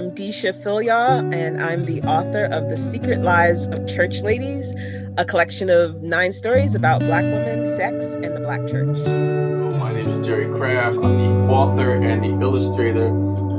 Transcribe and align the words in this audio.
I'm 0.00 0.12
Deesha 0.12 0.54
Philyaw, 0.54 1.30
and 1.34 1.62
I'm 1.62 1.84
the 1.84 2.00
author 2.04 2.46
of 2.46 2.70
The 2.70 2.76
Secret 2.78 3.20
Lives 3.20 3.68
of 3.68 3.86
Church 3.86 4.22
Ladies, 4.22 4.72
a 5.18 5.26
collection 5.26 5.68
of 5.68 6.00
nine 6.00 6.32
stories 6.32 6.74
about 6.74 7.00
Black 7.00 7.22
women, 7.22 7.66
sex, 7.66 8.14
and 8.14 8.34
the 8.34 8.40
Black 8.40 8.66
church. 8.66 8.96
Oh, 8.96 9.72
my 9.74 9.92
name 9.92 10.08
is 10.08 10.26
Jerry 10.26 10.48
Craft. 10.56 10.96
I'm 10.96 11.02
the 11.02 11.52
author 11.52 11.96
and 11.96 12.24
the 12.24 12.30
illustrator 12.42 13.08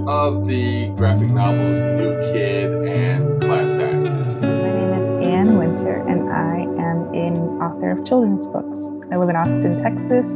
of 0.09 0.47
the 0.47 0.87
graphic 0.95 1.29
novels 1.29 1.77
New 1.77 2.19
Kid 2.33 2.87
and 2.87 3.39
Class 3.43 3.77
Act. 3.77 4.41
My 4.41 4.71
name 4.71 4.93
is 4.93 5.09
Anne 5.23 5.59
Winter, 5.59 5.97
and 6.07 6.27
I 6.33 6.61
am 6.81 7.13
an 7.13 7.37
author 7.61 7.91
of 7.91 8.03
children's 8.03 8.47
books. 8.47 9.05
I 9.11 9.17
live 9.17 9.29
in 9.29 9.35
Austin, 9.35 9.77
Texas 9.77 10.33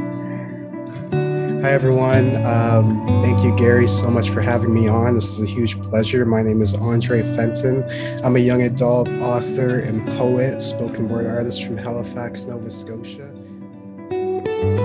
Hi, 1.66 1.72
everyone. 1.72 2.36
Um, 2.46 3.08
thank 3.24 3.44
you, 3.44 3.56
Gary, 3.58 3.88
so 3.88 4.12
much 4.12 4.30
for 4.30 4.40
having 4.40 4.72
me 4.72 4.88
on. 4.88 5.16
This 5.16 5.30
is 5.30 5.42
a 5.42 5.48
huge 5.48 5.82
pleasure. 5.82 6.24
My 6.24 6.44
name 6.44 6.62
is 6.62 6.76
Andre 6.76 7.24
Fenton. 7.36 7.84
I'm 8.24 8.36
a 8.36 8.40
young 8.40 8.62
adult 8.62 9.10
author 9.10 9.80
and 9.80 10.08
poet, 10.10 10.62
spoken 10.62 11.10
word 11.10 11.26
artist 11.26 11.64
from 11.64 11.76
Halifax, 11.76 12.46
Nova 12.46 12.70
Scotia. 12.70 13.32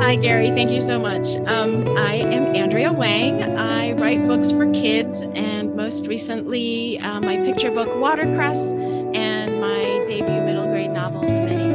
Hi, 0.00 0.16
Gary. 0.16 0.52
Thank 0.52 0.70
you 0.70 0.80
so 0.80 0.98
much. 0.98 1.28
Um, 1.46 1.98
I 1.98 2.14
am 2.14 2.56
Andrea 2.56 2.90
Wang. 2.90 3.42
I 3.58 3.92
write 3.92 4.26
books 4.26 4.50
for 4.50 4.72
kids, 4.72 5.20
and 5.34 5.76
most 5.76 6.06
recently, 6.06 6.98
uh, 7.00 7.20
my 7.20 7.36
picture 7.36 7.70
book, 7.70 7.90
Watercress, 7.96 8.72
and 9.14 9.60
my 9.60 10.02
debut 10.08 10.40
middle 10.46 10.64
grade 10.68 10.92
novel, 10.92 11.20
The 11.20 11.28
Many 11.28 11.69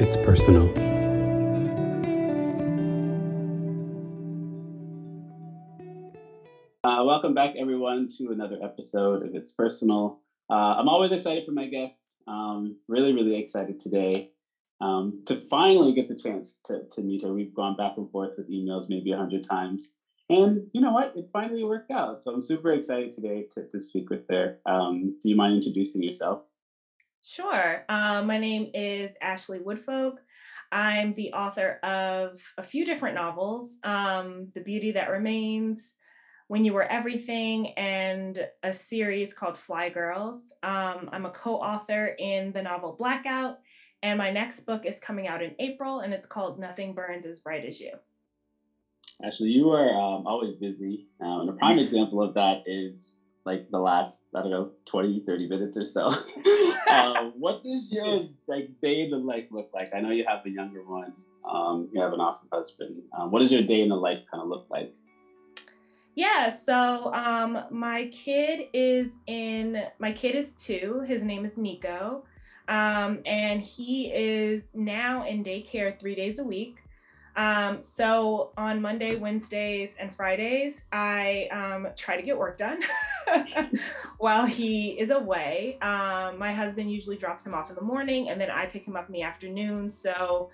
It's 0.00 0.16
personal. 0.16 0.64
Uh, 6.82 7.04
welcome 7.04 7.32
back, 7.32 7.54
everyone, 7.56 8.08
to 8.18 8.32
another 8.32 8.58
episode 8.60 9.24
of 9.24 9.36
It's 9.36 9.52
Personal. 9.52 10.20
Uh, 10.50 10.54
I'm 10.54 10.88
always 10.88 11.12
excited 11.12 11.44
for 11.46 11.52
my 11.52 11.68
guests. 11.68 12.00
Um, 12.26 12.76
really, 12.88 13.12
really 13.12 13.36
excited 13.36 13.80
today 13.80 14.32
um, 14.80 15.22
to 15.26 15.40
finally 15.48 15.94
get 15.94 16.08
the 16.08 16.16
chance 16.16 16.56
to, 16.66 16.80
to 16.96 17.00
meet 17.00 17.22
her. 17.22 17.32
We've 17.32 17.54
gone 17.54 17.76
back 17.76 17.92
and 17.96 18.10
forth 18.10 18.32
with 18.36 18.50
emails 18.50 18.86
maybe 18.88 19.12
a 19.12 19.16
hundred 19.16 19.44
times. 19.48 19.90
And 20.28 20.66
you 20.72 20.80
know 20.80 20.90
what? 20.90 21.12
It 21.14 21.28
finally 21.32 21.62
worked 21.62 21.92
out. 21.92 22.20
So 22.24 22.32
I'm 22.32 22.42
super 22.42 22.72
excited 22.72 23.14
today 23.14 23.46
to, 23.54 23.68
to 23.68 23.80
speak 23.80 24.10
with 24.10 24.24
her. 24.28 24.58
Um, 24.66 25.14
do 25.22 25.28
you 25.28 25.36
mind 25.36 25.54
introducing 25.54 26.02
yourself? 26.02 26.42
Sure. 27.26 27.86
Um, 27.88 28.26
my 28.26 28.36
name 28.36 28.70
is 28.74 29.12
Ashley 29.22 29.58
Woodfolk. 29.58 30.20
I'm 30.70 31.14
the 31.14 31.32
author 31.32 31.78
of 31.82 32.38
a 32.58 32.62
few 32.62 32.84
different 32.84 33.14
novels 33.14 33.78
um, 33.82 34.48
The 34.54 34.60
Beauty 34.60 34.92
That 34.92 35.08
Remains, 35.08 35.94
When 36.48 36.66
You 36.66 36.74
Were 36.74 36.82
Everything, 36.82 37.68
and 37.78 38.46
a 38.62 38.74
series 38.74 39.32
called 39.32 39.56
Fly 39.56 39.88
Girls. 39.88 40.52
Um, 40.62 41.08
I'm 41.12 41.24
a 41.24 41.30
co 41.30 41.54
author 41.54 42.14
in 42.18 42.52
the 42.52 42.60
novel 42.60 42.94
Blackout, 42.98 43.56
and 44.02 44.18
my 44.18 44.30
next 44.30 44.66
book 44.66 44.84
is 44.84 44.98
coming 44.98 45.26
out 45.26 45.42
in 45.42 45.54
April, 45.58 46.00
and 46.00 46.12
it's 46.12 46.26
called 46.26 46.60
Nothing 46.60 46.92
Burns 46.92 47.24
as 47.24 47.40
Bright 47.40 47.64
as 47.64 47.80
You. 47.80 47.92
Ashley, 49.24 49.48
you 49.48 49.70
are 49.70 49.88
um, 49.88 50.26
always 50.26 50.56
busy. 50.56 51.06
Uh, 51.22 51.40
and 51.40 51.48
a 51.48 51.52
prime 51.54 51.78
example 51.86 52.22
of 52.22 52.34
that 52.34 52.64
is 52.66 53.08
like 53.44 53.70
the 53.70 53.78
last 53.78 54.20
i 54.34 54.40
don't 54.40 54.50
know 54.50 54.70
20 54.86 55.22
30 55.26 55.48
minutes 55.48 55.76
or 55.76 55.86
so. 55.86 56.14
Uh, 56.86 57.30
what 57.38 57.64
does 57.64 57.90
your 57.90 58.28
like 58.46 58.68
day 58.80 59.00
in 59.00 59.10
the 59.10 59.16
life 59.16 59.46
look 59.50 59.68
like? 59.74 59.90
I 59.92 60.00
know 60.00 60.10
you 60.10 60.24
have 60.28 60.46
a 60.46 60.50
younger 60.50 60.80
one 60.84 61.12
um, 61.44 61.88
you 61.92 62.00
have 62.00 62.12
an 62.12 62.20
awesome 62.20 62.48
husband. 62.52 63.02
Um, 63.16 63.30
what 63.30 63.40
does 63.40 63.52
your 63.52 63.62
day 63.62 63.80
in 63.80 63.88
the 63.88 63.96
life 63.96 64.18
kind 64.30 64.42
of 64.42 64.48
look 64.48 64.66
like? 64.70 64.92
Yeah 66.14 66.48
so 66.48 67.12
um, 67.12 67.64
my 67.70 68.08
kid 68.12 68.68
is 68.72 69.12
in 69.26 69.82
my 69.98 70.12
kid 70.12 70.34
is 70.34 70.52
two 70.52 71.02
his 71.06 71.22
name 71.22 71.44
is 71.44 71.58
nico. 71.58 72.24
Um, 72.66 73.20
and 73.26 73.60
he 73.60 74.06
is 74.06 74.68
now 74.72 75.26
in 75.26 75.44
daycare 75.44 75.98
three 75.98 76.14
days 76.14 76.38
a 76.38 76.44
week 76.44 76.76
um, 77.36 77.82
so 77.82 78.52
on 78.56 78.80
Monday, 78.80 79.16
Wednesdays, 79.16 79.96
and 79.98 80.14
Fridays, 80.14 80.84
I 80.92 81.48
um, 81.50 81.88
try 81.96 82.16
to 82.16 82.22
get 82.22 82.38
work 82.38 82.58
done 82.58 82.80
while 84.18 84.46
he 84.46 84.90
is 84.90 85.10
away. 85.10 85.78
Um, 85.82 86.38
my 86.38 86.52
husband 86.52 86.92
usually 86.92 87.16
drops 87.16 87.44
him 87.44 87.54
off 87.54 87.70
in 87.70 87.76
the 87.76 87.82
morning, 87.82 88.28
and 88.28 88.40
then 88.40 88.50
I 88.50 88.66
pick 88.66 88.86
him 88.86 88.96
up 88.96 89.08
in 89.08 89.12
the 89.12 89.22
afternoon. 89.22 89.90
So 89.90 90.50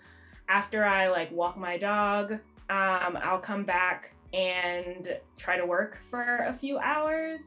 after 0.49 0.85
I 0.85 1.09
like 1.09 1.31
walk 1.33 1.59
my 1.59 1.77
dog, 1.77 2.33
um, 2.71 3.19
I'll 3.23 3.41
come 3.41 3.65
back 3.65 4.15
and 4.33 5.19
try 5.37 5.59
to 5.59 5.67
work 5.67 5.99
for 6.09 6.45
a 6.47 6.55
few 6.55 6.79
hours 6.79 7.41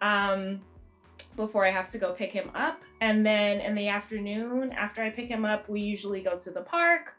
um, 0.00 0.60
before 1.36 1.64
I 1.64 1.70
have 1.70 1.90
to 1.90 1.98
go 1.98 2.12
pick 2.12 2.32
him 2.32 2.50
up. 2.54 2.82
And 3.00 3.24
then 3.24 3.60
in 3.60 3.76
the 3.76 3.88
afternoon, 3.88 4.72
after 4.72 5.02
I 5.02 5.10
pick 5.10 5.28
him 5.28 5.44
up, 5.44 5.68
we 5.68 5.80
usually 5.80 6.20
go 6.20 6.36
to 6.38 6.50
the 6.50 6.62
park 6.62 7.14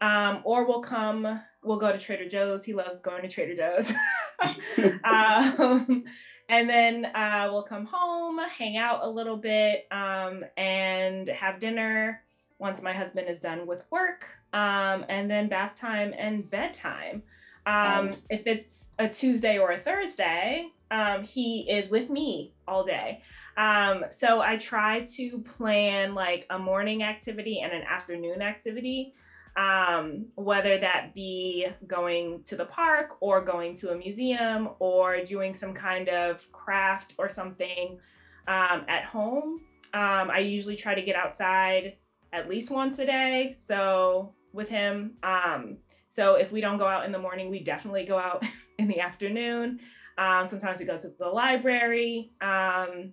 um, 0.00 0.40
or 0.44 0.66
we'll 0.66 0.80
come, 0.80 1.40
we'll 1.62 1.78
go 1.78 1.92
to 1.92 1.98
Trader 1.98 2.28
Joe's. 2.28 2.64
He 2.64 2.72
loves 2.72 3.00
going 3.00 3.22
to 3.22 3.28
Trader 3.28 3.54
Joe's. 3.54 3.92
um, 5.04 6.04
and 6.48 6.68
then 6.68 7.06
uh, 7.06 7.48
we'll 7.50 7.62
come 7.62 7.86
home, 7.86 8.38
hang 8.38 8.76
out 8.76 9.00
a 9.02 9.08
little 9.08 9.36
bit, 9.36 9.86
um, 9.90 10.44
and 10.56 11.28
have 11.28 11.58
dinner 11.58 12.22
once 12.58 12.82
my 12.82 12.92
husband 12.92 13.28
is 13.28 13.40
done 13.40 13.66
with 13.66 13.82
work. 13.90 14.26
Um, 14.52 15.04
and 15.08 15.30
then 15.30 15.48
bath 15.48 15.74
time 15.74 16.14
and 16.16 16.48
bedtime. 16.48 17.22
Um, 17.66 18.12
if 18.30 18.46
it's 18.46 18.88
a 18.98 19.08
Tuesday 19.08 19.58
or 19.58 19.72
a 19.72 19.78
Thursday, 19.78 20.68
um, 20.90 21.22
he 21.22 21.70
is 21.70 21.90
with 21.90 22.08
me 22.08 22.54
all 22.66 22.82
day. 22.82 23.20
Um, 23.58 24.04
so 24.10 24.40
I 24.40 24.56
try 24.56 25.04
to 25.16 25.38
plan 25.40 26.14
like 26.14 26.46
a 26.48 26.58
morning 26.58 27.02
activity 27.02 27.60
and 27.60 27.72
an 27.72 27.82
afternoon 27.82 28.40
activity 28.40 29.14
um, 29.58 30.26
whether 30.36 30.78
that 30.78 31.12
be 31.14 31.66
going 31.88 32.44
to 32.44 32.54
the 32.54 32.64
park 32.64 33.16
or 33.20 33.40
going 33.40 33.74
to 33.74 33.90
a 33.90 33.96
museum 33.96 34.70
or 34.78 35.20
doing 35.24 35.52
some 35.52 35.74
kind 35.74 36.08
of 36.08 36.50
craft 36.52 37.14
or 37.18 37.28
something 37.28 37.98
um, 38.46 38.84
at 38.86 39.04
home. 39.04 39.60
Um, 39.94 40.30
I 40.30 40.38
usually 40.38 40.76
try 40.76 40.94
to 40.94 41.02
get 41.02 41.16
outside 41.16 41.96
at 42.32 42.48
least 42.48 42.70
once 42.70 43.00
a 43.00 43.06
day. 43.06 43.56
So 43.60 44.32
with 44.52 44.68
him, 44.68 45.14
um, 45.24 45.78
so 46.08 46.36
if 46.36 46.52
we 46.52 46.60
don't 46.60 46.78
go 46.78 46.86
out 46.86 47.04
in 47.04 47.10
the 47.10 47.18
morning, 47.18 47.50
we 47.50 47.58
definitely 47.58 48.06
go 48.06 48.16
out 48.16 48.44
in 48.78 48.86
the 48.86 49.00
afternoon. 49.00 49.80
Um, 50.18 50.46
sometimes 50.46 50.78
we 50.78 50.86
go 50.86 50.96
to 50.98 51.08
the 51.18 51.26
library. 51.26 52.30
Um, 52.40 53.12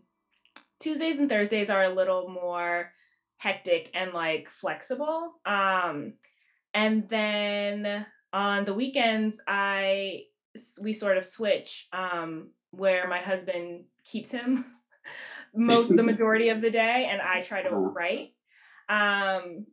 Tuesdays 0.80 1.18
and 1.18 1.28
Thursdays 1.28 1.72
are 1.72 1.86
a 1.86 1.94
little 1.94 2.30
more 2.30 2.92
hectic 3.38 3.90
and 3.96 4.14
like 4.14 4.48
flexible. 4.48 5.40
Um, 5.46 6.14
and 6.76 7.08
then 7.08 8.06
on 8.34 8.66
the 8.66 8.74
weekends, 8.74 9.40
I 9.48 10.24
we 10.84 10.94
sort 10.94 11.18
of 11.18 11.26
switch 11.26 11.88
um, 11.94 12.50
where 12.72 13.08
my 13.08 13.20
husband 13.20 13.86
keeps 14.04 14.30
him 14.30 14.66
most 15.56 15.96
the 15.96 16.04
majority 16.04 16.50
of 16.50 16.62
the 16.62 16.70
day, 16.70 17.08
and 17.10 17.22
I 17.22 17.42
try 17.42 17.64
to 17.64 17.70
uh-huh. 17.70 17.78
write. 17.78 18.34
Um, 18.90 19.66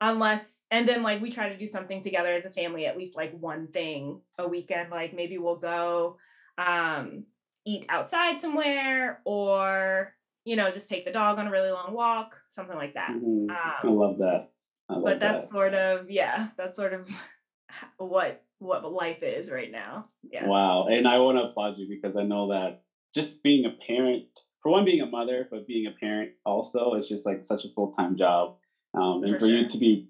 unless 0.00 0.56
and 0.70 0.88
then 0.88 1.02
like 1.02 1.20
we 1.20 1.30
try 1.30 1.50
to 1.50 1.56
do 1.56 1.66
something 1.66 2.00
together 2.00 2.32
as 2.32 2.46
a 2.46 2.50
family, 2.50 2.86
at 2.86 2.96
least 2.96 3.16
like 3.16 3.38
one 3.38 3.68
thing 3.68 4.22
a 4.38 4.48
weekend. 4.48 4.90
Like 4.90 5.14
maybe 5.14 5.36
we'll 5.36 5.56
go 5.56 6.16
um, 6.56 7.24
eat 7.66 7.84
outside 7.90 8.40
somewhere, 8.40 9.20
or 9.26 10.14
you 10.46 10.56
know 10.56 10.70
just 10.70 10.88
take 10.88 11.04
the 11.04 11.12
dog 11.12 11.38
on 11.38 11.46
a 11.46 11.50
really 11.50 11.70
long 11.70 11.92
walk, 11.92 12.36
something 12.48 12.76
like 12.76 12.94
that. 12.94 13.10
Mm-hmm. 13.10 13.50
Um, 13.50 13.74
I 13.84 13.86
love 13.86 14.16
that 14.18 14.48
but 14.88 15.20
that's 15.20 15.44
that. 15.44 15.48
sort 15.48 15.74
of 15.74 16.10
yeah 16.10 16.48
that's 16.56 16.76
sort 16.76 16.92
of 16.92 17.08
what 17.98 18.42
what 18.58 18.90
life 18.90 19.22
is 19.22 19.50
right 19.50 19.70
now 19.70 20.06
yeah 20.30 20.46
wow 20.46 20.86
and 20.86 21.06
i 21.06 21.18
want 21.18 21.36
to 21.36 21.42
applaud 21.44 21.74
you 21.76 21.86
because 21.88 22.16
i 22.16 22.22
know 22.22 22.48
that 22.48 22.80
just 23.14 23.42
being 23.42 23.64
a 23.66 23.72
parent 23.86 24.24
for 24.62 24.72
one 24.72 24.84
being 24.84 25.00
a 25.00 25.06
mother 25.06 25.46
but 25.50 25.66
being 25.66 25.86
a 25.86 25.94
parent 26.00 26.30
also 26.44 26.94
is 26.94 27.06
just 27.08 27.24
like 27.24 27.42
such 27.46 27.64
a 27.64 27.68
full-time 27.74 28.16
job 28.16 28.54
um, 28.94 29.22
and 29.22 29.34
for, 29.34 29.40
for 29.40 29.46
sure. 29.46 29.56
you 29.56 29.68
to 29.68 29.78
be 29.78 30.08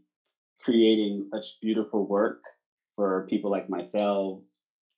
creating 0.64 1.26
such 1.30 1.44
beautiful 1.60 2.06
work 2.06 2.40
for 2.96 3.26
people 3.28 3.50
like 3.50 3.68
myself 3.68 4.40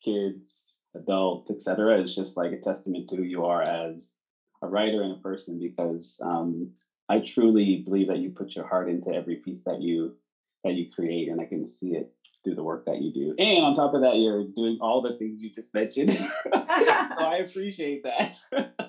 kids 0.04 0.74
adults 0.94 1.50
etc 1.50 2.00
is 2.00 2.14
just 2.14 2.36
like 2.36 2.52
a 2.52 2.60
testament 2.60 3.08
to 3.08 3.16
who 3.16 3.22
you 3.22 3.44
are 3.44 3.62
as 3.62 4.14
a 4.62 4.68
writer 4.68 5.02
and 5.02 5.12
a 5.12 5.20
person 5.20 5.58
because 5.58 6.18
um, 6.22 6.68
I 7.10 7.18
truly 7.34 7.82
believe 7.84 8.06
that 8.06 8.18
you 8.18 8.30
put 8.30 8.54
your 8.54 8.64
heart 8.64 8.88
into 8.88 9.10
every 9.12 9.36
piece 9.36 9.58
that 9.66 9.82
you 9.82 10.14
that 10.62 10.74
you 10.74 10.90
create, 10.92 11.28
and 11.28 11.40
I 11.40 11.44
can 11.44 11.66
see 11.66 11.96
it 11.96 12.14
through 12.44 12.54
the 12.54 12.62
work 12.62 12.84
that 12.86 13.02
you 13.02 13.12
do. 13.12 13.34
And 13.36 13.64
on 13.64 13.74
top 13.74 13.94
of 13.94 14.02
that, 14.02 14.16
you're 14.16 14.44
doing 14.44 14.78
all 14.80 15.02
the 15.02 15.18
things 15.18 15.42
you 15.42 15.50
just 15.50 15.74
mentioned. 15.74 16.12
so 16.52 16.52
I 16.54 17.36
appreciate 17.48 18.04
that. 18.04 18.36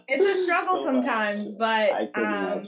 it's 0.07 0.39
a 0.39 0.43
struggle 0.43 0.83
so 0.83 0.85
sometimes, 0.85 1.53
but 1.53 2.15
um, 2.15 2.67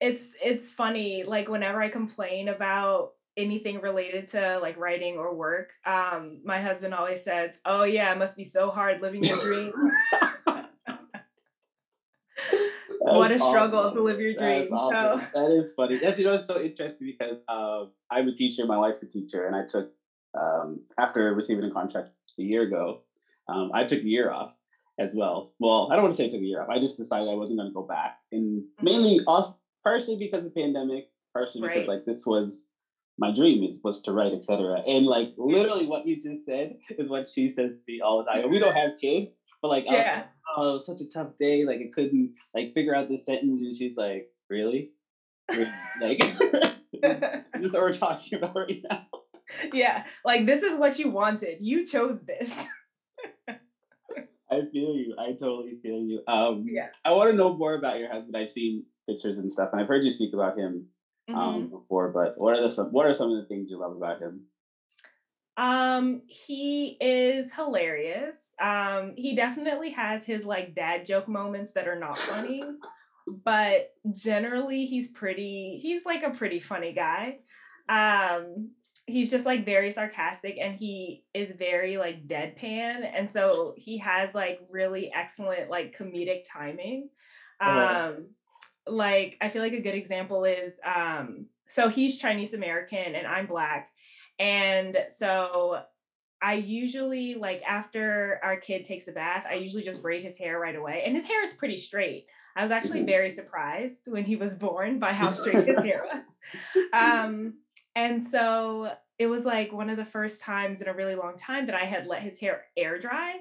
it's 0.00 0.32
it's 0.42 0.70
funny. 0.70 1.24
Like 1.24 1.48
whenever 1.48 1.82
I 1.82 1.90
complain 1.90 2.48
about 2.48 3.12
anything 3.36 3.82
related 3.82 4.28
to 4.28 4.60
like 4.62 4.78
writing 4.78 5.18
or 5.18 5.34
work, 5.34 5.72
um, 5.84 6.40
my 6.42 6.58
husband 6.62 6.94
always 6.94 7.22
says, 7.22 7.58
"Oh 7.66 7.84
yeah, 7.84 8.10
it 8.12 8.18
must 8.18 8.38
be 8.38 8.44
so 8.44 8.70
hard 8.70 9.02
living 9.02 9.22
your 9.24 9.42
dream." 9.42 9.72
What 13.18 13.32
a 13.32 13.38
struggle 13.38 13.92
to 13.92 14.02
live 14.02 14.20
your 14.20 14.34
dream. 14.34 14.72
Awesome. 14.72 15.28
So 15.32 15.40
that 15.40 15.50
is 15.50 15.72
funny. 15.74 15.98
That's 15.98 16.18
you 16.18 16.24
know 16.24 16.34
it's 16.34 16.46
so 16.46 16.60
interesting 16.60 17.06
because 17.06 17.38
uh, 17.48 17.84
I'm 18.10 18.28
a 18.28 18.34
teacher, 18.34 18.66
my 18.66 18.78
wife's 18.78 19.02
a 19.02 19.06
teacher, 19.06 19.46
and 19.46 19.56
I 19.56 19.66
took 19.66 19.90
um, 20.38 20.80
after 20.98 21.32
receiving 21.34 21.64
a 21.64 21.70
contract 21.70 22.10
a 22.38 22.42
year 22.42 22.62
ago, 22.62 23.02
um, 23.48 23.70
I 23.74 23.84
took 23.84 24.00
a 24.00 24.06
year 24.06 24.30
off 24.30 24.52
as 24.98 25.12
well. 25.14 25.52
Well, 25.58 25.88
I 25.90 25.96
don't 25.96 26.04
want 26.04 26.16
to 26.16 26.16
say 26.16 26.26
I 26.26 26.30
took 26.30 26.40
a 26.40 26.44
year 26.44 26.62
off. 26.62 26.68
I 26.68 26.78
just 26.78 26.96
decided 26.96 27.28
I 27.28 27.34
wasn't 27.34 27.58
going 27.58 27.70
to 27.70 27.74
go 27.74 27.82
back, 27.82 28.18
and 28.32 28.62
mm-hmm. 28.62 28.84
mainly 28.84 29.20
also 29.26 29.56
partially 29.82 30.16
because 30.16 30.44
of 30.44 30.54
the 30.54 30.60
pandemic, 30.60 31.10
partially 31.32 31.62
right. 31.62 31.74
because 31.74 31.88
like 31.88 32.04
this 32.04 32.24
was 32.26 32.54
my 33.18 33.34
dream 33.34 33.62
is 33.64 33.78
was 33.84 34.00
to 34.02 34.12
write, 34.12 34.32
etc. 34.32 34.82
And 34.86 35.06
like 35.06 35.34
literally 35.36 35.86
what 35.86 36.06
you 36.06 36.20
just 36.20 36.44
said 36.44 36.76
is 36.90 37.08
what 37.08 37.28
she 37.32 37.52
says 37.54 37.70
to 37.70 37.80
me 37.86 38.00
all 38.00 38.18
the 38.18 38.30
time. 38.30 38.42
And 38.42 38.50
we 38.50 38.58
don't 38.58 38.74
have 38.74 38.92
kids, 39.00 39.34
but 39.64 39.70
like 39.70 39.84
yeah. 39.86 40.24
oh, 40.58 40.68
it 40.68 40.72
was 40.74 40.84
such 40.84 41.00
a 41.00 41.08
tough 41.08 41.38
day. 41.40 41.64
Like 41.64 41.78
I 41.78 41.90
couldn't 41.90 42.34
like 42.54 42.74
figure 42.74 42.94
out 42.94 43.08
this 43.08 43.24
sentence, 43.24 43.62
and 43.62 43.74
she's 43.74 43.96
like, 43.96 44.28
really, 44.50 44.90
really? 45.48 45.70
like 46.02 46.18
this 46.92 47.64
is 47.64 47.72
what 47.72 47.80
we're 47.80 47.94
talking 47.94 48.36
about 48.36 48.54
right 48.54 48.82
now. 48.90 49.06
Yeah, 49.72 50.04
like 50.22 50.44
this 50.44 50.62
is 50.62 50.78
what 50.78 50.98
you 50.98 51.08
wanted. 51.08 51.60
You 51.62 51.86
chose 51.86 52.20
this. 52.26 52.52
I 53.48 54.60
feel 54.70 54.96
you. 54.96 55.16
I 55.18 55.32
totally 55.32 55.78
feel 55.82 56.02
you. 56.02 56.20
Um, 56.28 56.66
yeah. 56.68 56.88
I 57.02 57.12
want 57.12 57.30
to 57.30 57.36
know 57.36 57.56
more 57.56 57.74
about 57.74 57.98
your 57.98 58.12
husband. 58.12 58.36
I've 58.36 58.52
seen 58.52 58.84
pictures 59.08 59.38
and 59.38 59.50
stuff, 59.50 59.70
and 59.72 59.80
I've 59.80 59.88
heard 59.88 60.04
you 60.04 60.12
speak 60.12 60.34
about 60.34 60.58
him 60.58 60.88
um, 61.30 61.36
mm-hmm. 61.36 61.66
before. 61.70 62.12
But 62.12 62.34
what 62.36 62.58
are 62.58 62.68
the 62.68 62.74
some, 62.74 62.88
what 62.88 63.06
are 63.06 63.14
some 63.14 63.32
of 63.32 63.40
the 63.40 63.48
things 63.48 63.68
you 63.70 63.80
love 63.80 63.96
about 63.96 64.20
him? 64.20 64.42
Um, 65.56 66.22
he 66.26 66.96
is 67.00 67.52
hilarious. 67.52 68.36
Um, 68.60 69.14
he 69.16 69.34
definitely 69.34 69.90
has 69.90 70.24
his 70.24 70.44
like 70.44 70.74
dad 70.74 71.06
joke 71.06 71.28
moments 71.28 71.72
that 71.72 71.88
are 71.88 71.98
not 71.98 72.18
funny, 72.18 72.62
but 73.44 73.92
generally 74.12 74.86
he's 74.86 75.10
pretty. 75.10 75.78
He's 75.82 76.04
like 76.04 76.22
a 76.22 76.30
pretty 76.30 76.60
funny 76.60 76.92
guy. 76.92 77.38
Um, 77.88 78.70
he's 79.06 79.30
just 79.30 79.44
like 79.44 79.66
very 79.66 79.90
sarcastic 79.90 80.56
and 80.60 80.74
he 80.74 81.24
is 81.34 81.52
very 81.52 81.98
like 81.98 82.26
deadpan 82.26 83.06
and 83.14 83.30
so 83.30 83.74
he 83.76 83.98
has 83.98 84.34
like 84.34 84.60
really 84.70 85.12
excellent 85.14 85.68
like 85.68 85.94
comedic 85.94 86.42
timing 86.50 87.10
um 87.60 88.24
like 88.86 89.36
I 89.42 89.50
feel 89.50 89.60
like 89.60 89.74
a 89.74 89.82
good 89.82 89.94
example 89.94 90.44
is 90.44 90.72
um 90.84 91.46
so 91.66 91.88
he's 91.88 92.18
Chinese 92.18 92.54
American 92.54 93.14
and 93.14 93.26
I'm 93.26 93.46
black. 93.46 93.90
And 94.38 94.98
so 95.16 95.82
I 96.42 96.54
usually 96.54 97.34
like 97.34 97.62
after 97.62 98.40
our 98.42 98.56
kid 98.56 98.84
takes 98.84 99.08
a 99.08 99.12
bath, 99.12 99.46
I 99.48 99.54
usually 99.54 99.82
just 99.82 100.02
braid 100.02 100.22
his 100.22 100.36
hair 100.36 100.58
right 100.58 100.76
away. 100.76 101.02
And 101.06 101.14
his 101.14 101.26
hair 101.26 101.42
is 101.42 101.54
pretty 101.54 101.76
straight. 101.76 102.26
I 102.56 102.62
was 102.62 102.70
actually 102.70 103.00
mm-hmm. 103.00 103.06
very 103.06 103.30
surprised 103.30 104.06
when 104.06 104.24
he 104.24 104.36
was 104.36 104.56
born 104.56 104.98
by 104.98 105.12
how 105.12 105.30
straight 105.30 105.66
his 105.66 105.78
hair 105.82 106.04
was. 106.04 106.84
Um 106.92 107.54
and 107.96 108.26
so 108.26 108.92
it 109.18 109.26
was 109.26 109.44
like 109.44 109.72
one 109.72 109.88
of 109.88 109.96
the 109.96 110.04
first 110.04 110.40
times 110.40 110.82
in 110.82 110.88
a 110.88 110.94
really 110.94 111.14
long 111.14 111.36
time 111.36 111.66
that 111.66 111.76
I 111.76 111.84
had 111.84 112.06
let 112.06 112.22
his 112.22 112.38
hair 112.38 112.64
air 112.76 112.98
dry. 112.98 113.36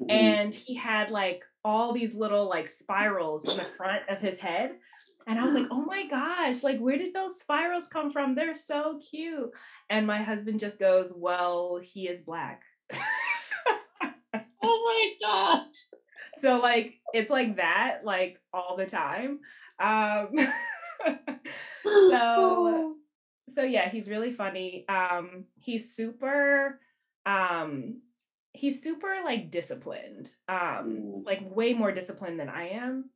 Mm-hmm. 0.00 0.10
And 0.10 0.54
he 0.54 0.74
had 0.74 1.10
like 1.10 1.42
all 1.64 1.92
these 1.92 2.14
little 2.14 2.48
like 2.48 2.68
spirals 2.68 3.48
in 3.48 3.56
the 3.56 3.64
front 3.64 4.02
of 4.08 4.18
his 4.18 4.38
head. 4.38 4.76
And 5.26 5.38
I 5.38 5.44
was 5.44 5.54
like, 5.54 5.66
oh 5.70 5.84
my 5.84 6.06
gosh, 6.06 6.62
like, 6.62 6.78
where 6.78 6.96
did 6.96 7.12
those 7.12 7.40
spirals 7.40 7.88
come 7.88 8.12
from? 8.12 8.34
They're 8.34 8.54
so 8.54 9.00
cute. 9.10 9.50
And 9.90 10.06
my 10.06 10.22
husband 10.22 10.60
just 10.60 10.78
goes, 10.78 11.12
well, 11.16 11.80
he 11.82 12.08
is 12.08 12.22
black. 12.22 12.62
oh 12.92 14.12
my 14.62 15.12
gosh. 15.20 15.66
So, 16.38 16.58
like, 16.58 16.92
it's 17.14 17.30
like 17.30 17.56
that, 17.56 18.00
like, 18.04 18.38
all 18.52 18.76
the 18.76 18.84
time. 18.84 19.38
Um, 19.78 20.28
so, 21.82 22.94
so 23.54 23.62
yeah, 23.62 23.88
he's 23.88 24.10
really 24.10 24.34
funny. 24.34 24.84
Um, 24.86 25.46
he's 25.58 25.94
super, 25.94 26.78
um, 27.24 28.02
he's 28.56 28.82
super 28.82 29.16
like 29.24 29.50
disciplined 29.50 30.34
um 30.48 31.22
like 31.24 31.40
way 31.54 31.74
more 31.74 31.92
disciplined 31.92 32.40
than 32.40 32.48
i 32.48 32.68
am 32.68 33.10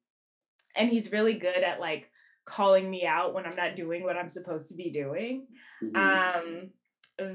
and 0.77 0.89
he's 0.89 1.13
really 1.13 1.35
good 1.35 1.63
at 1.63 1.81
like 1.81 2.11
calling 2.45 2.91
me 2.91 3.05
out 3.07 3.35
when 3.35 3.47
i'm 3.47 3.57
not 3.57 3.77
doing 3.77 4.03
what 4.03 4.17
i'm 4.17 4.29
supposed 4.29 4.69
to 4.69 4.75
be 4.75 4.91
doing. 4.91 5.47
Mm-hmm. 5.83 5.97
um 5.97 6.71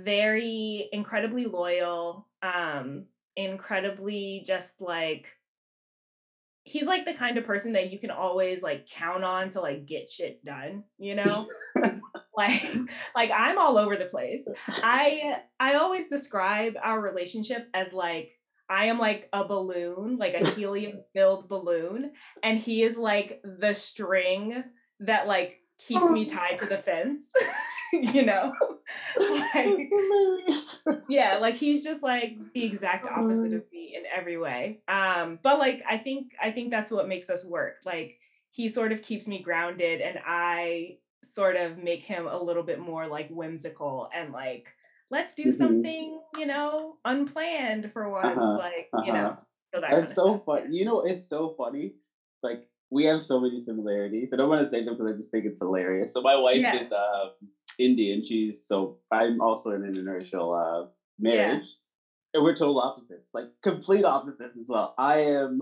very 0.04 0.90
incredibly 0.92 1.46
loyal 1.46 2.28
um 2.42 3.06
incredibly 3.36 4.44
just 4.46 4.82
like 4.82 5.28
he's 6.64 6.88
like 6.88 7.06
the 7.06 7.14
kind 7.14 7.38
of 7.38 7.46
person 7.46 7.74
that 7.74 7.92
you 7.92 8.00
can 8.00 8.10
always 8.10 8.64
like 8.64 8.88
count 8.88 9.24
on 9.24 9.50
to 9.52 9.62
like 9.62 9.86
get 9.86 10.10
shit 10.10 10.44
done 10.44 10.84
you 10.98 11.16
know? 11.16 11.48
Like 12.38 12.64
like 13.16 13.32
i'm 13.34 13.58
all 13.58 13.78
over 13.78 13.96
the 13.96 14.06
place. 14.06 14.42
I 14.68 15.38
i 15.60 15.76
always 15.76 16.10
describe 16.10 16.74
our 16.82 17.00
relationship 17.00 17.70
as 17.74 17.94
like 17.94 18.32
i 18.70 18.86
am 18.86 19.00
like 19.00 19.30
a 19.34 19.46
balloon 19.46 20.18
like 20.18 20.34
a 20.34 20.50
helium 20.52 21.02
filled 21.14 21.48
balloon 21.48 22.12
and 22.44 22.60
he 22.60 22.84
is 22.84 22.98
like 22.98 23.42
the 23.60 23.74
string 23.74 24.64
that 25.00 25.28
like 25.28 25.62
keeps 25.78 26.10
me 26.10 26.26
tied 26.26 26.58
to 26.58 26.66
the 26.66 26.78
fence 26.78 27.22
you 27.94 28.26
know? 28.26 28.54
Like 29.18 29.90
yeah 31.08 31.38
like 31.38 31.56
he's 31.56 31.84
just 31.84 32.04
like 32.04 32.38
the 32.54 32.64
exact 32.64 33.08
opposite 33.08 33.54
of 33.54 33.64
me 33.72 33.96
in 33.96 34.04
every 34.16 34.38
way 34.38 34.80
um 34.88 35.40
but 35.42 35.58
like 35.58 35.82
i 35.90 35.98
think 35.98 36.34
i 36.42 36.52
think 36.52 36.70
that's 36.70 36.92
what 36.92 37.08
makes 37.08 37.30
us 37.30 37.46
work 37.46 37.78
like 37.86 38.18
he 38.52 38.70
sort 38.70 38.92
of 38.92 39.02
keeps 39.02 39.28
me 39.28 39.42
grounded 39.42 40.02
and 40.02 40.20
i 40.26 40.98
sort 41.24 41.56
of 41.56 41.78
make 41.78 42.04
him 42.04 42.28
a 42.28 42.38
little 42.42 42.64
bit 42.64 42.80
more 42.80 43.08
like 43.08 43.30
whimsical 43.30 44.10
and 44.14 44.32
like 44.32 44.68
let's 45.16 45.34
do 45.34 45.44
mm-hmm. 45.44 45.52
something 45.52 46.20
you 46.38 46.46
know 46.46 46.98
unplanned 47.06 47.90
for 47.94 48.10
once 48.10 48.38
uh-huh, 48.38 48.58
like 48.58 48.90
uh-huh. 48.94 49.04
you 49.06 49.14
know 49.14 49.38
so 49.74 49.82
that 49.82 49.94
it's 49.94 50.14
so 50.14 50.44
funny 50.46 50.76
you 50.76 50.84
know 50.84 51.02
it's 51.02 51.30
so 51.30 51.56
funny 51.58 51.94
like 52.44 52.68
we 52.92 53.06
have 53.06 53.24
so 53.24 53.40
many 53.40 53.64
similarities 53.66 54.30
i 54.34 54.36
don't 54.36 54.50
want 54.50 54.62
to 54.64 54.70
say 54.70 54.84
them 54.84 54.96
because 54.96 55.14
i 55.14 55.18
just 55.18 55.32
think 55.32 55.46
it's 55.46 55.58
hilarious 55.60 56.14
so 56.14 56.22
my 56.22 56.36
wife 56.36 56.58
yeah. 56.60 56.84
is 56.84 56.92
uh, 56.92 57.30
indian 57.80 58.24
she's 58.28 58.68
so 58.68 58.98
i'm 59.12 59.40
also 59.40 59.72
in 59.72 59.84
an 59.84 59.96
interracial 59.96 60.50
uh, 60.54 60.88
marriage 61.18 61.64
yeah. 61.64 62.34
and 62.34 62.44
we're 62.44 62.54
total 62.54 62.80
opposites 62.80 63.30
like 63.34 63.46
complete 63.64 64.04
opposites 64.04 64.58
as 64.60 64.68
well 64.68 64.94
i 64.98 65.20
am 65.20 65.62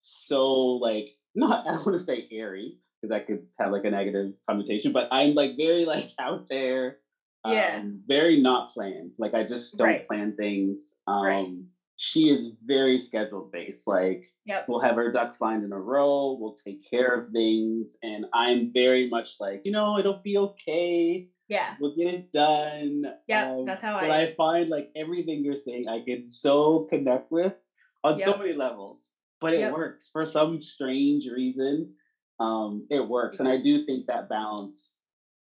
so 0.00 0.46
like 0.86 1.10
not 1.34 1.66
i 1.68 1.72
don't 1.72 1.86
want 1.86 1.98
to 1.98 2.04
say 2.04 2.26
airy 2.32 2.78
because 3.04 3.14
that 3.14 3.26
could 3.26 3.46
have 3.58 3.72
like 3.72 3.84
a 3.84 3.90
negative 3.90 4.32
connotation. 4.48 4.92
But 4.92 5.08
I'm 5.12 5.34
like 5.34 5.56
very 5.56 5.84
like 5.84 6.12
out 6.18 6.48
there, 6.48 6.98
yeah, 7.46 7.78
um, 7.80 8.00
very 8.06 8.40
not 8.40 8.72
planned. 8.72 9.12
Like 9.18 9.34
I 9.34 9.44
just 9.44 9.76
don't 9.76 9.86
right. 9.86 10.06
plan 10.06 10.34
things. 10.36 10.78
Um, 11.06 11.24
right. 11.24 11.48
She 11.96 12.30
is 12.30 12.50
very 12.64 12.98
scheduled 12.98 13.52
based. 13.52 13.86
Like 13.86 14.24
yep. 14.44 14.66
we'll 14.68 14.80
have 14.80 14.96
our 14.96 15.12
ducks 15.12 15.40
lined 15.40 15.64
in 15.64 15.72
a 15.72 15.78
row. 15.78 16.36
We'll 16.40 16.56
take 16.64 16.88
care 16.88 17.14
of 17.14 17.30
things, 17.30 17.88
and 18.02 18.26
I'm 18.34 18.72
very 18.72 19.08
much 19.08 19.36
like 19.40 19.62
you 19.64 19.72
know 19.72 19.98
it'll 19.98 20.20
be 20.22 20.36
okay. 20.38 21.28
Yeah, 21.48 21.74
we'll 21.78 21.94
get 21.94 22.06
it 22.08 22.32
done. 22.32 23.04
Yeah, 23.28 23.52
um, 23.52 23.64
that's 23.64 23.82
how 23.82 23.96
I. 23.96 24.00
But 24.00 24.10
I 24.10 24.34
find 24.34 24.68
like 24.68 24.90
everything 24.96 25.44
you're 25.44 25.60
saying, 25.64 25.88
I 25.88 26.02
can 26.04 26.28
so 26.28 26.86
connect 26.90 27.30
with 27.30 27.54
on 28.02 28.18
yep. 28.18 28.28
so 28.28 28.38
many 28.38 28.54
levels. 28.54 28.98
But 29.40 29.52
it 29.52 29.60
yep. 29.60 29.74
works 29.74 30.08
for 30.10 30.24
some 30.24 30.62
strange 30.62 31.26
reason 31.26 31.92
um, 32.40 32.86
it 32.90 33.00
works. 33.00 33.38
And 33.38 33.48
I 33.48 33.58
do 33.58 33.84
think 33.84 34.06
that 34.06 34.28
balance 34.28 34.93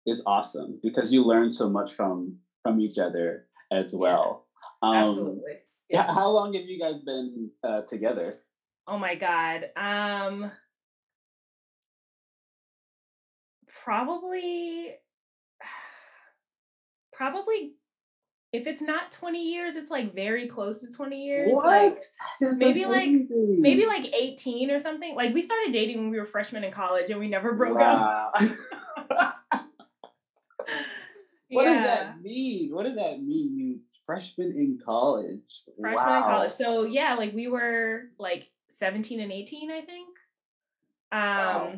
is 0.09 0.21
awesome 0.25 0.79
because 0.81 1.11
you 1.11 1.23
learn 1.23 1.51
so 1.51 1.69
much 1.69 1.93
from 1.93 2.37
from 2.63 2.79
each 2.79 2.97
other 2.97 3.47
as 3.71 3.93
well. 3.93 4.47
Yeah, 4.81 4.89
um, 4.89 4.95
absolutely. 4.95 5.53
Yeah. 5.89 6.13
How 6.13 6.29
long 6.29 6.53
have 6.53 6.65
you 6.65 6.79
guys 6.79 7.01
been 7.05 7.49
uh, 7.63 7.81
together? 7.89 8.33
Oh 8.87 8.97
my 8.97 9.15
god. 9.15 9.69
Um, 9.75 10.51
probably 13.83 14.95
probably 17.13 17.75
if 18.51 18.65
it's 18.65 18.81
not 18.81 19.11
20 19.11 19.51
years, 19.51 19.75
it's 19.75 19.91
like 19.91 20.15
very 20.15 20.47
close 20.47 20.81
to 20.81 20.89
20 20.89 21.23
years. 21.23 21.49
What? 21.51 21.65
Like 21.65 22.01
maybe 22.57 22.81
amazing. 22.83 23.27
like 23.29 23.59
maybe 23.59 23.85
like 23.85 24.05
18 24.05 24.71
or 24.71 24.79
something. 24.79 25.15
Like 25.15 25.35
we 25.35 25.41
started 25.41 25.71
dating 25.71 25.97
when 25.97 26.09
we 26.09 26.17
were 26.17 26.25
freshmen 26.25 26.63
in 26.63 26.71
college 26.71 27.11
and 27.11 27.19
we 27.19 27.27
never 27.27 27.53
broke 27.53 27.77
wow. 27.77 28.31
up. 28.33 28.43
what 31.49 31.63
yeah. 31.65 31.73
does 31.73 31.83
that 31.83 32.21
mean? 32.21 32.73
What 32.73 32.85
does 32.85 32.95
that 32.95 33.21
mean? 33.21 33.57
You 33.57 33.79
freshman 34.05 34.53
in 34.57 34.79
college. 34.83 35.39
Freshman 35.79 36.05
wow. 36.05 36.17
in 36.17 36.23
college. 36.23 36.51
So 36.51 36.83
yeah, 36.83 37.15
like 37.15 37.33
we 37.33 37.47
were 37.47 38.05
like 38.17 38.47
17 38.71 39.19
and 39.19 39.31
18, 39.31 39.71
I 39.71 39.81
think. 39.81 40.07
Um 41.11 41.19
wow. 41.21 41.75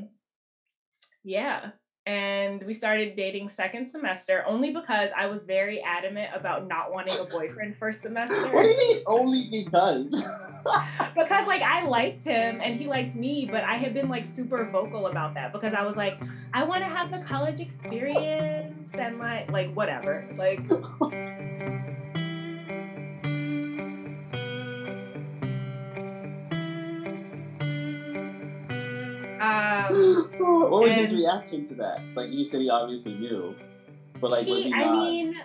yeah. 1.24 1.70
and 2.06 2.64
we 2.64 2.74
started 2.74 3.16
dating 3.16 3.48
second 3.48 3.88
semester 3.88 4.44
only 4.46 4.72
because 4.74 5.10
I 5.16 5.28
was 5.28 5.46
very 5.46 5.82
adamant 5.82 6.32
about 6.36 6.68
not 6.68 6.92
wanting 6.92 7.18
a 7.20 7.26
boyfriend 7.26 7.78
first 7.78 8.02
semester. 8.02 8.50
what 8.54 8.64
do 8.64 8.70
you 8.70 8.78
mean 8.78 9.04
only 9.08 9.50
because? 9.50 10.10
because 11.16 11.48
like 11.48 11.62
I 11.62 11.86
liked 11.86 12.24
him 12.24 12.60
and 12.62 12.80
he 12.80 12.88
liked 12.88 13.16
me, 13.16 13.48
but 13.50 13.64
I 13.64 13.76
had 13.76 13.94
been 13.94 14.10
like 14.10 14.26
super 14.26 14.70
vocal 14.70 15.08
about 15.08 15.34
that 15.36 15.52
because 15.54 15.74
I 15.74 15.84
was 15.84 15.96
like, 15.96 16.20
I 16.54 16.64
want 16.64 16.82
to 16.84 16.90
have 16.90 17.12
the 17.12 17.20
college 17.20 17.60
experience 17.60 18.61
and 18.94 19.20
like 19.20 19.52
like 19.52 19.74
whatever. 19.74 20.28
Like 20.38 20.60
Um, 29.42 30.30
what 30.38 30.84
was 30.84 30.92
his 30.92 31.12
reaction 31.12 31.68
to 31.70 31.76
that? 31.76 32.00
Like 32.16 32.30
you 32.30 32.46
said, 32.46 32.62
he 32.62 32.70
obviously 32.70 33.16
knew, 33.16 33.56
but 34.20 34.30
like 34.30 34.46
was 34.46 34.64
he, 34.64 34.64
he 34.66 34.74
I 34.74 34.92
mean, 34.92 35.36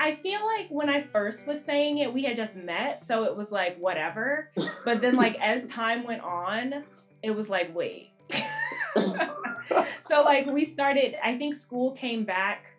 I 0.00 0.16
feel 0.16 0.44
like 0.44 0.68
when 0.68 0.88
I 0.88 1.02
first 1.02 1.46
was 1.46 1.64
saying 1.64 1.98
it, 1.98 2.12
we 2.12 2.24
had 2.24 2.34
just 2.34 2.56
met, 2.56 3.06
so 3.06 3.22
it 3.24 3.36
was 3.36 3.52
like 3.52 3.78
whatever. 3.78 4.50
But 4.84 5.00
then, 5.00 5.14
like 5.14 5.38
as 5.40 5.70
time 5.70 6.02
went 6.02 6.22
on, 6.22 6.82
it 7.22 7.36
was 7.36 7.48
like 7.48 7.74
wait. 7.74 8.10
so 10.08 10.22
like 10.22 10.46
we 10.46 10.64
started. 10.64 11.16
I 11.22 11.36
think 11.36 11.54
school 11.54 11.92
came 11.92 12.24
back 12.24 12.72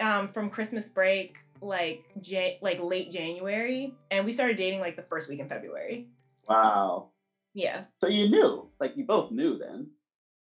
um, 0.00 0.28
from 0.28 0.50
Christmas 0.50 0.88
break, 0.90 1.36
like 1.60 2.04
like 2.62 2.80
late 2.82 3.10
January, 3.10 3.94
and 4.10 4.24
we 4.24 4.32
started 4.32 4.56
dating 4.56 4.80
like 4.80 4.96
the 4.96 5.02
first 5.02 5.28
week 5.28 5.40
in 5.40 5.48
February. 5.48 6.08
wow. 6.48 7.10
Yeah. 7.54 7.84
So 7.96 8.08
you 8.08 8.28
knew, 8.28 8.68
like 8.78 8.92
you 8.96 9.06
both 9.06 9.32
knew 9.32 9.56
then. 9.58 9.90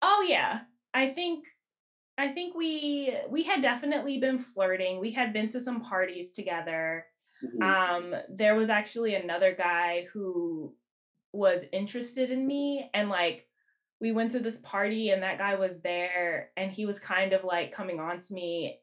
Oh 0.01 0.25
yeah. 0.27 0.61
I 0.93 1.09
think 1.09 1.45
I 2.17 2.27
think 2.29 2.55
we 2.55 3.15
we 3.29 3.43
had 3.43 3.61
definitely 3.61 4.19
been 4.19 4.37
flirting. 4.37 4.99
We 4.99 5.11
had 5.11 5.31
been 5.31 5.47
to 5.49 5.59
some 5.61 5.79
parties 5.81 6.33
together. 6.33 7.05
Mhm. 7.43 7.63
Um 7.63 8.15
there 8.29 8.55
was 8.55 8.69
actually 8.69 9.15
another 9.15 9.53
guy 9.55 10.07
who 10.11 10.73
was 11.31 11.65
interested 11.71 12.31
in 12.31 12.45
me 12.45 12.89
and 12.93 13.09
like 13.09 13.47
we 14.05 14.11
went 14.11 14.31
to 14.31 14.39
this 14.39 14.59
party 14.59 15.09
and 15.09 15.23
that 15.23 15.39
guy 15.39 15.55
was 15.55 15.71
there 15.83 16.51
and 16.55 16.71
he 16.71 16.85
was 16.85 16.99
kind 16.99 17.33
of 17.33 17.43
like 17.43 17.71
coming 17.71 17.99
on 17.99 18.19
to 18.19 18.35
me 18.35 18.77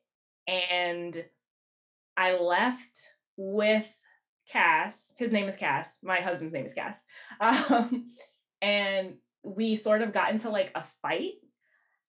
and 0.48 1.24
I 2.16 2.36
left 2.40 2.98
with 3.36 3.88
Cass. 4.50 5.12
His 5.14 5.30
name 5.30 5.46
is 5.46 5.54
Cass. 5.54 5.96
My 6.02 6.20
husband's 6.20 6.52
name 6.52 6.66
is 6.66 6.74
Cass. 6.74 6.96
Um, 7.40 8.06
and 8.60 9.14
we 9.44 9.76
sort 9.76 10.02
of 10.02 10.12
got 10.12 10.32
into 10.32 10.50
like 10.50 10.72
a 10.74 10.82
fight. 11.02 11.34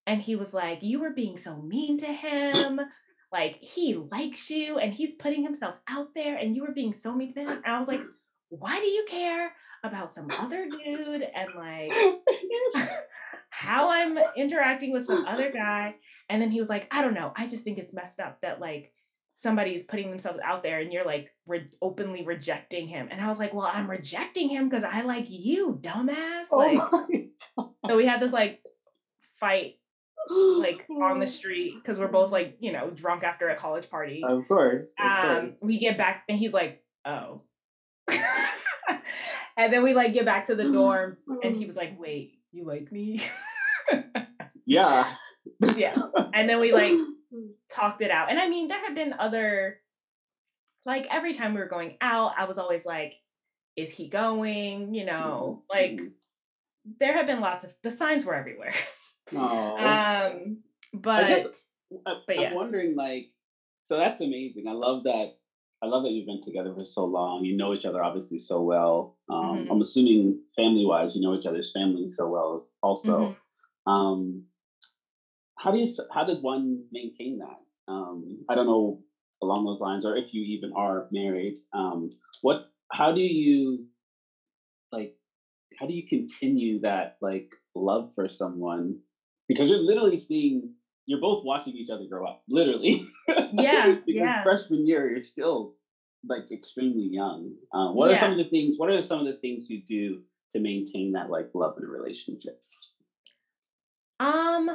And 0.08 0.20
he 0.20 0.34
was 0.34 0.52
like, 0.52 0.80
You 0.82 0.98
were 0.98 1.12
being 1.12 1.38
so 1.38 1.62
mean 1.62 1.98
to 1.98 2.12
him. 2.12 2.80
Like, 3.30 3.58
he 3.60 3.94
likes 3.94 4.50
you 4.50 4.78
and 4.78 4.92
he's 4.92 5.14
putting 5.14 5.44
himself 5.44 5.80
out 5.88 6.14
there, 6.14 6.36
and 6.36 6.54
you 6.54 6.62
were 6.62 6.72
being 6.72 6.92
so 6.92 7.14
mean 7.14 7.32
to 7.34 7.40
him. 7.42 7.48
And 7.48 7.64
I 7.64 7.78
was 7.78 7.88
like, 7.88 8.02
Why 8.48 8.76
do 8.76 8.86
you 8.86 9.06
care 9.08 9.52
about 9.84 10.12
some 10.12 10.28
other 10.38 10.66
dude 10.68 11.22
and 11.22 11.48
like 11.56 11.92
how 13.50 13.90
I'm 13.90 14.18
interacting 14.36 14.92
with 14.92 15.04
some 15.06 15.24
other 15.26 15.50
guy? 15.54 15.94
And 16.28 16.42
then 16.42 16.50
he 16.50 16.58
was 16.58 16.68
like, 16.68 16.88
I 16.90 17.02
don't 17.02 17.14
know. 17.14 17.32
I 17.36 17.46
just 17.46 17.62
think 17.62 17.78
it's 17.78 17.94
messed 17.94 18.18
up 18.18 18.40
that 18.40 18.60
like 18.60 18.92
somebody 19.34 19.74
is 19.74 19.84
putting 19.84 20.10
themselves 20.10 20.38
out 20.44 20.62
there 20.62 20.80
and 20.80 20.92
you're 20.92 21.04
like 21.04 21.30
re- 21.46 21.70
openly 21.82 22.24
rejecting 22.24 22.88
him. 22.88 23.08
And 23.10 23.20
I 23.20 23.28
was 23.28 23.38
like, 23.38 23.52
well, 23.52 23.70
I'm 23.72 23.90
rejecting 23.90 24.48
him 24.48 24.68
because 24.68 24.84
I 24.84 25.02
like 25.02 25.26
you, 25.28 25.78
dumbass. 25.80 26.46
Oh 26.50 26.56
Like, 26.56 26.92
my 27.56 27.66
so 27.88 27.96
we 27.96 28.06
had 28.06 28.20
this 28.20 28.32
like 28.32 28.62
fight 29.38 29.76
like 30.30 30.86
on 30.90 31.18
the 31.18 31.26
street 31.28 31.74
because 31.74 31.98
we're 31.98 32.08
both 32.08 32.32
like, 32.32 32.56
you 32.60 32.72
know, 32.72 32.90
drunk 32.90 33.24
after 33.24 33.48
a 33.48 33.56
college 33.56 33.90
party. 33.90 34.22
Of 34.26 34.48
course. 34.48 34.86
Of 34.98 35.04
Um, 35.04 35.54
we 35.60 35.78
get 35.78 35.98
back 35.98 36.24
and 36.28 36.38
he's 36.38 36.52
like, 36.52 36.82
oh. 37.04 37.42
And 39.56 39.72
then 39.72 39.82
we 39.82 39.94
like 39.94 40.12
get 40.12 40.24
back 40.24 40.46
to 40.46 40.54
the 40.54 40.64
mm-hmm. 40.64 40.72
dorm 40.72 41.16
and 41.28 41.42
he 41.42 41.50
mm-hmm. 41.50 41.66
was 41.66 41.76
like, 41.76 41.98
wait, 41.98 42.38
you 42.52 42.64
like 42.64 42.90
me? 42.90 43.22
Yeah. 44.66 45.08
yeah. 45.76 45.96
And 46.32 46.48
then 46.48 46.60
we 46.60 46.72
like 46.72 46.94
talked 47.70 48.02
it 48.02 48.10
out. 48.10 48.30
And 48.30 48.38
I 48.38 48.48
mean, 48.48 48.68
there 48.68 48.84
have 48.84 48.94
been 48.94 49.14
other, 49.18 49.78
like 50.86 51.06
every 51.10 51.32
time 51.32 51.54
we 51.54 51.60
were 51.60 51.68
going 51.68 51.96
out, 52.00 52.32
I 52.36 52.44
was 52.44 52.58
always 52.58 52.84
like, 52.84 53.14
is 53.76 53.90
he 53.90 54.08
going? 54.08 54.94
You 54.94 55.04
know, 55.04 55.62
mm-hmm. 55.72 55.78
like 55.78 56.00
there 57.00 57.14
have 57.14 57.26
been 57.26 57.40
lots 57.40 57.64
of 57.64 57.74
the 57.82 57.90
signs 57.90 58.24
were 58.24 58.34
everywhere. 58.34 58.74
Oh. 59.34 59.78
um, 59.78 60.58
but 60.92 61.26
guess- 61.26 61.68
I, 62.06 62.20
but 62.26 62.38
yeah. 62.38 62.48
I'm 62.48 62.54
wondering, 62.54 62.94
like, 62.94 63.30
so 63.88 63.96
that's 63.96 64.20
amazing. 64.20 64.66
I 64.68 64.72
love 64.72 65.04
that. 65.04 65.36
I 65.84 65.86
love 65.86 66.02
that 66.04 66.12
you've 66.12 66.26
been 66.26 66.40
together 66.42 66.72
for 66.74 66.84
so 66.84 67.04
long. 67.04 67.44
You 67.44 67.56
know 67.56 67.74
each 67.74 67.84
other 67.84 68.02
obviously 68.02 68.38
so 68.38 68.62
well. 68.62 69.12
Um, 69.30 69.66
Mhm. 69.66 69.70
I'm 69.70 69.80
assuming 69.82 70.40
family 70.56 70.86
wise, 70.86 71.14
you 71.14 71.20
know 71.20 71.34
each 71.34 71.46
other's 71.46 71.70
families 71.72 72.14
so 72.16 72.28
well 72.28 72.64
also. 72.82 73.18
Mhm. 73.18 73.34
Um, 73.86 74.44
how 75.58 75.70
do 75.70 75.78
you 75.78 75.86
how 76.12 76.24
does 76.24 76.40
one 76.40 76.84
maintain 76.90 77.38
that? 77.38 77.58
Um, 77.92 78.44
I 78.48 78.54
don't 78.54 78.66
know 78.66 78.98
along 79.42 79.64
those 79.64 79.80
lines, 79.80 80.04
or 80.04 80.16
if 80.16 80.32
you 80.32 80.42
even 80.42 80.72
are 80.74 81.06
married. 81.10 81.54
Um, 81.72 82.10
what? 82.42 82.58
How 82.92 83.12
do 83.12 83.20
you 83.20 83.84
like? 84.92 85.12
How 85.78 85.86
do 85.86 85.94
you 85.94 86.04
continue 86.06 86.80
that 86.82 87.12
like 87.22 87.46
love 87.76 88.08
for 88.14 88.28
someone? 88.28 88.96
Because 89.48 89.70
you're 89.70 89.78
literally 89.78 90.18
seeing, 90.18 90.70
you're 91.06 91.20
both 91.20 91.44
watching 91.44 91.74
each 91.74 91.90
other 91.90 92.04
grow 92.08 92.26
up, 92.26 92.42
literally. 92.48 93.08
Yeah, 93.56 93.92
because 93.92 94.04
yeah. 94.06 94.42
freshman 94.42 94.86
year, 94.86 95.08
you're 95.14 95.22
still 95.24 95.74
like 96.28 96.50
extremely 96.50 97.04
young. 97.04 97.52
Uh, 97.72 97.92
what 97.92 98.10
are 98.10 98.16
some 98.16 98.32
of 98.32 98.38
the 98.38 98.44
things? 98.50 98.74
What 98.76 98.90
are 98.90 99.00
some 99.02 99.20
of 99.20 99.26
the 99.26 99.34
things 99.40 99.64
you 99.68 99.80
do 99.88 100.22
to 100.54 100.60
maintain 100.60 101.12
that 101.12 101.30
like 101.30 101.50
love 101.54 101.76
in 101.78 101.84
a 101.84 101.86
relationship? 101.86 102.60
Um, 104.18 104.70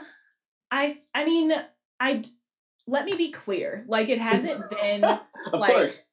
I 0.71 1.01
I 1.13 1.25
mean, 1.25 1.53
I 1.99 2.23
let 2.87 3.05
me 3.05 3.15
be 3.15 3.31
clear. 3.31 3.83
Like 3.87 4.09
it 4.09 4.19
hasn't 4.31 4.69
been 4.69 5.03
of 5.03 5.19
like, 5.53 5.71
course, 5.71 6.03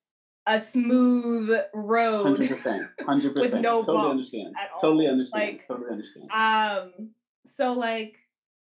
a 0.46 0.60
smooth 0.60 1.58
road. 1.72 2.24
hundred 2.38 2.50
percent, 2.56 2.86
100%. 3.00 3.34
with 3.40 3.54
no 3.54 3.84
Totally 3.84 3.96
bumps 3.96 4.10
understand. 4.10 4.54
at 4.60 4.70
all. 4.74 4.80
Totally 4.80 5.06
understand. 5.08 5.42
Like, 5.44 5.68
totally 5.68 5.90
understand. 5.90 6.30
Um, 6.32 7.10
so 7.46 7.72
like 7.74 8.16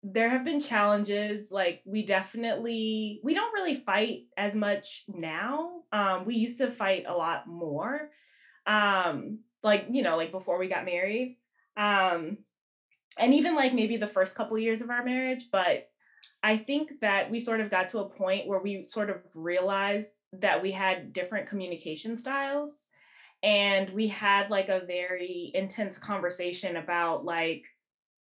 there 0.07 0.29
have 0.29 0.45
been 0.45 0.61
challenges. 0.61 1.51
Like 1.51 1.81
we 1.83 2.05
definitely 2.05 3.19
we 3.23 3.33
don't 3.33 3.53
really 3.53 3.75
fight 3.75 4.25
as 4.37 4.55
much 4.55 5.03
now. 5.07 5.81
Um, 5.91 6.25
we 6.25 6.35
used 6.35 6.59
to 6.59 6.69
fight 6.69 7.05
a 7.07 7.13
lot 7.13 7.47
more. 7.47 8.11
Um, 8.67 9.39
like 9.63 9.87
you 9.89 10.03
know, 10.03 10.15
like 10.15 10.31
before 10.31 10.59
we 10.59 10.67
got 10.67 10.85
married. 10.85 11.37
Um, 11.75 12.37
and 13.17 13.33
even 13.33 13.55
like 13.55 13.73
maybe 13.73 13.97
the 13.97 14.05
first 14.05 14.35
couple 14.35 14.57
years 14.59 14.81
of 14.81 14.91
our 14.91 15.03
marriage, 15.03 15.45
but 15.51 15.89
I 16.43 16.57
think 16.57 16.99
that 17.01 17.31
we 17.31 17.39
sort 17.39 17.59
of 17.59 17.71
got 17.71 17.87
to 17.89 17.99
a 17.99 18.09
point 18.09 18.47
where 18.47 18.59
we 18.59 18.83
sort 18.83 19.09
of 19.09 19.17
realized 19.33 20.11
that 20.33 20.61
we 20.61 20.71
had 20.71 21.13
different 21.13 21.47
communication 21.47 22.15
styles 22.15 22.83
and 23.41 23.89
we 23.91 24.07
had 24.07 24.49
like 24.49 24.69
a 24.69 24.85
very 24.85 25.51
intense 25.53 25.97
conversation 25.97 26.77
about 26.77 27.25
like 27.25 27.63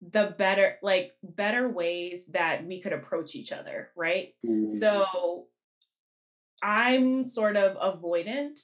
the 0.00 0.34
better 0.38 0.76
like 0.82 1.12
better 1.22 1.68
ways 1.68 2.26
that 2.26 2.64
we 2.64 2.80
could 2.80 2.92
approach 2.92 3.34
each 3.34 3.52
other, 3.52 3.90
right? 3.96 4.34
Mm, 4.46 4.70
So 4.70 5.46
I'm 6.62 7.24
sort 7.24 7.56
of 7.56 7.76
avoidant 7.76 8.60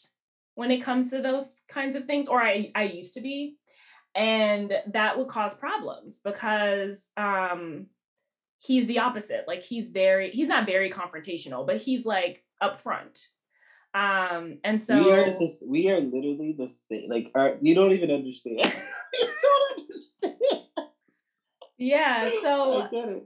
when 0.54 0.70
it 0.70 0.78
comes 0.78 1.10
to 1.10 1.20
those 1.20 1.60
kinds 1.68 1.96
of 1.96 2.04
things, 2.06 2.28
or 2.28 2.40
I, 2.40 2.70
I 2.74 2.84
used 2.84 3.14
to 3.14 3.20
be. 3.20 3.56
And 4.14 4.72
that 4.92 5.18
would 5.18 5.26
cause 5.28 5.56
problems 5.56 6.20
because 6.24 7.10
um 7.16 7.86
he's 8.60 8.86
the 8.86 9.00
opposite. 9.00 9.44
Like 9.48 9.64
he's 9.64 9.90
very 9.90 10.30
he's 10.30 10.48
not 10.48 10.66
very 10.66 10.90
confrontational, 10.90 11.66
but 11.66 11.78
he's 11.78 12.06
like 12.06 12.44
upfront. 12.62 13.26
Um 13.92 14.58
and 14.62 14.80
so 14.80 15.02
we 15.02 15.10
are 15.12 15.38
this. 15.38 15.62
We 15.66 15.88
are 15.90 16.00
literally 16.00 16.54
the 16.56 16.70
same. 16.88 17.08
Like, 17.10 17.32
our, 17.34 17.56
you 17.60 17.74
don't 17.74 17.92
even 17.92 18.10
understand. 18.12 18.58
you 18.60 18.62
don't 18.62 18.70
understand. 18.70 19.34
Yeah, 21.84 22.30
so 22.42 22.82
I. 22.82 23.20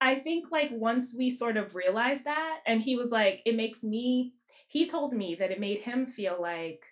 I 0.00 0.16
think 0.16 0.46
like 0.50 0.70
once 0.72 1.14
we 1.16 1.30
sort 1.30 1.56
of 1.56 1.76
realized 1.76 2.24
that, 2.24 2.58
and 2.66 2.82
he 2.82 2.96
was 2.96 3.10
like, 3.10 3.40
it 3.46 3.54
makes 3.54 3.84
me, 3.84 4.34
he 4.66 4.86
told 4.86 5.12
me 5.12 5.36
that 5.36 5.52
it 5.52 5.60
made 5.60 5.78
him 5.78 6.06
feel 6.06 6.38
like 6.40 6.82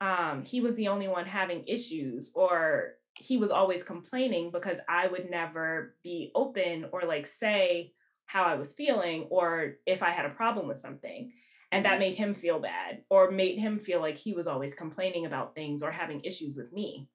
um, 0.00 0.42
he 0.42 0.62
was 0.62 0.74
the 0.74 0.88
only 0.88 1.06
one 1.06 1.26
having 1.26 1.64
issues 1.66 2.32
or 2.34 2.94
he 3.14 3.36
was 3.36 3.50
always 3.50 3.82
complaining 3.82 4.50
because 4.50 4.78
I 4.88 5.06
would 5.06 5.30
never 5.30 5.96
be 6.02 6.30
open 6.34 6.86
or 6.92 7.02
like 7.02 7.26
say 7.26 7.92
how 8.24 8.44
I 8.44 8.54
was 8.54 8.74
feeling 8.74 9.26
or 9.30 9.74
if 9.86 10.02
I 10.02 10.10
had 10.10 10.26
a 10.26 10.30
problem 10.30 10.66
with 10.66 10.78
something. 10.78 11.32
And 11.72 11.84
that 11.84 11.98
made 11.98 12.14
him 12.14 12.32
feel 12.32 12.60
bad 12.60 13.02
or 13.10 13.30
made 13.30 13.58
him 13.58 13.78
feel 13.78 14.00
like 14.00 14.16
he 14.16 14.32
was 14.32 14.46
always 14.46 14.72
complaining 14.72 15.26
about 15.26 15.54
things 15.54 15.82
or 15.82 15.90
having 15.90 16.22
issues 16.24 16.56
with 16.56 16.72
me. 16.72 17.08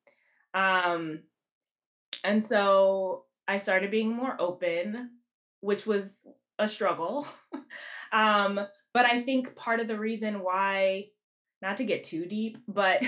Um, 0.53 1.19
and 2.23 2.43
so 2.43 3.25
I 3.51 3.57
started 3.57 3.91
being 3.91 4.15
more 4.15 4.35
open 4.39 5.11
which 5.61 5.85
was 5.85 6.27
a 6.59 6.67
struggle. 6.67 7.25
um, 8.11 8.59
but 8.93 9.05
I 9.05 9.21
think 9.21 9.55
part 9.55 9.79
of 9.79 9.87
the 9.87 9.97
reason 9.97 10.41
why, 10.41 11.05
not 11.61 11.77
to 11.77 11.85
get 11.85 12.03
too 12.03 12.25
deep, 12.25 12.57
but 12.67 13.01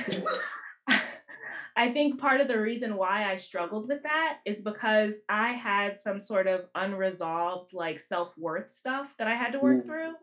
I 1.76 1.90
think 1.90 2.20
part 2.20 2.40
of 2.40 2.48
the 2.48 2.60
reason 2.60 2.96
why 2.96 3.30
I 3.30 3.36
struggled 3.36 3.90
with 3.90 4.04
that 4.04 4.38
is 4.46 4.62
because 4.62 5.16
I 5.28 5.54
had 5.54 6.00
some 6.00 6.20
sort 6.20 6.48
of 6.48 6.68
unresolved 6.76 7.74
like 7.74 8.00
self-worth 8.00 8.72
stuff 8.72 9.16
that 9.18 9.28
I 9.28 9.36
had 9.36 9.54
to 9.54 9.60
work 9.60 9.84
mm. 9.84 9.86
through. 9.86 10.14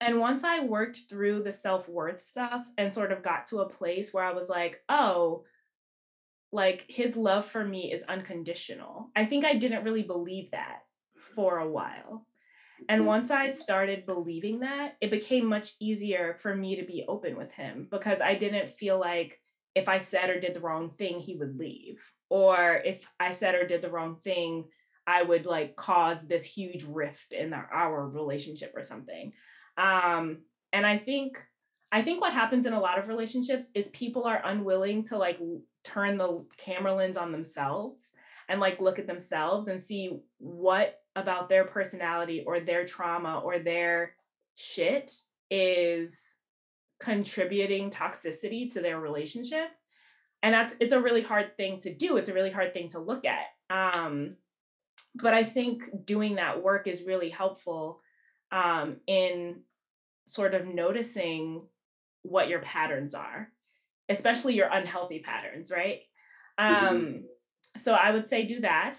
And 0.00 0.20
once 0.20 0.44
I 0.44 0.60
worked 0.60 0.98
through 1.08 1.42
the 1.42 1.50
self-worth 1.50 2.20
stuff 2.20 2.66
and 2.76 2.94
sort 2.94 3.10
of 3.10 3.22
got 3.22 3.46
to 3.46 3.60
a 3.60 3.68
place 3.68 4.12
where 4.12 4.22
I 4.22 4.32
was 4.32 4.48
like, 4.48 4.80
"Oh, 4.88 5.44
like 6.52 6.84
his 6.88 7.16
love 7.16 7.46
for 7.46 7.64
me 7.64 7.92
is 7.92 8.02
unconditional." 8.04 9.10
I 9.16 9.24
think 9.24 9.44
I 9.44 9.54
didn't 9.54 9.84
really 9.84 10.02
believe 10.02 10.50
that 10.52 10.80
for 11.34 11.58
a 11.58 11.68
while. 11.68 12.26
And 12.88 13.00
mm-hmm. 13.00 13.08
once 13.08 13.30
I 13.30 13.48
started 13.48 14.06
believing 14.06 14.60
that, 14.60 14.96
it 15.00 15.10
became 15.10 15.46
much 15.46 15.74
easier 15.80 16.34
for 16.34 16.54
me 16.54 16.76
to 16.76 16.84
be 16.84 17.04
open 17.08 17.36
with 17.36 17.52
him 17.52 17.88
because 17.90 18.20
I 18.20 18.34
didn't 18.34 18.68
feel 18.68 18.98
like 18.98 19.40
if 19.74 19.88
I 19.88 19.98
said 19.98 20.30
or 20.30 20.38
did 20.38 20.54
the 20.54 20.60
wrong 20.60 20.90
thing, 20.90 21.20
he 21.20 21.36
would 21.36 21.58
leave. 21.58 22.00
Or 22.30 22.82
if 22.84 23.08
I 23.18 23.32
said 23.32 23.54
or 23.54 23.66
did 23.66 23.82
the 23.82 23.90
wrong 23.90 24.16
thing, 24.16 24.64
I 25.06 25.22
would 25.22 25.46
like 25.46 25.76
cause 25.76 26.28
this 26.28 26.44
huge 26.44 26.84
rift 26.84 27.32
in 27.32 27.52
our 27.54 28.08
relationship 28.08 28.72
or 28.76 28.84
something. 28.84 29.32
Um, 29.76 30.38
and 30.72 30.86
I 30.86 30.98
think 30.98 31.42
I 31.90 32.02
think 32.02 32.20
what 32.20 32.34
happens 32.34 32.66
in 32.66 32.74
a 32.74 32.80
lot 32.80 32.98
of 32.98 33.08
relationships 33.08 33.70
is 33.74 33.88
people 33.88 34.24
are 34.24 34.42
unwilling 34.44 35.04
to 35.04 35.16
like 35.16 35.38
turn 35.88 36.16
the 36.16 36.44
camera 36.56 36.94
lens 36.94 37.16
on 37.16 37.32
themselves 37.32 38.10
and 38.48 38.60
like 38.60 38.80
look 38.80 38.98
at 38.98 39.06
themselves 39.06 39.68
and 39.68 39.80
see 39.80 40.18
what 40.38 41.00
about 41.16 41.48
their 41.48 41.64
personality 41.64 42.44
or 42.46 42.60
their 42.60 42.84
trauma 42.84 43.40
or 43.40 43.58
their 43.58 44.14
shit 44.54 45.12
is 45.50 46.34
contributing 47.00 47.90
toxicity 47.90 48.72
to 48.72 48.80
their 48.80 49.00
relationship. 49.00 49.68
And 50.42 50.54
that's 50.54 50.74
it's 50.80 50.92
a 50.92 51.00
really 51.00 51.22
hard 51.22 51.56
thing 51.56 51.80
to 51.80 51.94
do. 51.94 52.16
It's 52.16 52.28
a 52.28 52.34
really 52.34 52.50
hard 52.50 52.72
thing 52.72 52.88
to 52.90 52.98
look 52.98 53.24
at 53.24 53.46
um 53.70 54.36
but 55.14 55.34
i 55.34 55.44
think 55.44 55.84
doing 56.04 56.36
that 56.36 56.62
work 56.62 56.86
is 56.86 57.06
really 57.06 57.28
helpful 57.28 58.00
um 58.52 58.96
in 59.06 59.60
sort 60.26 60.54
of 60.54 60.66
noticing 60.66 61.62
what 62.22 62.48
your 62.48 62.60
patterns 62.60 63.14
are 63.14 63.50
especially 64.08 64.54
your 64.54 64.68
unhealthy 64.68 65.20
patterns 65.20 65.72
right 65.74 66.00
mm-hmm. 66.58 66.86
um 66.86 67.24
so 67.76 67.92
i 67.94 68.10
would 68.10 68.26
say 68.26 68.44
do 68.44 68.60
that 68.60 68.96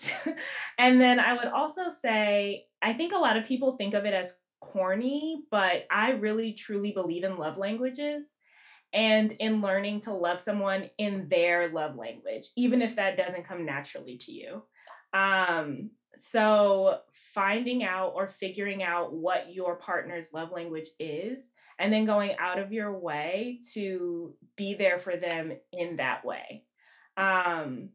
and 0.77 1.01
then 1.01 1.19
i 1.19 1.33
would 1.33 1.47
also 1.47 1.83
say 2.01 2.65
i 2.81 2.93
think 2.93 3.13
a 3.13 3.17
lot 3.17 3.37
of 3.37 3.45
people 3.45 3.75
think 3.75 3.93
of 3.93 4.05
it 4.05 4.13
as 4.13 4.37
corny, 4.59 5.43
but 5.51 5.85
I 5.89 6.11
really 6.11 6.53
truly 6.53 6.91
believe 6.91 7.23
in 7.23 7.37
love 7.37 7.57
languages 7.57 8.25
and 8.93 9.31
in 9.33 9.61
learning 9.61 10.01
to 10.01 10.13
love 10.13 10.39
someone 10.39 10.89
in 10.97 11.27
their 11.29 11.69
love 11.69 11.95
language, 11.95 12.47
even 12.55 12.81
if 12.81 12.95
that 12.95 13.17
doesn't 13.17 13.45
come 13.45 13.65
naturally 13.65 14.17
to 14.17 14.31
you. 14.31 14.63
Um, 15.13 15.91
so 16.17 16.99
finding 17.33 17.83
out 17.83 18.13
or 18.15 18.27
figuring 18.27 18.83
out 18.83 19.13
what 19.13 19.53
your 19.53 19.75
partner's 19.75 20.33
love 20.33 20.51
language 20.51 20.87
is, 20.99 21.39
and 21.79 21.91
then 21.91 22.05
going 22.05 22.35
out 22.37 22.59
of 22.59 22.73
your 22.73 22.91
way 22.91 23.59
to 23.73 24.35
be 24.57 24.73
there 24.73 24.99
for 24.99 25.15
them 25.15 25.53
in 25.71 25.95
that 25.95 26.25
way. 26.25 26.65
Um, 27.15 27.89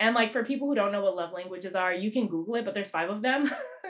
and 0.00 0.14
like 0.14 0.32
for 0.32 0.44
people 0.44 0.68
who 0.68 0.74
don't 0.74 0.92
know 0.92 1.02
what 1.02 1.16
love 1.16 1.32
languages 1.32 1.74
are, 1.74 1.92
you 1.94 2.10
can 2.10 2.26
Google 2.26 2.56
it, 2.56 2.64
but 2.64 2.74
there's 2.74 2.90
five 2.90 3.10
of 3.10 3.22
them. 3.22 3.48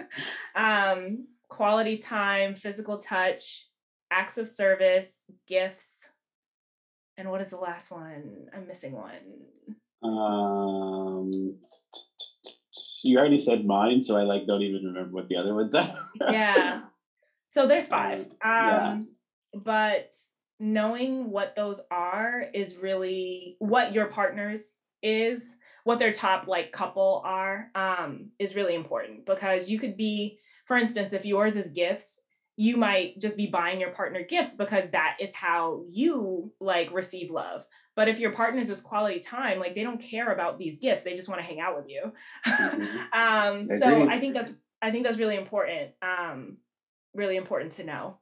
um, 0.55 1.27
quality 1.49 1.97
time, 1.97 2.55
physical 2.55 2.99
touch, 2.99 3.67
acts 4.11 4.37
of 4.39 4.47
service, 4.47 5.25
gifts. 5.47 5.99
And 7.17 7.31
what 7.31 7.41
is 7.41 7.49
the 7.49 7.57
last 7.57 7.91
one? 7.91 8.47
I'm 8.55 8.69
missing 8.69 8.93
one. 8.93 9.47
Um, 10.03 11.57
you 13.03 13.19
already 13.19 13.39
said 13.39 13.65
mine, 13.65 14.03
so 14.03 14.17
I 14.17 14.23
like 14.23 14.47
don't 14.47 14.63
even 14.63 14.85
remember 14.85 15.15
what 15.15 15.29
the 15.29 15.37
other 15.37 15.55
ones 15.55 15.75
are. 15.75 15.99
yeah. 16.31 16.83
So 17.51 17.67
there's 17.67 17.89
five. 17.89 18.21
Um, 18.21 18.29
yeah. 18.43 18.99
But 19.55 20.13
knowing 20.61 21.31
what 21.31 21.55
those 21.55 21.81
are 21.91 22.47
is 22.53 22.79
really 22.79 23.57
what 23.59 23.95
your 23.95 24.07
partners 24.07 24.61
is, 25.03 25.57
what 25.85 25.99
their 25.99 26.13
top 26.13 26.49
like 26.49 26.73
couple 26.73 27.23
are, 27.25 27.71
um, 27.75 28.31
is 28.39 28.57
really 28.57 28.75
important 28.75 29.25
because 29.25 29.71
you 29.71 29.79
could 29.79 29.97
be 29.97 30.39
for 30.69 30.77
instance, 30.77 31.15
if 31.15 31.25
yours 31.25 31.57
is 31.57 31.71
gifts, 31.71 32.21
you 32.57 32.77
might 32.77 33.19
just 33.19 33.39
be 33.39 33.47
buying 33.47 33.81
your 33.81 33.91
partner 33.91 34.23
gifts 34.23 34.55
because 34.55 34.91
that 34.91 35.17
is 35.19 35.35
how 35.35 35.85
you 35.89 36.53
like 36.61 36.93
receive 36.93 37.31
love. 37.31 37.65
But 37.97 38.09
if 38.09 38.21
your 38.21 38.33
partner's 38.33 38.69
is 38.69 38.83
quality 38.83 39.21
time, 39.21 39.59
like 39.59 39.75
they 39.75 39.83
don't 39.83 40.01
care 40.01 40.31
about 40.31 40.59
these 40.59 40.79
gifts, 40.79 41.05
they 41.05 41.15
just 41.15 41.29
want 41.29 41.41
to 41.41 41.47
hang 41.47 41.59
out 41.59 41.75
with 41.75 41.89
you. 41.89 42.13
Mm-hmm. 42.47 42.97
um, 43.71 43.79
so 43.79 44.09
I 44.09 44.21
think 44.21 44.35
that's 44.35 44.53
I 44.83 44.91
think 44.91 45.05
that's 45.05 45.19
really 45.19 45.37
important. 45.37 45.93
Um, 46.03 46.59
really 47.15 47.37
important 47.37 47.73
to 47.73 47.85
know. 47.85 48.19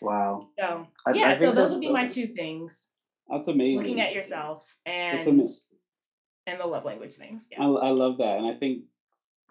Wow. 0.00 0.48
So 0.58 0.86
I, 1.06 1.12
yeah, 1.12 1.30
I 1.30 1.38
so 1.38 1.52
those 1.52 1.70
would 1.70 1.80
be 1.80 1.90
my 1.90 2.06
two 2.06 2.28
things. 2.28 2.88
That's 3.28 3.48
amazing. 3.48 3.78
Looking 3.78 4.00
at 4.00 4.12
yourself 4.12 4.64
and 4.86 5.28
and 6.46 6.60
the 6.60 6.66
love 6.66 6.84
language 6.84 7.14
things. 7.14 7.46
Yeah. 7.50 7.62
I, 7.62 7.66
I 7.66 7.90
love 7.90 8.18
that, 8.18 8.38
and 8.38 8.46
I 8.46 8.54
think 8.58 8.84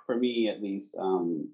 for 0.05 0.15
me 0.15 0.49
at 0.49 0.61
least, 0.61 0.95
um, 0.99 1.49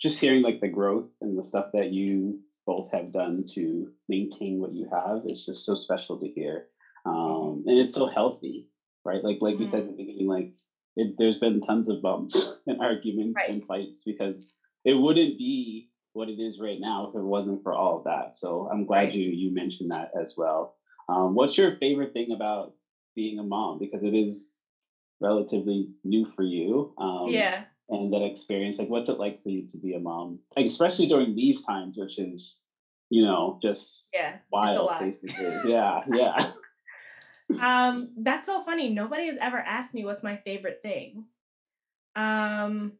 just 0.00 0.18
hearing 0.18 0.42
like 0.42 0.60
the 0.60 0.68
growth 0.68 1.08
and 1.20 1.38
the 1.38 1.44
stuff 1.44 1.66
that 1.72 1.92
you 1.92 2.40
both 2.66 2.90
have 2.92 3.12
done 3.12 3.44
to 3.54 3.88
maintain 4.08 4.60
what 4.60 4.74
you 4.74 4.88
have 4.92 5.22
is 5.26 5.44
just 5.44 5.64
so 5.64 5.74
special 5.74 6.18
to 6.18 6.28
hear 6.28 6.66
um, 7.06 7.64
and 7.66 7.78
it's 7.78 7.94
so 7.94 8.06
healthy 8.06 8.68
right 9.04 9.24
like 9.24 9.38
like 9.40 9.54
mm-hmm. 9.54 9.62
you 9.62 9.70
said 9.70 9.80
at 9.80 9.86
the 9.86 9.96
beginning 9.96 10.26
like 10.26 10.52
it, 10.96 11.14
there's 11.16 11.38
been 11.38 11.62
tons 11.62 11.88
of 11.88 12.02
bumps 12.02 12.58
and 12.66 12.80
arguments 12.80 13.36
right. 13.36 13.48
and 13.48 13.64
fights 13.64 14.02
because 14.04 14.36
it 14.84 14.92
wouldn't 14.94 15.38
be 15.38 15.88
what 16.18 16.28
it 16.28 16.40
is 16.40 16.58
right 16.60 16.80
now 16.80 17.06
if 17.08 17.14
it 17.14 17.22
wasn't 17.22 17.62
for 17.62 17.72
all 17.72 17.98
of 17.98 18.04
that. 18.04 18.36
So 18.36 18.68
i'm 18.70 18.84
glad 18.84 19.14
you 19.14 19.30
you 19.30 19.54
mentioned 19.54 19.92
that 19.92 20.10
as 20.20 20.34
well. 20.36 20.74
Um, 21.08 21.34
what's 21.34 21.56
your 21.56 21.76
favorite 21.76 22.12
thing 22.12 22.32
about 22.32 22.74
being 23.14 23.38
a 23.38 23.42
mom? 23.44 23.78
Because 23.78 24.02
it 24.02 24.14
is 24.14 24.46
relatively 25.20 25.88
new 26.04 26.26
for 26.36 26.42
you 26.42 26.92
um, 26.98 27.28
yeah. 27.28 27.64
and 27.88 28.12
that 28.12 28.22
experience 28.22 28.78
like 28.78 28.90
what's 28.90 29.08
it 29.08 29.18
like 29.18 29.42
for 29.42 29.48
you 29.48 29.66
to 29.68 29.78
be 29.78 29.94
a 29.94 30.00
mom? 30.00 30.40
Like 30.56 30.66
especially 30.66 31.06
during 31.06 31.34
these 31.34 31.62
times 31.62 31.94
which 31.96 32.18
is 32.18 32.58
you 33.10 33.22
know 33.24 33.58
just 33.62 34.08
yeah 34.12 34.38
wild 34.52 34.90
basically. 35.00 35.70
Yeah 35.70 36.00
yeah. 36.12 36.50
Um 37.62 38.10
that's 38.18 38.44
so 38.44 38.62
funny. 38.62 38.90
Nobody 38.90 39.26
has 39.28 39.38
ever 39.40 39.56
asked 39.56 39.94
me 39.94 40.04
what's 40.04 40.22
my 40.22 40.36
favorite 40.36 40.80
thing. 40.82 41.24
Um 42.14 42.92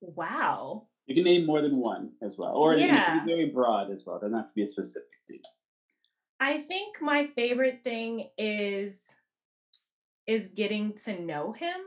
wow 0.00 0.86
you 1.06 1.14
can 1.14 1.24
name 1.24 1.46
more 1.46 1.62
than 1.62 1.76
one 1.76 2.10
as 2.22 2.36
well 2.38 2.54
or 2.54 2.74
yeah. 2.74 2.86
it 2.86 3.06
can 3.06 3.26
be 3.26 3.32
very 3.32 3.50
broad 3.50 3.90
as 3.90 4.02
well 4.06 4.16
it 4.16 4.20
doesn't 4.20 4.36
have 4.36 4.48
to 4.48 4.54
be 4.54 4.62
a 4.62 4.68
specific 4.68 5.08
thing 5.28 5.40
i 6.40 6.58
think 6.58 7.00
my 7.00 7.28
favorite 7.34 7.80
thing 7.84 8.28
is 8.36 8.98
is 10.26 10.48
getting 10.48 10.92
to 10.94 11.20
know 11.20 11.52
him 11.52 11.80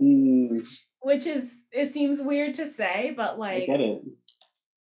Mm. 0.00 0.66
Which 1.02 1.26
is 1.26 1.52
it 1.72 1.92
seems 1.92 2.20
weird 2.20 2.54
to 2.54 2.70
say, 2.70 3.12
but 3.16 3.38
like 3.38 3.64
I 3.64 3.66
get 3.66 3.80
it. 3.80 4.02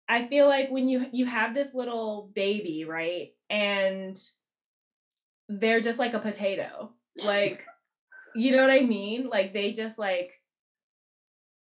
I 0.08 0.28
feel 0.28 0.48
like 0.48 0.70
when 0.70 0.88
you 0.88 1.06
you 1.12 1.26
have 1.26 1.54
this 1.54 1.74
little 1.74 2.32
baby, 2.34 2.86
right? 2.88 3.30
And 3.50 4.18
they're 5.50 5.82
just 5.82 6.00
like 6.00 6.14
a 6.14 6.20
potato. 6.20 6.92
Like 7.24 7.64
you 8.36 8.56
know 8.56 8.62
what 8.66 8.72
I 8.72 8.82
mean? 8.82 9.30
Like 9.30 9.54
they 9.54 9.72
just 9.72 9.98
like 10.00 10.32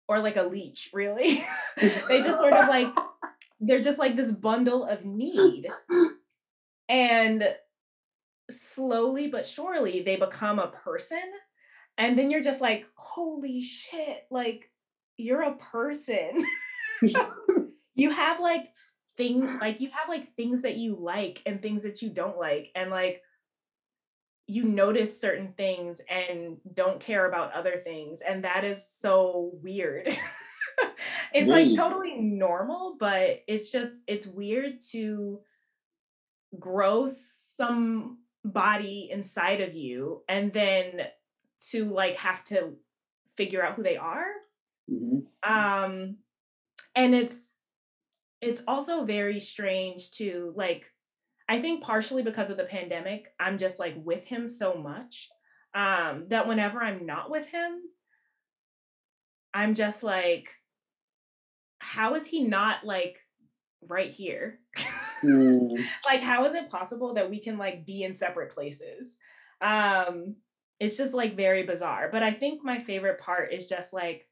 or 0.08 0.20
like 0.20 0.36
a 0.36 0.42
leech, 0.42 0.90
really. 0.92 1.44
they 1.76 2.22
just 2.22 2.38
sort 2.38 2.54
of 2.54 2.68
like 2.68 2.88
they're 3.60 3.80
just 3.80 3.98
like 3.98 4.16
this 4.16 4.32
bundle 4.32 4.84
of 4.84 5.04
need. 5.04 5.66
And 6.88 7.48
slowly 8.50 9.26
but 9.26 9.44
surely 9.44 10.02
they 10.02 10.16
become 10.16 10.58
a 10.58 10.68
person 10.68 11.22
and 11.98 12.16
then 12.16 12.30
you're 12.30 12.42
just 12.42 12.60
like 12.60 12.86
holy 12.94 13.60
shit 13.60 14.24
like 14.30 14.70
you're 15.16 15.42
a 15.42 15.56
person 15.56 16.44
you 17.94 18.10
have 18.10 18.38
like 18.40 18.68
thing 19.16 19.58
like 19.58 19.80
you 19.80 19.88
have 19.90 20.08
like 20.08 20.34
things 20.36 20.62
that 20.62 20.76
you 20.76 20.96
like 21.00 21.42
and 21.46 21.60
things 21.60 21.82
that 21.82 22.02
you 22.02 22.10
don't 22.10 22.38
like 22.38 22.70
and 22.74 22.90
like 22.90 23.22
you 24.46 24.64
notice 24.64 25.20
certain 25.20 25.52
things 25.56 26.00
and 26.08 26.58
don't 26.74 27.00
care 27.00 27.26
about 27.26 27.52
other 27.52 27.80
things 27.82 28.22
and 28.26 28.44
that 28.44 28.64
is 28.64 28.84
so 28.98 29.50
weird. 29.62 30.08
It's 31.32 31.48
like 31.48 31.74
totally 31.74 32.16
normal 32.16 32.96
but 32.98 33.42
it's 33.46 33.70
just 33.70 34.02
it's 34.06 34.26
weird 34.26 34.80
to 34.92 35.40
grow 36.58 37.06
some 37.56 38.18
body 38.44 39.08
inside 39.10 39.60
of 39.60 39.74
you 39.74 40.22
and 40.28 40.52
then 40.52 41.00
to 41.70 41.84
like 41.86 42.16
have 42.16 42.44
to 42.44 42.74
figure 43.36 43.64
out 43.64 43.74
who 43.74 43.82
they 43.82 43.96
are. 43.96 44.26
Mm-hmm. 44.90 45.52
Um, 45.52 46.16
and 46.94 47.14
it's 47.14 47.56
it's 48.40 48.62
also 48.68 49.04
very 49.04 49.40
strange 49.40 50.12
to 50.12 50.52
like 50.56 50.86
I 51.48 51.60
think 51.60 51.82
partially 51.82 52.22
because 52.22 52.50
of 52.50 52.56
the 52.56 52.64
pandemic, 52.64 53.28
I'm 53.38 53.58
just 53.58 53.78
like 53.78 53.94
with 53.96 54.26
him 54.26 54.48
so 54.48 54.74
much 54.74 55.28
um, 55.74 56.26
that 56.28 56.48
whenever 56.48 56.82
I'm 56.82 57.06
not 57.06 57.30
with 57.30 57.46
him, 57.48 57.82
I'm 59.54 59.74
just 59.74 60.02
like, 60.02 60.48
how 61.78 62.14
is 62.14 62.26
he 62.26 62.42
not 62.42 62.84
like 62.84 63.18
right 63.88 64.10
here? 64.10 64.58
Mm. 65.22 65.84
like, 66.04 66.20
how 66.20 66.44
is 66.46 66.54
it 66.54 66.70
possible 66.70 67.14
that 67.14 67.30
we 67.30 67.38
can 67.38 67.58
like 67.58 67.86
be 67.86 68.02
in 68.02 68.14
separate 68.14 68.52
places? 68.52 69.14
Um, 69.60 70.36
it's 70.80 70.96
just 70.96 71.14
like 71.14 71.36
very 71.36 71.62
bizarre. 71.62 72.08
But 72.10 72.22
I 72.22 72.32
think 72.32 72.64
my 72.64 72.78
favorite 72.78 73.20
part 73.20 73.52
is 73.52 73.68
just 73.68 73.92
like 73.92 74.26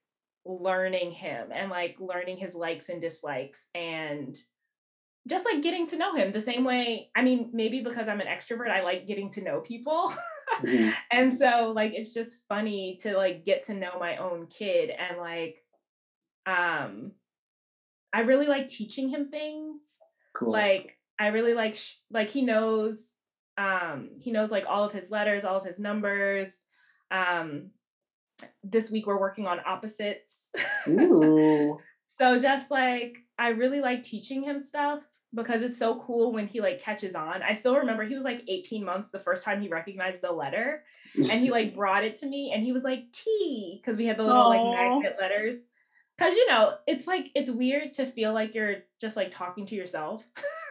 learning 0.45 1.13
him 1.13 1.49
and 1.53 1.71
like 1.71 1.97
learning 2.01 2.37
his 2.37 2.55
likes 2.55 2.89
and 2.89 3.01
dislikes 3.01 3.69
and 3.75 4.37
just 5.29 5.47
like 5.47 5.63
getting 5.63 5.87
to 5.89 5.97
know 5.97 6.15
him 6.15 6.33
the 6.33 6.41
same 6.41 6.65
way. 6.65 7.11
I 7.17 7.23
mean, 7.23 7.51
maybe 7.53 7.81
because 7.81 8.09
I'm 8.09 8.21
an 8.21 8.27
extrovert, 8.27 8.71
I 8.71 8.83
like 8.83 9.07
getting 9.07 9.31
to 9.31 9.43
know 9.43 9.61
people. 9.61 10.13
mm-hmm. 10.61 10.91
And 11.11 11.37
so 11.37 11.73
like 11.75 11.93
it's 11.95 12.13
just 12.13 12.47
funny 12.49 12.99
to 13.03 13.17
like 13.17 13.45
get 13.45 13.63
to 13.67 13.75
know 13.75 13.99
my 13.99 14.17
own 14.19 14.47
kid 14.47 14.91
and 14.91 15.19
like 15.19 15.57
um 16.47 17.13
I 18.13 18.21
really 18.21 18.47
like 18.47 18.69
teaching 18.69 19.09
him 19.09 19.31
things. 19.31 19.83
Cool. 20.35 20.53
Like 20.53 20.99
I 21.19 21.29
really 21.29 21.55
like 21.55 21.75
sh- 21.77 21.95
like 22.11 22.31
he 22.31 22.43
knows 22.43 23.13
um 23.57 24.11
he 24.19 24.31
knows 24.31 24.51
like 24.51 24.67
all 24.69 24.85
of 24.85 24.93
his 24.93 25.11
letters, 25.11 25.45
all 25.45 25.57
of 25.57 25.65
his 25.65 25.79
numbers. 25.79 26.61
Um 27.11 27.71
this 28.63 28.91
week 28.91 29.07
we're 29.07 29.21
working 29.21 29.47
on 29.47 29.61
opposites. 29.65 30.39
Ooh. 30.89 31.79
so 32.19 32.39
just 32.39 32.71
like 32.71 33.24
I 33.39 33.49
really 33.49 33.81
like 33.81 34.03
teaching 34.03 34.43
him 34.43 34.61
stuff 34.61 35.05
because 35.35 35.63
it's 35.63 35.79
so 35.79 36.01
cool 36.01 36.33
when 36.33 36.47
he 36.47 36.61
like 36.61 36.81
catches 36.81 37.15
on. 37.15 37.43
I 37.43 37.53
still 37.55 37.77
remember 37.77 38.05
he 38.05 38.15
was 38.15 38.25
like 38.25 38.45
18 38.47 38.85
months 38.85 39.11
the 39.11 39.19
first 39.19 39.43
time 39.43 39.61
he 39.61 39.69
recognized 39.69 40.23
the 40.23 40.33
letter 40.33 40.85
and 41.17 41.41
he 41.41 41.51
like 41.51 41.75
brought 41.75 42.05
it 42.05 42.15
to 42.21 42.27
me 42.27 42.53
and 42.55 42.63
he 42.63 42.73
was 42.73 42.85
like 42.85 43.11
T 43.13 43.81
because 43.81 43.99
we 43.99 44.07
had 44.07 44.17
the 44.17 44.23
little 44.23 44.45
Aww. 44.45 44.49
like 44.49 44.79
magnet 44.79 45.17
letters. 45.21 45.57
Cause 46.17 46.35
you 46.35 46.47
know, 46.47 46.77
it's 46.87 47.09
like 47.09 47.31
it's 47.35 47.51
weird 47.51 47.95
to 47.95 48.07
feel 48.07 48.33
like 48.33 48.55
you're 48.55 48.85
just 49.01 49.17
like 49.17 49.33
talking 49.33 49.67
to 49.67 49.75
yourself 49.75 50.25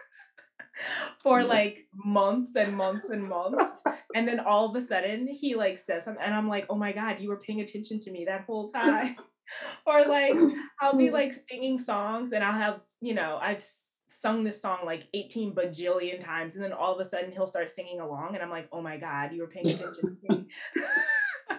for 1.22 1.44
like 1.44 1.86
months 1.94 2.56
and 2.56 2.76
months 2.76 3.08
and 3.08 3.28
months. 3.28 3.80
And 4.14 4.26
then 4.26 4.40
all 4.40 4.68
of 4.68 4.76
a 4.76 4.80
sudden 4.80 5.26
he 5.26 5.54
like 5.54 5.78
says 5.78 6.04
something 6.04 6.22
and 6.22 6.34
I'm 6.34 6.48
like, 6.48 6.66
oh 6.70 6.76
my 6.76 6.92
God, 6.92 7.20
you 7.20 7.28
were 7.28 7.38
paying 7.38 7.60
attention 7.60 8.00
to 8.00 8.10
me 8.10 8.24
that 8.26 8.44
whole 8.46 8.68
time. 8.68 9.16
or 9.86 10.06
like 10.06 10.36
I'll 10.80 10.96
be 10.96 11.10
like 11.10 11.34
singing 11.48 11.78
songs 11.78 12.32
and 12.32 12.42
I'll 12.44 12.52
have, 12.52 12.82
you 13.00 13.14
know, 13.14 13.38
I've 13.40 13.64
sung 14.06 14.44
this 14.44 14.62
song 14.62 14.78
like 14.84 15.08
18 15.12 15.54
bajillion 15.54 16.24
times 16.24 16.54
and 16.54 16.64
then 16.64 16.72
all 16.72 16.94
of 16.94 17.00
a 17.00 17.08
sudden 17.08 17.32
he'll 17.32 17.48
start 17.48 17.68
singing 17.68 18.00
along 18.00 18.34
and 18.34 18.42
I'm 18.42 18.50
like, 18.50 18.68
"Oh 18.70 18.80
my 18.80 18.96
god, 18.96 19.32
you 19.32 19.40
were 19.40 19.48
paying 19.48 19.68
attention 19.68 20.16
to 20.16 20.36
me." 20.36 20.46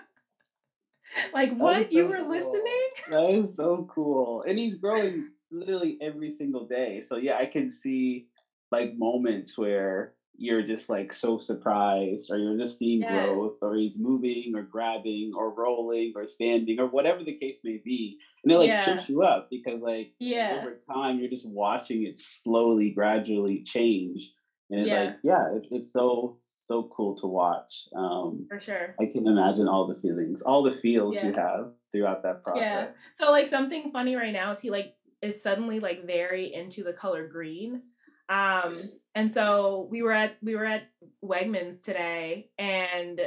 like 1.34 1.54
what? 1.58 1.92
So 1.92 1.98
you 1.98 2.08
were 2.08 2.20
cool. 2.20 2.30
listening? 2.30 2.90
That 3.10 3.30
is 3.32 3.56
so 3.56 3.88
cool. 3.94 4.44
And 4.48 4.58
he's 4.58 4.76
growing 4.76 5.32
literally 5.52 5.98
every 6.02 6.36
single 6.38 6.66
day. 6.66 7.04
So 7.08 7.18
yeah, 7.18 7.38
I 7.38 7.46
can 7.46 7.72
see 7.72 8.28
like 8.72 8.98
moments 8.98 9.58
where 9.58 10.14
you're 10.38 10.62
just 10.62 10.90
like 10.90 11.14
so 11.14 11.40
surprised 11.40 12.30
or 12.30 12.38
you're 12.38 12.58
just 12.58 12.78
seeing 12.78 13.02
yes. 13.02 13.12
growth 13.12 13.58
or 13.62 13.76
he's 13.76 13.98
moving 13.98 14.54
or 14.56 14.64
grabbing 14.64 15.34
or 15.36 15.54
rolling 15.54 16.14
or 16.16 16.28
standing 16.28 16.80
or 16.80 16.88
whatever 16.88 17.24
the 17.24 17.38
case 17.38 17.58
may 17.64 17.82
be 17.84 18.18
and 18.44 18.52
it 18.52 18.58
like 18.58 18.68
yeah. 18.68 18.84
trips 18.84 19.10
you 19.10 19.24
up 19.24 19.48
because 19.50 19.82
like 19.82 20.12
yeah 20.20 20.60
over 20.60 20.78
time 20.92 21.20
you're 21.20 21.30
just 21.30 21.48
watching 21.48 22.04
it 22.06 22.20
slowly 22.20 22.92
gradually 22.92 23.64
change 23.66 24.30
and 24.70 24.82
it's 24.82 24.90
yeah. 24.90 25.04
like 25.04 25.16
yeah 25.24 25.56
it, 25.56 25.66
it's 25.72 25.92
so 25.94 26.38
so 26.68 26.90
cool 26.96 27.16
to 27.16 27.28
watch 27.28 27.88
um 27.96 28.46
for 28.50 28.60
sure 28.60 28.96
i 29.00 29.06
can 29.06 29.28
imagine 29.28 29.68
all 29.68 29.88
the 29.88 30.00
feelings 30.02 30.40
all 30.46 30.64
the 30.64 30.78
feels 30.82 31.16
yeah. 31.16 31.28
you 31.28 31.34
have 31.34 31.72
throughout 31.92 32.24
that 32.24 32.44
process 32.44 32.62
yeah 32.62 32.88
so 33.18 33.32
like 33.32 33.48
something 33.48 33.92
funny 33.92 34.16
right 34.16 34.34
now 34.34 34.52
is 34.52 34.60
he 34.60 34.70
like 34.70 34.96
is 35.22 35.42
suddenly 35.42 35.80
like 35.80 36.06
very 36.06 36.54
into 36.54 36.84
the 36.84 36.94
color 36.94 37.28
green 37.28 37.82
um 38.30 38.90
and 39.14 39.32
so 39.32 39.88
we 39.90 40.02
were 40.02 40.12
at 40.12 40.38
we 40.42 40.56
were 40.56 40.66
at 40.66 40.84
Wegmans 41.24 41.84
today 41.84 42.50
and 42.58 43.22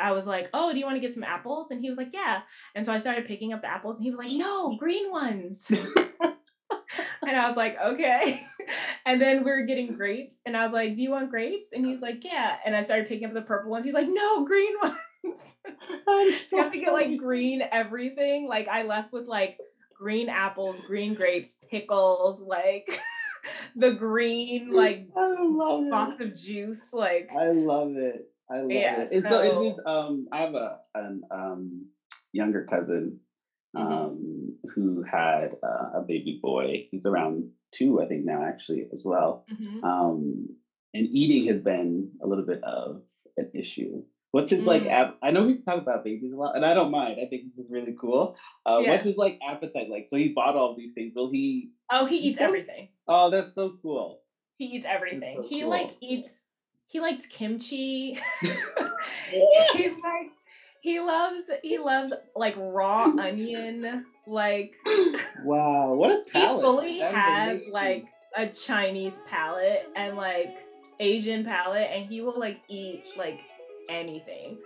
I 0.00 0.12
was 0.12 0.26
like, 0.26 0.48
"Oh, 0.54 0.72
do 0.72 0.78
you 0.78 0.84
want 0.84 0.96
to 0.96 1.00
get 1.00 1.14
some 1.14 1.24
apples?" 1.24 1.70
And 1.70 1.80
he 1.80 1.88
was 1.88 1.98
like, 1.98 2.10
"Yeah." 2.12 2.40
And 2.74 2.84
so 2.84 2.92
I 2.92 2.98
started 2.98 3.26
picking 3.26 3.52
up 3.52 3.60
the 3.60 3.70
apples 3.70 3.96
and 3.96 4.04
he 4.04 4.10
was 4.10 4.18
like, 4.18 4.30
"No, 4.30 4.76
green 4.76 5.10
ones." 5.10 5.64
and 5.70 7.36
I 7.36 7.48
was 7.48 7.56
like, 7.56 7.76
"Okay." 7.78 8.46
and 9.06 9.20
then 9.20 9.44
we 9.44 9.50
are 9.50 9.62
getting 9.62 9.94
grapes 9.94 10.38
and 10.46 10.56
I 10.56 10.64
was 10.64 10.72
like, 10.72 10.96
"Do 10.96 11.02
you 11.02 11.10
want 11.10 11.30
grapes?" 11.30 11.68
And 11.72 11.84
he's 11.84 12.00
like, 12.00 12.24
"Yeah." 12.24 12.56
And 12.64 12.74
I 12.74 12.82
started 12.82 13.08
picking 13.08 13.26
up 13.26 13.34
the 13.34 13.42
purple 13.42 13.70
ones. 13.70 13.84
He's 13.84 13.94
like, 13.94 14.08
"No, 14.08 14.44
green 14.44 14.74
ones." 14.82 14.96
So 16.06 16.56
you 16.56 16.62
have 16.62 16.72
to 16.72 16.80
get 16.80 16.92
like 16.92 17.16
green 17.18 17.62
everything. 17.70 18.48
Like 18.48 18.68
I 18.68 18.82
left 18.82 19.12
with 19.12 19.26
like 19.26 19.58
green 19.96 20.28
apples, 20.28 20.80
green 20.80 21.14
grapes, 21.14 21.56
pickles, 21.70 22.40
like 22.40 22.88
the 23.76 23.92
green 23.92 24.70
like 24.70 25.12
box 25.14 26.20
of 26.20 26.34
juice. 26.34 26.92
Like 26.92 27.30
I 27.36 27.50
love 27.50 27.96
it. 27.96 28.28
I 28.50 28.58
love 28.58 28.70
yeah, 28.70 29.02
it. 29.02 29.08
It's 29.12 29.28
so, 29.28 29.42
so 29.42 29.62
it's 29.62 29.76
just, 29.76 29.86
um 29.86 30.26
I 30.32 30.40
have 30.40 30.54
a 30.54 30.78
an 30.94 31.22
um 31.30 31.86
younger 32.32 32.66
cousin 32.68 33.20
mm-hmm. 33.76 33.86
um 33.86 34.56
mm-hmm. 34.64 34.68
who 34.74 35.02
had 35.02 35.56
uh, 35.62 35.98
a 35.98 36.04
baby 36.06 36.38
boy. 36.42 36.88
He's 36.90 37.06
around 37.06 37.50
two, 37.74 38.00
I 38.00 38.06
think 38.06 38.24
now 38.24 38.44
actually 38.44 38.86
as 38.92 39.02
well. 39.04 39.44
Mm-hmm. 39.52 39.84
Um 39.84 40.48
and 40.92 41.08
eating 41.12 41.52
has 41.52 41.62
been 41.62 42.10
a 42.22 42.26
little 42.26 42.44
bit 42.44 42.62
of 42.64 43.02
an 43.36 43.50
issue. 43.54 44.02
What's 44.32 44.50
his 44.50 44.60
mm. 44.60 44.66
like? 44.66 44.86
Ap- 44.86 45.18
I 45.22 45.32
know 45.32 45.44
we 45.44 45.58
talk 45.58 45.78
about 45.78 46.04
babies 46.04 46.32
a 46.32 46.36
lot, 46.36 46.54
and 46.54 46.64
I 46.64 46.74
don't 46.74 46.90
mind. 46.90 47.18
I 47.20 47.26
think 47.26 47.42
this 47.56 47.64
is 47.64 47.70
really 47.70 47.96
cool. 48.00 48.36
Uh, 48.64 48.78
yeah. 48.78 48.90
What's 48.90 49.04
his 49.04 49.16
like 49.16 49.38
appetite 49.46 49.88
like? 49.90 50.06
So 50.08 50.16
he 50.16 50.28
bought 50.28 50.56
all 50.56 50.76
these 50.76 50.92
things. 50.94 51.12
Will 51.16 51.30
he? 51.30 51.70
Oh, 51.90 52.06
he 52.06 52.18
eats 52.18 52.38
everything. 52.40 52.90
Oh, 53.08 53.30
that's 53.30 53.54
so 53.54 53.76
cool. 53.82 54.20
He 54.56 54.66
eats 54.66 54.86
everything. 54.88 55.38
So 55.38 55.48
he 55.48 55.62
cool. 55.62 55.70
like 55.70 55.96
eats. 56.00 56.46
He 56.86 57.00
likes 57.00 57.26
kimchi. 57.26 58.18
he 59.30 59.88
like. 59.88 60.30
He 60.82 60.98
loves. 61.00 61.42
He 61.62 61.78
loves 61.78 62.12
like 62.36 62.54
raw 62.56 63.04
onion. 63.04 64.06
Like. 64.26 64.74
Wow! 65.42 65.94
What 65.94 66.10
a 66.10 66.22
palate. 66.30 66.56
He 66.56 66.62
fully 66.62 66.98
has 66.98 67.50
amazing. 67.52 67.72
like 67.72 68.04
a 68.36 68.46
Chinese 68.48 69.14
palate 69.26 69.88
and 69.96 70.14
like 70.14 70.54
Asian 71.00 71.44
palate, 71.44 71.88
and 71.90 72.06
he 72.06 72.20
will 72.20 72.38
like 72.38 72.60
eat 72.68 73.04
like 73.16 73.40
anything. 73.90 74.58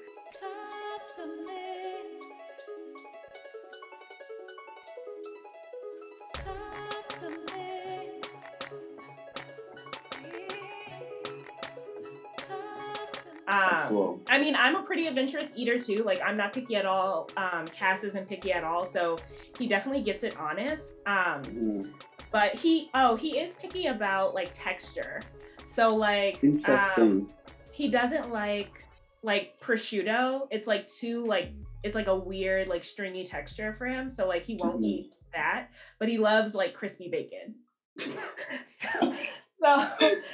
Um, 13.46 13.88
cool. 13.88 14.20
I 14.28 14.38
mean, 14.38 14.56
I'm 14.56 14.76
a 14.76 14.82
pretty 14.82 15.06
adventurous 15.06 15.50
eater 15.54 15.78
too. 15.78 16.02
Like, 16.02 16.20
I'm 16.24 16.36
not 16.36 16.52
picky 16.52 16.76
at 16.76 16.86
all. 16.86 17.30
Um, 17.36 17.66
Cass 17.68 18.02
isn't 18.04 18.28
picky 18.28 18.52
at 18.52 18.64
all, 18.64 18.86
so 18.86 19.18
he 19.58 19.66
definitely 19.68 20.02
gets 20.02 20.22
it 20.22 20.36
honest. 20.38 20.94
Um, 21.06 21.42
mm. 21.44 21.92
But 22.30 22.54
he, 22.54 22.90
oh, 22.94 23.16
he 23.16 23.38
is 23.38 23.52
picky 23.52 23.86
about 23.86 24.34
like 24.34 24.50
texture. 24.54 25.20
So 25.66 25.88
like, 25.88 26.42
um, 26.66 27.30
he 27.70 27.88
doesn't 27.88 28.32
like 28.32 28.83
like 29.24 29.58
prosciutto, 29.58 30.46
it's 30.50 30.68
like 30.68 30.86
too 30.86 31.24
like 31.24 31.52
it's 31.82 31.94
like 31.94 32.08
a 32.08 32.14
weird 32.14 32.68
like 32.68 32.84
stringy 32.84 33.24
texture 33.24 33.74
for 33.76 33.86
him. 33.86 34.10
So 34.10 34.28
like 34.28 34.44
he 34.44 34.56
won't 34.56 34.76
mm-hmm. 34.76 34.84
eat 34.84 35.14
that, 35.32 35.70
but 35.98 36.08
he 36.08 36.18
loves 36.18 36.54
like 36.54 36.74
crispy 36.74 37.08
bacon. 37.08 37.54
so, 37.98 39.14
so 39.60 39.86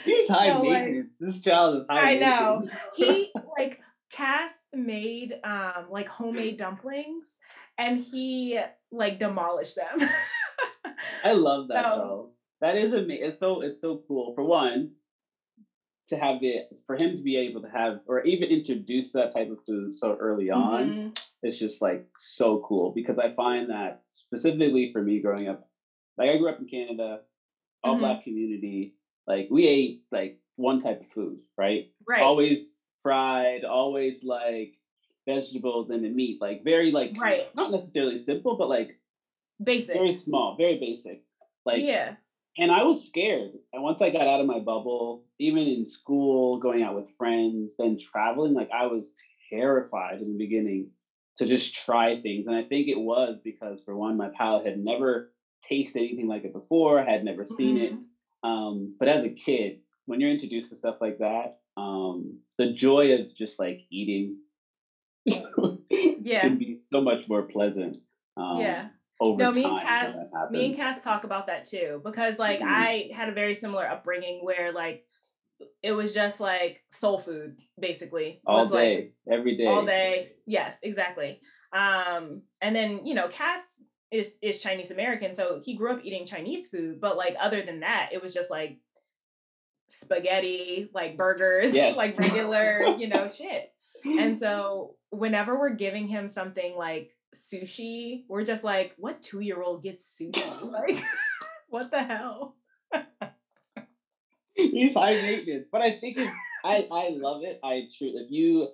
he's 0.04 0.28
high 0.28 0.48
so, 0.48 0.62
maintenance. 0.62 1.08
Like, 1.20 1.32
this 1.32 1.40
child 1.40 1.76
is 1.76 1.86
high. 1.88 2.14
I 2.14 2.18
know. 2.18 2.68
he 2.96 3.32
like 3.58 3.80
Cass 4.10 4.50
made 4.74 5.34
um 5.44 5.86
like 5.88 6.08
homemade 6.08 6.56
dumplings 6.56 7.24
and 7.78 8.00
he 8.00 8.60
like 8.90 9.20
demolished 9.20 9.76
them. 9.76 10.08
I 11.24 11.32
love 11.32 11.68
that 11.68 11.84
so, 11.84 11.96
though. 11.96 12.30
That 12.60 12.76
is 12.76 12.92
amazing. 12.92 13.24
It's 13.24 13.38
so 13.38 13.60
it's 13.60 13.80
so 13.80 14.02
cool. 14.08 14.34
For 14.34 14.42
one, 14.42 14.92
to 16.10 16.16
have 16.16 16.40
the 16.40 16.62
for 16.86 16.96
him 16.96 17.16
to 17.16 17.22
be 17.22 17.36
able 17.36 17.62
to 17.62 17.68
have 17.68 18.00
or 18.06 18.22
even 18.22 18.48
introduce 18.48 19.12
that 19.12 19.32
type 19.34 19.50
of 19.50 19.58
food 19.66 19.94
so 19.94 20.16
early 20.20 20.50
on 20.50 20.88
mm-hmm. 20.88 21.08
it's 21.42 21.58
just 21.58 21.80
like 21.80 22.06
so 22.18 22.64
cool 22.66 22.92
because 22.94 23.18
i 23.18 23.32
find 23.34 23.70
that 23.70 24.02
specifically 24.12 24.92
for 24.92 25.02
me 25.02 25.20
growing 25.20 25.48
up 25.48 25.68
like 26.18 26.28
i 26.30 26.36
grew 26.36 26.48
up 26.48 26.58
in 26.58 26.66
canada 26.66 27.20
all 27.82 27.94
mm-hmm. 27.94 28.02
black 28.02 28.24
community 28.24 28.94
like 29.26 29.48
we 29.50 29.66
ate 29.66 30.02
like 30.10 30.38
one 30.56 30.80
type 30.80 31.00
of 31.00 31.06
food 31.12 31.38
right 31.56 31.90
right 32.06 32.22
always 32.22 32.74
fried 33.02 33.64
always 33.64 34.22
like 34.22 34.74
vegetables 35.26 35.90
and 35.90 36.04
the 36.04 36.08
meat 36.08 36.38
like 36.40 36.64
very 36.64 36.90
like 36.90 37.12
right 37.18 37.54
not 37.54 37.70
necessarily 37.70 38.24
simple 38.24 38.56
but 38.56 38.68
like 38.68 39.00
basic. 39.62 39.94
Very 39.94 40.12
small, 40.12 40.56
very 40.56 40.78
basic. 40.78 41.22
Like 41.64 41.82
yeah. 41.82 42.14
And 42.60 42.70
I 42.70 42.82
was 42.82 43.06
scared. 43.06 43.52
And 43.72 43.82
once 43.82 44.02
I 44.02 44.10
got 44.10 44.28
out 44.28 44.40
of 44.40 44.46
my 44.46 44.58
bubble, 44.58 45.24
even 45.38 45.62
in 45.62 45.86
school, 45.86 46.58
going 46.58 46.82
out 46.82 46.94
with 46.94 47.16
friends, 47.16 47.70
then 47.78 47.98
traveling, 47.98 48.52
like 48.52 48.68
I 48.72 48.86
was 48.86 49.14
terrified 49.50 50.20
in 50.20 50.32
the 50.32 50.38
beginning 50.38 50.90
to 51.38 51.46
just 51.46 51.74
try 51.74 52.20
things. 52.20 52.46
And 52.46 52.54
I 52.54 52.64
think 52.64 52.88
it 52.88 52.98
was 52.98 53.38
because, 53.42 53.80
for 53.82 53.96
one, 53.96 54.18
my 54.18 54.28
palate 54.36 54.66
had 54.66 54.78
never 54.78 55.32
tasted 55.66 56.00
anything 56.00 56.28
like 56.28 56.44
it 56.44 56.52
before, 56.52 57.02
had 57.02 57.24
never 57.24 57.46
seen 57.46 57.76
mm-hmm. 57.76 57.94
it. 57.94 58.00
Um, 58.42 58.94
but 58.98 59.08
as 59.08 59.24
a 59.24 59.30
kid, 59.30 59.80
when 60.04 60.20
you're 60.20 60.30
introduced 60.30 60.70
to 60.70 60.76
stuff 60.76 60.96
like 61.00 61.18
that, 61.18 61.60
um, 61.78 62.40
the 62.58 62.72
joy 62.72 63.14
of 63.14 63.34
just 63.36 63.58
like 63.58 63.80
eating 63.90 64.36
yeah 65.26 66.40
can 66.40 66.58
be 66.58 66.80
so 66.92 67.00
much 67.00 67.28
more 67.28 67.42
pleasant. 67.42 67.96
Um, 68.36 68.60
yeah. 68.60 68.88
No, 69.20 69.52
me 69.52 69.64
and 69.64 69.80
Cass, 69.80 70.16
me 70.50 70.66
and 70.66 70.76
Cass 70.76 71.02
talk 71.02 71.24
about 71.24 71.46
that 71.48 71.64
too 71.64 72.00
because 72.04 72.38
like 72.38 72.60
mm-hmm. 72.60 72.68
I 72.68 73.10
had 73.14 73.28
a 73.28 73.32
very 73.32 73.54
similar 73.54 73.86
upbringing 73.86 74.40
where 74.42 74.72
like 74.72 75.04
it 75.82 75.92
was 75.92 76.14
just 76.14 76.40
like 76.40 76.82
soul 76.90 77.18
food 77.18 77.58
basically 77.78 78.40
all 78.46 78.66
day, 78.66 79.12
like, 79.26 79.38
every 79.38 79.56
day, 79.56 79.66
all 79.66 79.84
day. 79.84 80.32
Yes, 80.46 80.74
exactly. 80.82 81.40
Um, 81.72 82.42
and 82.60 82.74
then 82.74 83.04
you 83.04 83.14
know 83.14 83.28
Cass 83.28 83.80
is 84.10 84.32
is 84.42 84.58
Chinese 84.58 84.90
American, 84.90 85.34
so 85.34 85.60
he 85.64 85.76
grew 85.76 85.92
up 85.92 86.00
eating 86.02 86.26
Chinese 86.26 86.68
food, 86.68 87.00
but 87.00 87.16
like 87.16 87.36
other 87.40 87.62
than 87.62 87.80
that, 87.80 88.10
it 88.12 88.22
was 88.22 88.34
just 88.34 88.50
like 88.50 88.78
spaghetti, 89.90 90.88
like 90.94 91.16
burgers, 91.16 91.74
yes. 91.74 91.96
like 91.96 92.18
regular, 92.18 92.96
you 92.98 93.08
know, 93.08 93.30
shit. 93.32 93.72
And 94.02 94.38
so 94.38 94.96
whenever 95.10 95.58
we're 95.58 95.74
giving 95.74 96.08
him 96.08 96.26
something 96.26 96.74
like 96.74 97.10
sushi, 97.34 98.24
we're 98.28 98.44
just 98.44 98.64
like, 98.64 98.94
what 98.96 99.22
two 99.22 99.40
year 99.40 99.62
old 99.62 99.82
gets 99.82 100.04
sushi? 100.20 100.42
Like, 100.72 101.02
what 101.68 101.90
the 101.90 102.02
hell? 102.02 102.56
He's 104.54 104.94
high 104.94 105.14
maintenance, 105.14 105.66
but 105.72 105.80
I 105.80 105.98
think 105.98 106.18
it's, 106.18 106.32
I 106.64 106.86
I 106.90 107.08
love 107.12 107.42
it. 107.44 107.60
I 107.64 107.88
truly, 107.96 108.14
if 108.16 108.30
you, 108.30 108.68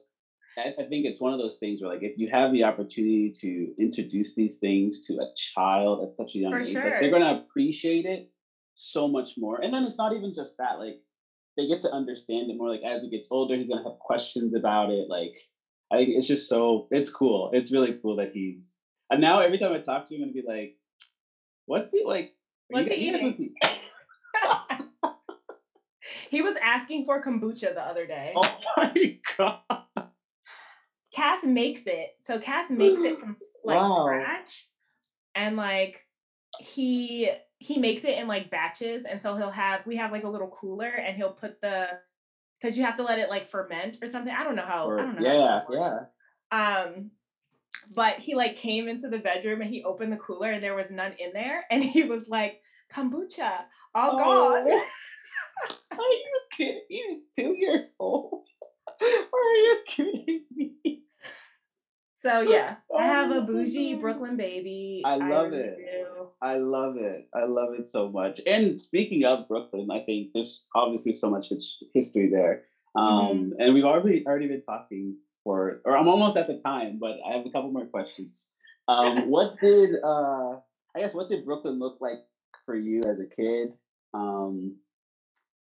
I, 0.58 0.70
I 0.82 0.86
think 0.88 1.06
it's 1.06 1.20
one 1.20 1.32
of 1.32 1.38
those 1.38 1.56
things 1.60 1.80
where 1.80 1.92
like 1.92 2.02
if 2.02 2.18
you 2.18 2.28
have 2.32 2.52
the 2.52 2.64
opportunity 2.64 3.32
to 3.40 3.74
introduce 3.78 4.34
these 4.34 4.56
things 4.56 5.06
to 5.06 5.14
a 5.14 5.28
child 5.54 6.02
at 6.02 6.16
such 6.16 6.34
a 6.34 6.38
young 6.38 6.52
For 6.52 6.60
age, 6.60 6.72
sure. 6.72 6.82
like, 6.82 7.00
they're 7.00 7.10
gonna 7.10 7.44
appreciate 7.46 8.04
it 8.04 8.30
so 8.74 9.06
much 9.06 9.30
more. 9.38 9.60
And 9.62 9.72
then 9.72 9.84
it's 9.84 9.98
not 9.98 10.14
even 10.14 10.34
just 10.34 10.56
that, 10.58 10.78
like 10.78 11.00
they 11.56 11.68
get 11.68 11.82
to 11.82 11.90
understand 11.90 12.50
it 12.50 12.56
more. 12.56 12.70
Like 12.70 12.82
as 12.84 13.02
he 13.02 13.10
gets 13.10 13.28
older, 13.30 13.54
he's 13.56 13.68
gonna 13.68 13.84
have 13.84 13.98
questions 14.00 14.54
about 14.54 14.90
it. 14.90 15.08
Like 15.08 15.34
I 15.92 15.96
think 15.96 16.10
it's 16.16 16.26
just 16.26 16.48
so 16.48 16.88
it's 16.90 17.10
cool. 17.10 17.50
It's 17.52 17.72
really 17.72 17.98
cool 18.02 18.16
that 18.16 18.32
he's 18.32 18.72
and 19.10 19.20
now 19.20 19.40
every 19.40 19.58
time 19.58 19.72
I 19.72 19.78
talk 19.78 20.08
to 20.08 20.14
him, 20.14 20.22
I'm 20.22 20.32
gonna 20.32 20.42
be 20.42 20.46
like, 20.46 20.76
"What's 21.66 21.92
he 21.92 22.04
like? 22.04 22.34
What's 22.68 22.90
he 22.90 22.96
eating?" 22.96 23.54
he 26.30 26.42
was 26.42 26.56
asking 26.60 27.04
for 27.04 27.22
kombucha 27.22 27.74
the 27.74 27.82
other 27.82 28.06
day. 28.06 28.32
Oh 28.34 28.58
my 28.76 29.18
god! 29.38 29.60
Cass 31.14 31.44
makes 31.44 31.82
it. 31.86 32.16
So 32.22 32.38
Cass 32.38 32.68
makes 32.68 33.00
it 33.00 33.20
from 33.20 33.36
like 33.64 33.76
wow. 33.76 34.04
scratch, 34.04 34.68
and 35.36 35.56
like 35.56 36.00
he 36.58 37.30
he 37.58 37.78
makes 37.78 38.04
it 38.04 38.18
in 38.18 38.26
like 38.26 38.50
batches 38.50 39.04
and 39.04 39.20
so 39.20 39.34
he'll 39.34 39.50
have 39.50 39.86
we 39.86 39.96
have 39.96 40.12
like 40.12 40.24
a 40.24 40.28
little 40.28 40.48
cooler 40.48 40.88
and 40.88 41.16
he'll 41.16 41.32
put 41.32 41.60
the 41.62 41.88
because 42.66 42.76
you 42.76 42.84
have 42.84 42.96
to 42.96 43.04
let 43.04 43.20
it 43.20 43.30
like 43.30 43.46
ferment 43.46 43.98
or 44.02 44.08
something 44.08 44.34
i 44.34 44.42
don't 44.42 44.56
know 44.56 44.64
how 44.66 44.88
or, 44.88 44.98
i 44.98 45.02
don't 45.02 45.20
know 45.20 45.62
yeah 45.70 46.00
yeah. 46.50 46.84
Um 46.84 47.10
but 47.94 48.18
he 48.18 48.34
like 48.34 48.56
came 48.56 48.88
into 48.88 49.08
the 49.08 49.18
bedroom 49.18 49.60
and 49.60 49.70
he 49.70 49.84
opened 49.84 50.12
the 50.12 50.16
cooler 50.16 50.50
and 50.50 50.62
there 50.62 50.74
was 50.74 50.90
none 50.90 51.12
in 51.20 51.32
there 51.32 51.64
and 51.70 51.84
he 51.94 52.02
was 52.02 52.28
like 52.28 52.60
kombucha 52.92 53.64
all 53.94 54.12
oh. 54.14 54.18
gone 54.18 54.80
are 55.92 55.96
you 55.98 56.40
kidding? 56.56 56.82
He's 56.88 57.22
two 57.38 57.54
years 57.56 57.86
old. 57.98 58.46
Are 59.00 59.54
you 59.56 59.78
kidding 59.86 60.44
me 60.54 61.02
so 62.26 62.40
yeah, 62.40 62.76
I 62.96 63.06
have 63.06 63.30
a 63.30 63.42
bougie 63.42 63.94
Brooklyn 63.94 64.36
baby. 64.36 65.02
I 65.04 65.16
love 65.16 65.52
I 65.52 65.56
it. 65.56 65.76
Do. 65.78 66.28
I 66.42 66.56
love 66.56 66.96
it. 66.96 67.28
I 67.34 67.44
love 67.44 67.74
it 67.78 67.88
so 67.92 68.08
much. 68.08 68.40
And 68.46 68.82
speaking 68.82 69.24
of 69.24 69.46
Brooklyn, 69.46 69.88
I 69.92 70.00
think 70.00 70.30
there's 70.34 70.66
obviously 70.74 71.18
so 71.20 71.30
much 71.30 71.46
history 71.94 72.28
there. 72.30 72.64
Um, 72.96 73.52
mm-hmm. 73.52 73.60
And 73.60 73.74
we've 73.74 73.84
already 73.84 74.24
already 74.26 74.48
been 74.48 74.62
talking 74.62 75.16
for, 75.44 75.80
or 75.84 75.96
I'm 75.96 76.08
almost 76.08 76.36
at 76.36 76.48
the 76.48 76.60
time, 76.64 76.98
but 77.00 77.16
I 77.26 77.36
have 77.36 77.46
a 77.46 77.50
couple 77.50 77.70
more 77.70 77.86
questions. 77.86 78.42
Um, 78.88 79.30
what 79.30 79.60
did 79.60 79.90
uh, 80.02 80.56
I 80.96 81.00
guess 81.00 81.14
what 81.14 81.28
did 81.28 81.44
Brooklyn 81.44 81.78
look 81.78 81.98
like 82.00 82.18
for 82.64 82.74
you 82.74 83.02
as 83.04 83.20
a 83.20 83.36
kid? 83.36 83.72
Um, 84.14 84.76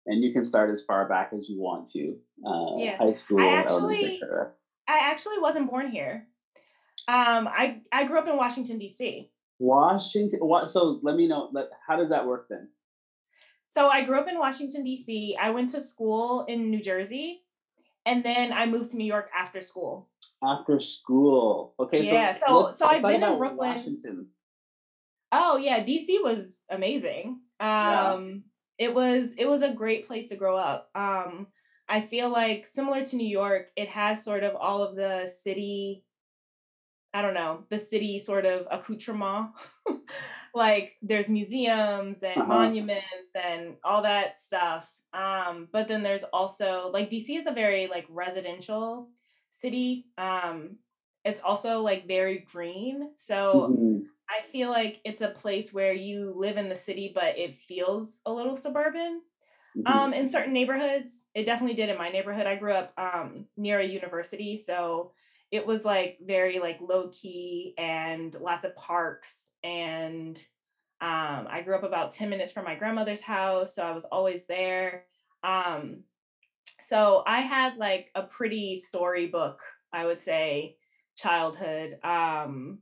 and 0.05 0.23
you 0.23 0.31
can 0.31 0.45
start 0.45 0.69
as 0.69 0.83
far 0.85 1.09
back 1.09 1.31
as 1.35 1.49
you 1.49 1.59
want 1.59 1.91
to. 1.91 2.15
Uh, 2.45 2.77
yeah. 2.77 2.97
High 2.97 3.13
school, 3.13 3.39
I 3.39 3.53
actually, 3.53 4.21
I 4.87 4.99
actually 4.99 5.39
wasn't 5.39 5.69
born 5.69 5.89
here. 5.89 6.27
Um, 7.07 7.47
I 7.47 7.81
I 7.91 8.05
grew 8.05 8.19
up 8.19 8.27
in 8.27 8.37
Washington 8.37 8.77
D.C. 8.79 9.29
Washington. 9.59 10.39
What? 10.41 10.69
So 10.69 10.99
let 11.03 11.15
me 11.15 11.27
know. 11.27 11.49
Let, 11.53 11.69
how 11.87 11.97
does 11.97 12.09
that 12.09 12.25
work 12.25 12.47
then? 12.49 12.69
So 13.69 13.89
I 13.89 14.03
grew 14.03 14.17
up 14.19 14.27
in 14.27 14.39
Washington 14.39 14.83
D.C. 14.83 15.37
I 15.39 15.49
went 15.49 15.69
to 15.71 15.81
school 15.81 16.45
in 16.47 16.69
New 16.69 16.81
Jersey, 16.81 17.41
and 18.05 18.23
then 18.23 18.53
I 18.53 18.65
moved 18.65 18.91
to 18.91 18.97
New 18.97 19.05
York 19.05 19.29
after 19.37 19.61
school. 19.61 20.09
After 20.43 20.79
school, 20.79 21.75
okay. 21.79 22.05
Yeah. 22.05 22.37
So 22.39 22.71
so, 22.71 22.71
so 22.77 22.85
I've 22.87 23.01
been 23.01 23.23
in 23.23 23.37
Brooklyn. 23.37 23.75
Washington. 23.75 24.27
Oh 25.31 25.57
yeah, 25.57 25.83
DC 25.83 26.23
was 26.23 26.53
amazing. 26.69 27.41
Um, 27.59 28.43
yeah. 28.79 28.87
it 28.87 28.93
was 28.93 29.33
it 29.37 29.47
was 29.47 29.61
a 29.61 29.73
great 29.73 30.07
place 30.07 30.29
to 30.29 30.35
grow 30.35 30.57
up. 30.57 30.89
Um, 30.95 31.47
I 31.87 32.01
feel 32.01 32.29
like 32.29 32.65
similar 32.65 33.03
to 33.05 33.15
New 33.15 33.27
York, 33.27 33.67
it 33.75 33.89
has 33.89 34.23
sort 34.23 34.43
of 34.43 34.55
all 34.55 34.81
of 34.81 34.95
the 34.95 35.27
city 35.27 36.04
I 37.15 37.21
don't 37.21 37.33
know, 37.33 37.63
the 37.69 37.79
city 37.79 38.19
sort 38.19 38.45
of 38.45 38.67
accoutrement. 38.69 39.51
like 40.53 40.95
there's 41.01 41.29
museums 41.29 42.23
and 42.23 42.41
uh-huh. 42.41 42.45
monuments 42.45 43.31
and 43.33 43.75
all 43.85 44.03
that 44.03 44.41
stuff. 44.41 44.91
Um, 45.13 45.69
but 45.71 45.87
then 45.87 46.03
there's 46.03 46.25
also 46.25 46.89
like 46.93 47.09
DC 47.09 47.37
is 47.37 47.47
a 47.47 47.53
very 47.53 47.87
like 47.87 48.05
residential 48.09 49.07
city. 49.51 50.07
Um, 50.17 50.75
it's 51.23 51.39
also 51.39 51.79
like 51.79 52.05
very 52.05 52.39
green. 52.39 53.11
So 53.15 53.69
mm-hmm. 53.71 53.99
I 54.29 54.45
feel 54.49 54.69
like 54.69 54.99
it's 55.05 55.21
a 55.21 55.29
place 55.29 55.73
where 55.73 55.93
you 55.93 56.33
live 56.35 56.57
in 56.57 56.67
the 56.67 56.75
city, 56.75 57.13
but 57.15 57.37
it 57.37 57.55
feels 57.55 58.19
a 58.25 58.33
little 58.33 58.57
suburban. 58.57 59.21
Mm-hmm. 59.77 59.87
Um, 59.87 60.13
in 60.13 60.27
certain 60.27 60.51
neighborhoods, 60.53 61.23
it 61.33 61.45
definitely 61.45 61.75
did 61.75 61.89
in 61.89 61.97
my 61.97 62.09
neighborhood. 62.09 62.45
I 62.45 62.55
grew 62.55 62.73
up 62.73 62.93
um, 62.97 63.45
near 63.55 63.79
a 63.79 63.87
university, 63.87 64.57
so 64.57 65.13
it 65.55 65.65
was 65.65 65.85
like 65.85 66.17
very 66.21 66.59
like 66.59 66.79
low 66.81 67.09
key 67.09 67.73
and 67.77 68.35
lots 68.39 68.65
of 68.65 68.75
parks 68.75 69.45
and 69.63 70.37
um, 71.01 71.47
I 71.49 71.61
grew 71.63 71.75
up 71.75 71.83
about 71.83 72.11
10 72.11 72.29
minutes 72.29 72.51
from 72.51 72.63
my 72.63 72.75
grandmother's 72.75 73.21
house, 73.21 73.75
so 73.75 73.83
I 73.83 73.91
was 73.91 74.05
always 74.05 74.47
there. 74.47 75.05
Um, 75.43 76.03
so 76.81 77.23
I 77.27 77.41
had 77.41 77.77
like 77.77 78.11
a 78.15 78.23
pretty 78.23 78.77
storybook, 78.77 79.61
I 79.91 80.05
would 80.05 80.19
say, 80.19 80.77
childhood. 81.17 81.97
Um, 82.03 82.79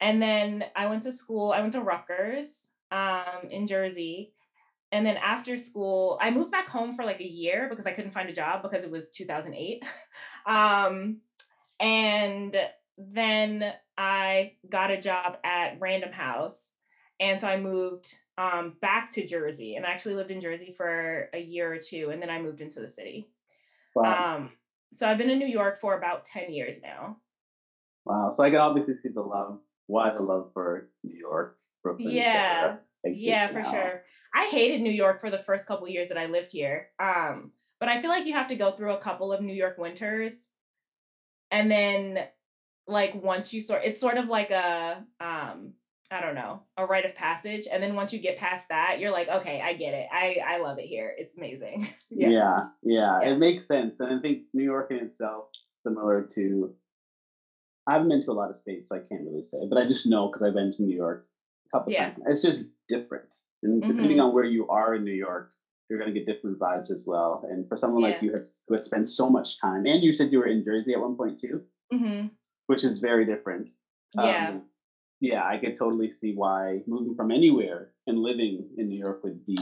and 0.00 0.20
then 0.20 0.64
I 0.74 0.86
went 0.86 1.04
to 1.04 1.12
school, 1.12 1.52
I 1.52 1.60
went 1.60 1.74
to 1.74 1.80
Rutgers 1.82 2.66
um, 2.90 3.48
in 3.50 3.66
Jersey. 3.66 4.32
And 4.92 5.06
then 5.06 5.16
after 5.16 5.56
school, 5.56 6.18
I 6.20 6.30
moved 6.30 6.50
back 6.50 6.68
home 6.68 6.94
for 6.94 7.04
like 7.04 7.20
a 7.20 7.28
year 7.28 7.68
because 7.68 7.86
I 7.86 7.92
couldn't 7.92 8.12
find 8.12 8.28
a 8.28 8.34
job 8.34 8.62
because 8.62 8.84
it 8.84 8.90
was 8.90 9.10
2008. 9.10 9.84
and 11.80 12.56
then 12.98 13.72
I 13.98 14.52
got 14.68 14.90
a 14.90 15.00
job 15.00 15.38
at 15.44 15.80
Random 15.80 16.12
House. 16.12 16.70
And 17.20 17.40
so 17.40 17.48
I 17.48 17.58
moved 17.58 18.14
um, 18.38 18.74
back 18.80 19.10
to 19.12 19.26
Jersey 19.26 19.76
and 19.76 19.86
I 19.86 19.90
actually 19.90 20.14
lived 20.14 20.30
in 20.30 20.40
Jersey 20.40 20.74
for 20.76 21.28
a 21.32 21.40
year 21.40 21.72
or 21.72 21.78
two. 21.78 22.10
And 22.10 22.20
then 22.20 22.30
I 22.30 22.40
moved 22.40 22.60
into 22.60 22.80
the 22.80 22.88
city. 22.88 23.28
Wow. 23.94 24.36
Um, 24.36 24.50
so 24.92 25.08
I've 25.08 25.18
been 25.18 25.30
in 25.30 25.38
New 25.38 25.46
York 25.46 25.78
for 25.78 25.96
about 25.96 26.24
10 26.24 26.52
years 26.52 26.80
now. 26.82 27.16
Wow. 28.04 28.34
So 28.36 28.42
I 28.42 28.50
can 28.50 28.58
obviously 28.58 28.94
see 29.02 29.08
the 29.08 29.22
love, 29.22 29.58
why 29.86 30.12
the 30.12 30.22
love 30.22 30.50
for 30.52 30.90
New 31.02 31.18
York, 31.18 31.58
Brooklyn. 31.82 32.10
Yeah. 32.10 32.76
Yeah, 33.04 33.48
for 33.48 33.60
now. 33.60 33.70
sure. 33.70 34.02
I 34.34 34.46
hated 34.46 34.82
New 34.82 34.92
York 34.92 35.20
for 35.20 35.30
the 35.30 35.38
first 35.38 35.66
couple 35.66 35.88
years 35.88 36.08
that 36.08 36.18
I 36.18 36.26
lived 36.26 36.50
here. 36.50 36.88
Um, 36.98 37.52
but 37.78 37.88
I 37.88 38.00
feel 38.00 38.10
like 38.10 38.26
you 38.26 38.32
have 38.32 38.48
to 38.48 38.56
go 38.56 38.72
through 38.72 38.94
a 38.94 39.00
couple 39.00 39.32
of 39.32 39.40
New 39.40 39.54
York 39.54 39.78
winters 39.78 40.34
and 41.50 41.70
then 41.70 42.18
like 42.86 43.14
once 43.14 43.52
you 43.52 43.60
sort 43.60 43.82
it's 43.84 44.00
sort 44.00 44.16
of 44.18 44.28
like 44.28 44.50
a 44.50 45.04
um 45.20 45.72
I 46.08 46.20
don't 46.20 46.36
know, 46.36 46.62
a 46.76 46.86
rite 46.86 47.04
of 47.04 47.16
passage. 47.16 47.66
And 47.70 47.82
then 47.82 47.96
once 47.96 48.12
you 48.12 48.20
get 48.20 48.38
past 48.38 48.68
that, 48.68 49.00
you're 49.00 49.10
like, 49.10 49.28
okay, 49.28 49.60
I 49.60 49.72
get 49.72 49.92
it. 49.92 50.06
I 50.12 50.36
I 50.46 50.58
love 50.58 50.78
it 50.78 50.86
here. 50.86 51.12
It's 51.18 51.36
amazing. 51.36 51.88
yeah. 52.10 52.28
yeah. 52.28 52.60
yeah, 52.82 53.20
It 53.32 53.38
makes 53.38 53.66
sense. 53.66 53.94
And 53.98 54.16
I 54.16 54.20
think 54.22 54.42
New 54.54 54.62
York 54.62 54.92
in 54.92 54.98
itself, 54.98 55.46
similar 55.84 56.28
to 56.36 56.74
I 57.88 57.94
haven't 57.94 58.08
been 58.08 58.24
to 58.24 58.30
a 58.30 58.34
lot 58.34 58.50
of 58.50 58.60
states, 58.60 58.88
so 58.88 58.94
I 58.94 59.00
can't 59.00 59.22
really 59.26 59.46
say, 59.50 59.58
but 59.68 59.78
I 59.78 59.86
just 59.88 60.06
know 60.06 60.28
because 60.28 60.46
I've 60.46 60.54
been 60.54 60.72
to 60.76 60.82
New 60.82 60.94
York. 60.94 61.26
a 61.72 61.76
couple 61.76 61.92
Yeah. 61.92 62.10
times. 62.10 62.22
It's 62.28 62.42
just 62.42 62.66
different, 62.88 63.24
and 63.64 63.82
depending 63.82 64.20
on 64.20 64.32
where 64.32 64.44
you 64.44 64.68
are 64.68 64.94
in 64.94 65.02
New 65.04 65.12
York, 65.12 65.50
you're 65.88 65.98
going 65.98 66.12
to 66.12 66.18
get 66.18 66.26
different 66.26 66.58
vibes 66.58 66.90
as 66.90 67.02
well. 67.06 67.40
And 67.48 67.66
for 67.68 67.76
someone 67.76 68.02
like 68.02 68.20
you 68.22 68.32
who 68.68 68.74
had 68.74 68.84
spent 68.84 69.08
so 69.08 69.28
much 69.30 69.60
time, 69.60 69.86
and 69.86 70.02
you 70.02 70.12
said 70.12 70.32
you 70.32 70.38
were 70.38 70.46
in 70.46 70.62
Jersey 70.64 70.92
at 70.92 71.00
one 71.00 71.14
point 71.16 71.38
too, 71.38 71.62
hmm 71.92 72.26
which 72.66 72.82
is 72.82 72.98
very 72.98 73.24
different. 73.24 73.68
Yeah. 74.14 74.48
Um, 74.48 74.62
yeah, 75.20 75.44
I 75.46 75.56
could 75.56 75.76
totally 75.76 76.10
see 76.20 76.32
why 76.34 76.80
moving 76.88 77.14
from 77.14 77.30
anywhere 77.30 77.92
and 78.08 78.18
living 78.18 78.66
in 78.76 78.88
New 78.88 78.98
York 78.98 79.20
would 79.22 79.44
be. 79.46 79.56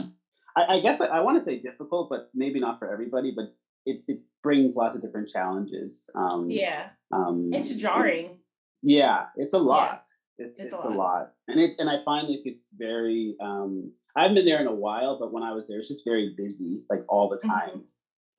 I, 0.57 0.75
I 0.75 0.79
guess 0.79 0.99
I, 0.99 1.05
I 1.05 1.19
want 1.19 1.37
to 1.37 1.43
say 1.43 1.61
difficult, 1.61 2.09
but 2.09 2.29
maybe 2.33 2.59
not 2.59 2.79
for 2.79 2.91
everybody. 2.91 3.31
But 3.35 3.45
it, 3.85 4.01
it 4.07 4.19
brings 4.41 4.75
lots 4.75 4.95
of 4.95 5.01
different 5.03 5.29
challenges. 5.29 6.09
Um, 6.15 6.49
Yeah. 6.49 6.87
Um, 7.11 7.51
It's 7.53 7.75
jarring. 7.75 8.39
Yeah, 8.81 9.25
it's 9.35 9.53
a 9.53 9.59
lot. 9.59 10.03
It's, 10.37 10.53
it's 10.57 10.59
it's, 10.59 10.73
a 10.73 10.77
a, 10.77 10.89
lot. 10.89 10.97
lot. 10.97 11.27
and 11.47 11.59
it 11.59 11.71
and 11.77 11.89
I 11.89 11.97
find 12.03 12.27
like 12.27 12.41
it's 12.43 12.65
very. 12.75 13.35
Um, 13.39 13.91
I 14.15 14.21
haven't 14.23 14.35
been 14.35 14.45
there 14.45 14.61
in 14.61 14.67
a 14.67 14.73
while, 14.73 15.17
but 15.19 15.31
when 15.31 15.43
I 15.43 15.51
was 15.53 15.65
there, 15.67 15.79
it's 15.79 15.87
just 15.89 16.05
very 16.05 16.33
busy, 16.37 16.81
like 16.89 17.01
all 17.09 17.27
the 17.27 17.37
Mhm. 17.37 17.49
time, 17.49 17.85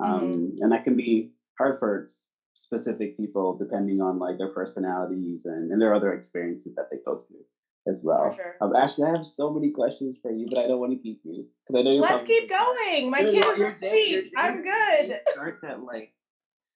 um, 0.01 0.57
and 0.61 0.73
that 0.73 0.85
can 0.85 0.97
be 0.97 1.29
hard 1.59 1.79
for 1.79 2.07
specific 2.55 3.17
people 3.17 3.55
depending 3.55 4.01
on 4.01 4.19
like 4.19 4.39
their 4.39 4.49
personalities 4.49 5.41
and, 5.45 5.71
and 5.71 5.81
their 5.81 5.95
other 5.95 6.12
experiences 6.12 6.73
that 6.77 6.87
they 6.91 6.99
go 7.07 7.21
through 7.29 7.45
as 7.87 8.01
well. 8.03 8.33
sure. 8.35 8.57
Um, 8.61 8.75
actually, 8.75 9.05
I 9.05 9.11
have 9.11 9.27
so 9.27 9.51
many 9.51 9.71
questions 9.71 10.17
for 10.23 10.31
you, 10.31 10.47
but 10.49 10.59
I 10.59 10.67
don't 10.67 10.81
want 10.81 10.93
to 10.93 10.99
keep 10.99 11.19
you 11.25 11.47
because 11.67 11.79
I 11.79 11.83
know 11.83 11.93
you're. 11.93 12.03
Let's 12.03 12.25
keep 12.25 12.49
going. 12.49 13.11
My 13.11 13.23
kid 13.25 13.45
is 13.45 13.61
asleep. 13.61 14.33
I'm 14.37 14.62
good. 14.62 15.09
day 15.09 15.21
Starts 15.31 15.62
at 15.65 15.83
like 15.83 16.11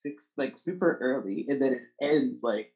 six, 0.03 0.23
like 0.37 0.57
super 0.59 0.99
early, 1.01 1.45
and 1.49 1.61
then 1.61 1.75
it 1.75 1.81
ends 2.01 2.39
like 2.43 2.69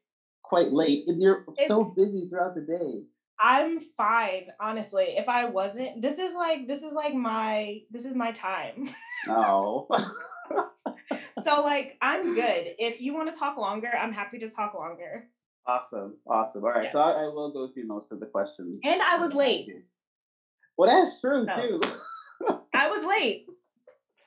quite 0.43 0.71
late, 0.71 1.03
and 1.07 1.21
you're 1.21 1.43
so 1.67 1.93
busy 1.95 2.27
throughout 2.29 2.55
the 2.55 2.61
day. 2.61 3.03
I'm 3.39 3.79
fine, 3.79 4.47
honestly. 4.61 5.15
If 5.17 5.27
I 5.27 5.45
wasn't, 5.45 6.01
this 6.01 6.19
is 6.19 6.33
like 6.33 6.67
this 6.67 6.83
is 6.83 6.93
like 6.93 7.13
my 7.13 7.79
this 7.91 8.05
is 8.05 8.15
my 8.15 8.31
time. 8.31 8.89
Oh, 9.27 9.87
so 11.43 11.61
like 11.63 11.97
I'm 12.01 12.35
good. 12.35 12.75
If 12.77 13.01
you 13.01 13.13
want 13.15 13.33
to 13.33 13.39
talk 13.39 13.57
longer, 13.57 13.89
I'm 13.99 14.11
happy 14.13 14.37
to 14.39 14.49
talk 14.49 14.75
longer. 14.75 15.27
awesome, 15.65 16.17
awesome. 16.27 16.63
All 16.63 16.69
right, 16.69 16.83
Yeah. 16.85 16.91
so 16.91 16.99
I, 16.99 17.23
I 17.23 17.27
will 17.27 17.51
go 17.51 17.69
through 17.73 17.87
most 17.87 18.11
of 18.11 18.19
the 18.19 18.27
questions. 18.27 18.79
And 18.83 19.01
I 19.01 19.17
was 19.17 19.33
late. 19.33 19.67
Well, 20.77 20.89
that's 20.89 21.19
true 21.21 21.45
No. 21.45 21.55
too. 21.55 21.81
I 22.73 22.87
was 22.89 23.05
late. 23.07 23.47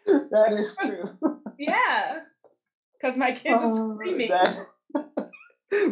that 0.32 0.52
is 0.58 0.74
true. 0.80 1.16
Yeah. 1.58 2.20
Cause 3.00 3.16
my 3.16 3.32
kid 3.32 3.52
was 3.52 3.78
Oh, 3.78 3.94
screaming. 3.94 4.30
that- 4.30 4.66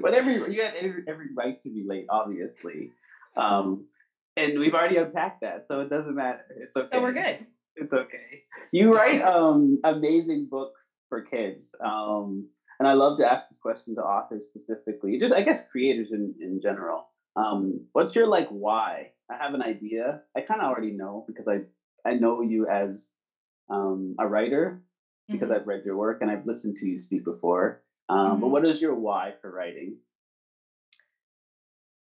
but 0.02 0.14
every 0.14 0.34
you 0.52 0.62
had 0.62 0.74
every, 0.74 1.04
every 1.06 1.26
right 1.36 1.62
to 1.62 1.68
be 1.68 1.84
late, 1.86 2.06
obviously. 2.10 2.90
Um, 3.36 3.84
and 4.36 4.58
we've 4.58 4.74
already 4.74 4.96
unpacked 4.96 5.40
that, 5.42 5.62
so 5.66 5.80
it 5.80 5.88
doesn't 5.88 6.14
matter. 6.14 6.44
It's 6.56 6.76
okay. 6.76 6.88
So 6.92 7.00
we're 7.00 7.12
good. 7.12 7.38
It's 7.76 7.92
okay. 7.92 8.40
You 8.72 8.90
write 8.90 9.20
um 9.22 9.78
amazing 9.84 10.48
books 10.50 10.80
for 11.08 11.20
kids. 11.22 11.64
Um, 11.84 12.44
and 12.78 12.86
I 12.88 12.92
love 12.92 13.16
to 13.18 13.26
ask 13.26 13.42
this 13.48 13.58
question 13.58 13.94
to 13.96 14.02
authors 14.02 14.46
specifically, 14.46 15.18
just 15.18 15.32
I 15.34 15.42
guess 15.42 15.62
creators 15.70 16.10
in, 16.12 16.34
in 16.40 16.60
general. 16.60 17.06
Um, 17.36 17.80
what's 17.92 18.14
your 18.14 18.26
like 18.26 18.46
why? 18.48 19.10
I 19.30 19.36
have 19.36 19.54
an 19.54 19.62
idea. 19.62 20.20
I 20.36 20.40
kind 20.40 20.60
of 20.60 20.66
already 20.68 20.92
know 20.92 21.24
because 21.26 21.46
I 21.48 21.60
I 22.08 22.14
know 22.14 22.40
you 22.42 22.66
as 22.66 23.08
um, 23.70 24.14
a 24.18 24.26
writer 24.26 24.80
because 25.30 25.50
Mhm. 25.50 25.56
I've 25.56 25.66
read 25.66 25.82
your 25.84 25.96
work 25.96 26.18
and 26.20 26.30
I've 26.30 26.46
listened 26.46 26.76
to 26.76 26.86
you 26.86 26.98
speak 26.98 27.24
before. 27.24 27.78
Um, 28.08 28.40
But 28.40 28.48
Mhm. 28.48 28.50
what 28.50 28.66
is 28.66 28.80
your 28.80 28.94
why 28.94 29.32
for 29.40 29.50
writing? 29.50 29.98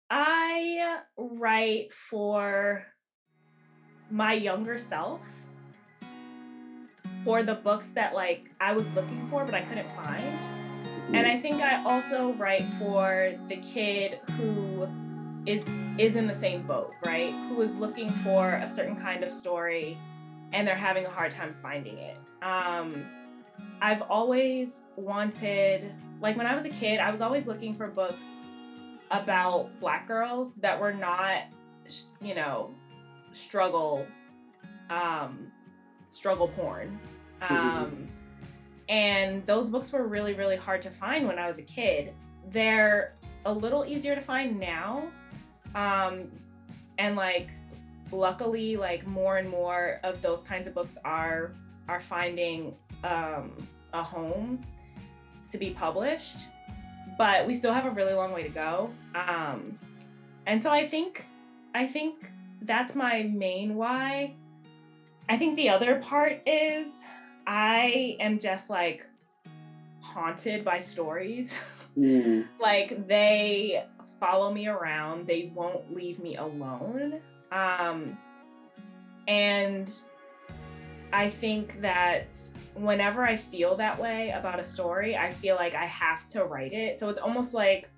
I 0.09 1.01
write 1.17 1.93
for 1.93 2.83
my 4.09 4.33
younger 4.33 4.77
self 4.77 5.21
for 7.23 7.43
the 7.43 7.55
books 7.55 7.87
that 7.89 8.15
like 8.15 8.49
I 8.59 8.73
was 8.73 8.91
looking 8.93 9.27
for 9.29 9.45
but 9.45 9.53
I 9.53 9.61
couldn't 9.61 9.89
find. 9.95 10.45
And 11.15 11.25
I 11.25 11.39
think 11.39 11.61
I 11.61 11.83
also 11.83 12.33
write 12.33 12.65
for 12.75 13.33
the 13.47 13.57
kid 13.57 14.19
who 14.31 14.87
is 15.45 15.65
is 15.97 16.15
in 16.15 16.27
the 16.27 16.33
same 16.33 16.63
boat, 16.63 16.93
right? 17.05 17.31
Who 17.49 17.61
is 17.61 17.75
looking 17.75 18.11
for 18.11 18.53
a 18.53 18.67
certain 18.67 18.95
kind 18.95 19.23
of 19.23 19.31
story 19.31 19.97
and 20.53 20.67
they're 20.67 20.75
having 20.75 21.05
a 21.05 21.09
hard 21.09 21.31
time 21.31 21.55
finding 21.61 21.97
it. 21.97 22.17
Um 22.41 23.05
I've 23.81 24.01
always 24.03 24.83
wanted 24.95 25.91
like 26.21 26.35
when 26.35 26.47
I 26.47 26.55
was 26.55 26.65
a 26.65 26.69
kid, 26.69 26.99
I 26.99 27.11
was 27.11 27.21
always 27.21 27.45
looking 27.47 27.75
for 27.75 27.87
books 27.87 28.23
about 29.11 29.69
black 29.79 30.07
girls 30.07 30.55
that 30.55 30.79
were 30.79 30.93
not 30.93 31.43
you 32.21 32.35
know 32.35 32.73
struggle 33.31 34.05
um 34.89 35.51
struggle 36.11 36.47
porn. 36.47 36.99
Um 37.41 38.07
and 38.87 39.45
those 39.45 39.69
books 39.69 39.91
were 39.91 40.07
really 40.07 40.33
really 40.33 40.55
hard 40.55 40.81
to 40.81 40.89
find 40.89 41.27
when 41.27 41.39
i 41.39 41.47
was 41.47 41.59
a 41.59 41.63
kid. 41.63 42.13
They're 42.51 43.13
a 43.45 43.53
little 43.53 43.85
easier 43.85 44.15
to 44.15 44.21
find 44.21 44.59
now 44.59 45.03
um 45.75 46.29
and 46.97 47.15
like 47.15 47.49
luckily 48.11 48.75
like 48.75 49.05
more 49.05 49.37
and 49.37 49.47
more 49.49 49.99
of 50.03 50.21
those 50.21 50.43
kinds 50.43 50.67
of 50.67 50.73
books 50.73 50.97
are 51.05 51.53
are 51.87 52.01
finding 52.01 52.75
um 53.03 53.51
a 53.93 54.03
home 54.03 54.65
to 55.49 55.57
be 55.57 55.71
published 55.71 56.47
but 57.19 57.45
we 57.45 57.53
still 57.53 57.73
have 57.73 57.85
a 57.85 57.89
really 57.89 58.13
long 58.13 58.31
way 58.31 58.41
to 58.43 58.49
go. 58.49 58.89
Um 59.13 59.77
and 60.47 60.63
so 60.63 60.71
i 60.71 60.87
think 60.87 61.25
i 61.75 61.85
think 61.85 62.31
that's 62.63 62.95
my 62.95 63.23
main 63.23 63.75
why. 63.75 64.33
I 65.27 65.37
think 65.37 65.55
the 65.57 65.69
other 65.69 65.99
part 65.99 66.41
is 66.47 66.87
i 67.45 68.15
am 68.19 68.39
just 68.39 68.69
like 68.71 69.05
haunted 70.01 70.65
by 70.65 70.79
stories. 70.79 71.59
Mm, 71.97 72.47
like 72.61 73.07
they 73.07 73.83
follow 74.19 74.53
me 74.53 74.67
around. 74.67 75.25
They 75.25 75.51
won't 75.55 75.93
leave 75.93 76.19
me 76.19 76.37
alone. 76.37 77.19
Um 77.51 78.17
and 79.27 79.91
i 81.13 81.29
think 81.29 81.79
that 81.81 82.27
whenever 82.75 83.23
i 83.23 83.35
feel 83.35 83.75
that 83.75 83.97
way 83.99 84.29
about 84.31 84.59
a 84.59 84.63
story 84.63 85.15
i 85.17 85.29
feel 85.29 85.55
like 85.55 85.73
i 85.75 85.85
have 85.85 86.27
to 86.27 86.45
write 86.45 86.73
it. 86.73 86.99
So 86.99 87.09
it's 87.09 87.19
almost 87.19 87.53
like 87.53 87.89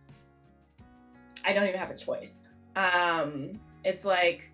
i 1.45 1.53
don't 1.53 1.67
even 1.67 1.79
have 1.79 1.91
a 1.91 1.97
choice. 1.97 2.47
Um 2.75 3.59
it's 3.83 4.05
like 4.05 4.51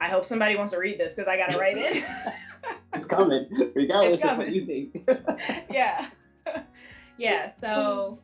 i 0.00 0.08
hope 0.08 0.24
somebody 0.26 0.56
wants 0.56 0.72
to 0.72 0.78
read 0.78 0.98
this 0.98 1.14
because 1.14 1.28
i 1.28 1.36
gotta 1.36 1.58
write 1.58 1.78
it. 1.78 2.04
It's 2.94 3.06
coming, 3.06 3.46
regardless 3.74 4.14
It's 4.14 4.22
of 4.24 4.38
what 4.38 4.46
coming. 4.46 4.54
you 4.54 4.66
think. 4.66 5.08
yeah. 5.70 6.08
Yeah 7.18 7.52
so 7.60 8.18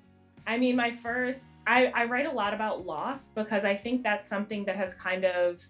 i 0.47 0.57
mean 0.57 0.75
my 0.77 0.91
first 0.91 1.43
I, 1.67 1.87
I 1.95 2.05
write 2.07 2.27
a 2.27 2.33
lot 2.33 2.55
about 2.55 2.87
loss 2.87 3.29
because 3.29 3.65
i 3.65 3.75
think 3.77 4.03
that's 4.03 4.27
something 4.27 4.65
that 4.65 4.77
has 4.77 4.95
kind 4.95 5.25
of 5.25 5.63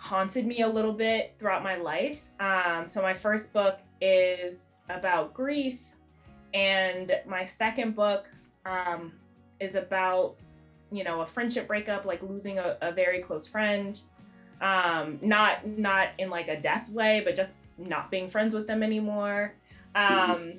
haunted 0.00 0.46
me 0.46 0.62
a 0.62 0.68
little 0.68 0.92
bit 0.92 1.34
throughout 1.38 1.62
my 1.62 1.76
life. 1.76 2.20
Um, 2.40 2.88
so 2.88 3.02
my 3.02 3.14
first 3.14 3.52
book 3.52 3.78
is 4.00 4.64
about 4.88 5.34
grief 5.34 5.78
and 6.54 7.12
my 7.26 7.44
second 7.44 7.94
book 7.94 8.30
um, 8.64 9.12
is 9.60 9.74
about 9.74 10.36
you 10.90 11.04
know 11.04 11.20
a 11.20 11.26
friendship 11.26 11.66
breakup 11.66 12.06
like 12.06 12.22
losing 12.22 12.58
a, 12.58 12.78
a 12.80 12.92
very 12.92 13.20
close 13.20 13.46
friend. 13.46 14.00
Um, 14.60 15.18
not 15.20 15.66
not 15.66 16.08
in 16.18 16.30
like 16.30 16.48
a 16.48 16.60
death 16.60 16.88
way 16.90 17.20
but 17.24 17.34
just 17.34 17.56
not 17.76 18.10
being 18.10 18.30
friends 18.30 18.54
with 18.54 18.66
them 18.66 18.82
anymore. 18.82 19.54
Um, 19.94 20.54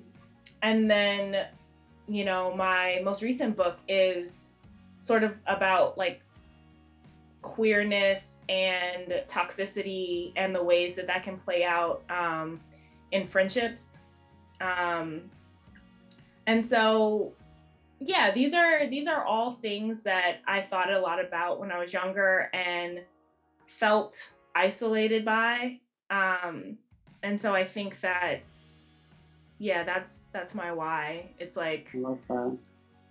and 0.62 0.90
then 0.92 1.48
you 2.08 2.26
know 2.26 2.54
my 2.56 3.02
most 3.04 3.22
recent 3.22 3.56
book 3.56 3.78
is 3.88 4.48
sort 5.00 5.24
of 5.24 5.34
about 5.48 5.98
like 5.98 6.22
queerness 7.42 8.40
and 8.50 9.24
toxicity 9.28 10.34
and 10.36 10.56
the 10.56 10.64
ways 10.64 10.96
that 10.96 11.08
that 11.08 11.24
can 11.24 11.38
play 11.38 11.64
out 11.64 12.04
um, 12.10 12.60
in 13.12 13.28
friendships. 13.28 14.00
Um, 14.62 15.30
and 16.48 16.64
so 16.64 17.34
yeah 18.02 18.32
these 18.32 18.54
are 18.54 18.88
these 18.90 19.08
are 19.08 19.26
all 19.26 19.52
things 19.52 20.04
that 20.04 20.38
i 20.48 20.62
thought 20.62 20.90
a 20.92 20.98
lot 20.98 21.24
about 21.24 21.60
when 21.60 21.70
i 21.70 21.78
was 21.78 21.92
younger 21.92 22.50
and 22.54 23.02
felt 23.68 24.16
isolated 24.56 25.24
by. 25.24 25.78
Um, 26.10 26.78
and 27.22 27.40
so 27.40 27.54
i 27.54 27.64
think 27.64 28.00
that 28.02 28.42
yeah 29.60 29.84
that's 29.84 30.28
that's 30.34 30.56
my 30.56 30.72
why. 30.72 31.30
It's 31.38 31.56
like 31.56 31.90
I 31.94 31.98
love 32.00 32.20
that. 32.30 32.58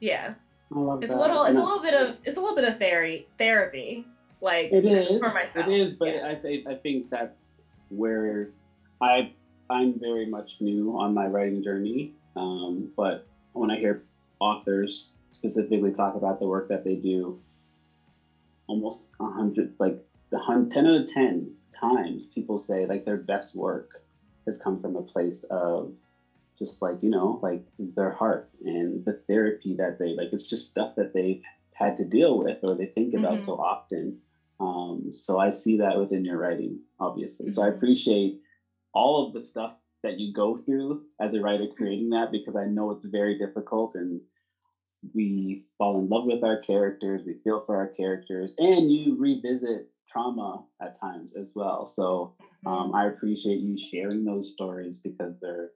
yeah. 0.00 0.34
It's 0.70 1.12
a 1.12 1.16
little 1.16 1.44
it's 1.44 1.56
a 1.56 1.62
little 1.62 1.80
bit 1.80 1.94
of 1.94 2.16
it's 2.24 2.36
a 2.36 2.40
little 2.40 2.56
bit 2.56 2.64
of 2.64 2.78
therapy 2.78 3.26
therapy 3.38 4.06
like 4.40 4.70
It 4.72 4.84
is 4.84 5.18
for 5.18 5.30
myself 5.32 5.68
It 5.68 5.72
is, 5.72 5.94
but 5.94 6.08
yeah. 6.08 6.26
I 6.26 6.34
think 6.36 6.66
I 6.66 6.74
think 6.74 7.06
that's 7.10 7.56
where 7.88 8.50
I 9.00 9.30
I'm 9.70 9.98
very 9.98 10.26
much 10.26 10.56
new 10.60 10.96
on 10.96 11.12
my 11.12 11.26
writing 11.26 11.62
journey. 11.62 12.10
Um, 12.36 12.88
but 12.96 13.22
when 13.52 13.70
I 13.70 13.76
hear 13.76 14.00
authors 14.40 15.12
specifically 15.32 15.90
talk 15.90 16.14
about 16.14 16.38
the 16.38 16.46
work 16.46 16.68
that 16.68 16.84
they 16.84 16.94
do, 16.94 17.36
almost 18.66 19.10
a 19.20 19.26
hundred, 19.28 19.70
like 19.78 19.96
the 20.30 20.38
hun- 20.38 20.68
ten 20.68 20.86
out 20.86 20.96
of 20.96 21.06
ten 21.06 21.50
times, 21.78 22.26
people 22.34 22.58
say 22.58 22.86
like 22.86 23.04
their 23.04 23.16
best 23.16 23.54
work 23.54 23.86
has 24.46 24.56
come 24.56 24.78
from 24.78 24.96
a 24.96 25.02
place 25.02 25.44
of 25.50 25.92
just 26.58 26.80
like 26.82 26.96
you 27.02 27.10
know 27.10 27.38
like 27.42 27.60
their 27.78 28.10
heart 28.10 28.46
and 28.64 29.04
the 29.04 29.14
therapy 29.28 29.74
that 29.74 29.96
they 29.98 30.14
like 30.14 30.28
it's 30.32 30.42
just 30.42 30.66
stuff 30.66 30.90
that 30.96 31.12
they've 31.12 31.38
had 31.74 31.96
to 31.96 32.04
deal 32.04 32.36
with 32.36 32.56
or 32.62 32.74
they 32.74 32.86
think 32.86 33.14
about 33.14 33.38
Mhm. 33.38 33.44
so 33.44 33.52
often 33.52 34.16
um, 34.60 35.12
so 35.12 35.38
i 35.38 35.50
see 35.50 35.76
that 35.78 35.98
within 35.98 36.24
your 36.24 36.38
writing 36.38 36.80
obviously 37.00 37.50
so 37.50 37.62
i 37.62 37.68
Mhm. 37.68 37.74
appreciate 37.74 38.36
all 38.94 39.24
of 39.26 39.32
the 39.32 39.40
stuff 39.40 39.72
that 40.02 40.18
you 40.18 40.32
go 40.32 40.56
through 40.56 41.02
as 41.20 41.34
a 41.34 41.40
writer 41.40 41.66
creating 41.76 42.10
that 42.10 42.30
because 42.32 42.56
i 42.56 42.66
know 42.66 42.90
it's 42.90 43.04
very 43.04 43.36
difficult 43.36 43.92
and 43.94 44.20
we 45.14 45.60
fall 45.78 45.98
in 45.98 46.08
love 46.08 46.24
with 46.24 46.42
our 46.42 46.56
characters 46.58 47.22
we 47.24 47.34
feel 47.44 47.62
for 47.66 47.76
our 47.76 47.88
characters 47.88 48.52
and 48.58 48.90
you 48.90 49.14
revisit 49.16 49.84
trauma 50.08 50.60
at 50.82 50.98
times 51.00 51.34
as 51.36 51.50
well 51.54 51.86
so 51.86 52.30
um, 52.66 52.92
I 52.94 53.06
appreciate 53.06 53.60
you 53.60 53.76
sharing 53.78 54.24
those 54.24 54.50
stories 54.50 54.98
because 55.02 55.34
they're 55.40 55.70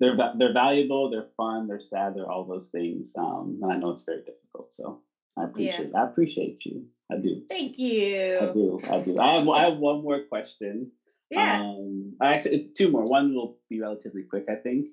they're 0.00 0.16
they're 0.38 0.52
valuable, 0.52 1.08
they're 1.10 1.26
fun, 1.36 1.66
they're 1.66 1.80
sad, 1.80 2.14
they're 2.14 2.30
all 2.30 2.44
those 2.44 2.66
things. 2.72 3.08
Um, 3.18 3.58
and 3.62 3.72
I 3.72 3.76
know 3.76 3.90
it's 3.90 4.04
very 4.06 4.22
difficult, 4.26 4.66
so 4.70 4.98
I 5.38 5.44
appreciate 5.44 5.90
I 5.94 6.02
appreciate 6.04 6.56
you. 6.66 6.86
I 7.10 7.16
do. 7.16 7.40
Thank 7.48 7.72
I 7.78 7.82
you. 7.82 8.50
do. 8.54 8.80
I 8.84 8.98
do. 9.00 9.18
I 9.18 9.34
have 9.34 9.48
I 9.48 9.62
have 9.64 9.76
one 9.76 10.02
more 10.02 10.20
question. 10.28 10.88
Yeah. 11.30 11.60
Um, 11.60 12.14
I 12.20 12.34
actually 12.34 12.66
two 12.76 12.88
more. 12.88 13.04
One 13.04 13.34
will 13.34 13.54
be 13.68 13.80
relatively 13.80 14.22
quick, 14.28 14.44
I 14.48 14.56
think. 14.56 14.86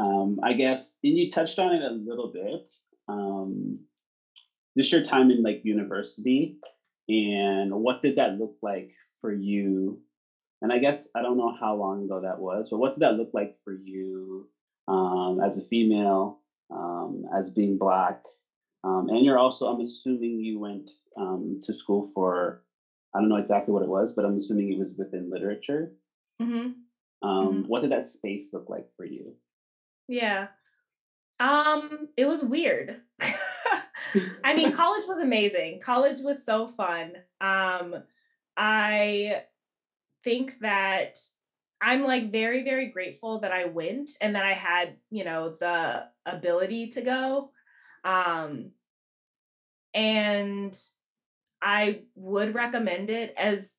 Um, 0.00 0.38
I 0.42 0.52
guess, 0.54 0.92
and 1.04 1.16
you 1.16 1.28
touched 1.28 1.58
on 1.58 1.72
it 1.72 1.82
a 1.82 1.90
little 1.90 2.28
bit. 2.28 2.62
Um, 3.08 3.78
just 4.76 4.90
your 4.90 5.02
time 5.02 5.30
in 5.30 5.42
like 5.42 5.60
university, 5.62 6.54
and 7.08 7.72
what 7.72 8.02
did 8.02 8.16
that 8.16 8.32
look 8.32 8.52
like 8.62 8.88
for 9.20 9.30
you? 9.30 9.98
And 10.62 10.72
I 10.72 10.78
guess 10.78 11.06
I 11.14 11.22
don't 11.22 11.36
know 11.36 11.52
how 11.58 11.74
long 11.74 12.04
ago 12.04 12.20
that 12.20 12.38
was, 12.38 12.68
but 12.70 12.78
what 12.78 12.94
did 12.94 13.02
that 13.02 13.14
look 13.14 13.28
like 13.32 13.52
for 13.64 13.72
you 13.72 14.46
um, 14.88 15.38
as 15.44 15.56
a 15.56 15.62
female, 15.62 16.36
um, 16.70 17.22
as 17.36 17.50
being 17.50 17.76
black, 17.76 18.16
um, 18.84 19.08
and 19.08 19.24
you're 19.24 19.38
also, 19.38 19.66
I'm 19.66 19.80
assuming 19.80 20.40
you 20.40 20.60
went 20.60 20.90
um, 21.16 21.60
to 21.64 21.74
school 21.74 22.10
for, 22.14 22.62
I 23.14 23.20
don't 23.20 23.28
know 23.30 23.36
exactly 23.36 23.72
what 23.72 23.82
it 23.82 23.88
was, 23.88 24.12
but 24.14 24.24
I'm 24.24 24.36
assuming 24.36 24.72
it 24.72 24.78
was 24.78 24.94
within 24.96 25.30
literature. 25.30 25.92
hmm 26.40 26.84
Um, 27.22 27.64
What 27.66 27.82
did 27.82 27.92
that 27.92 28.12
space 28.12 28.48
look 28.52 28.68
like 28.68 28.86
for 28.96 29.04
you? 29.04 29.36
Yeah. 30.08 30.48
Um, 31.40 32.08
it 32.16 32.26
was 32.26 32.44
weird. 32.44 33.00
I 34.44 34.54
mean, 34.54 34.70
college 34.72 35.04
was 35.08 35.20
amazing. 35.20 35.80
College 35.80 36.20
was 36.20 36.44
so 36.44 36.66
fun. 36.68 37.16
Um, 37.40 37.96
I 38.56 39.42
think 40.24 40.58
that 40.60 41.18
I'm 41.80 42.04
like 42.04 42.32
very, 42.32 42.64
very 42.64 42.88
grateful 42.90 43.40
that 43.40 43.52
I 43.52 43.66
went 43.66 44.12
and 44.20 44.36
that 44.36 44.44
I 44.44 44.54
had, 44.54 44.98
you 45.10 45.24
know, 45.24 45.56
the 45.60 46.06
ability 46.26 46.88
to 46.90 47.02
go. 47.02 47.50
Um, 48.04 48.72
and 49.92 50.78
I 51.62 52.02
would 52.16 52.54
recommend 52.54 53.10
it 53.10 53.34
as 53.36 53.74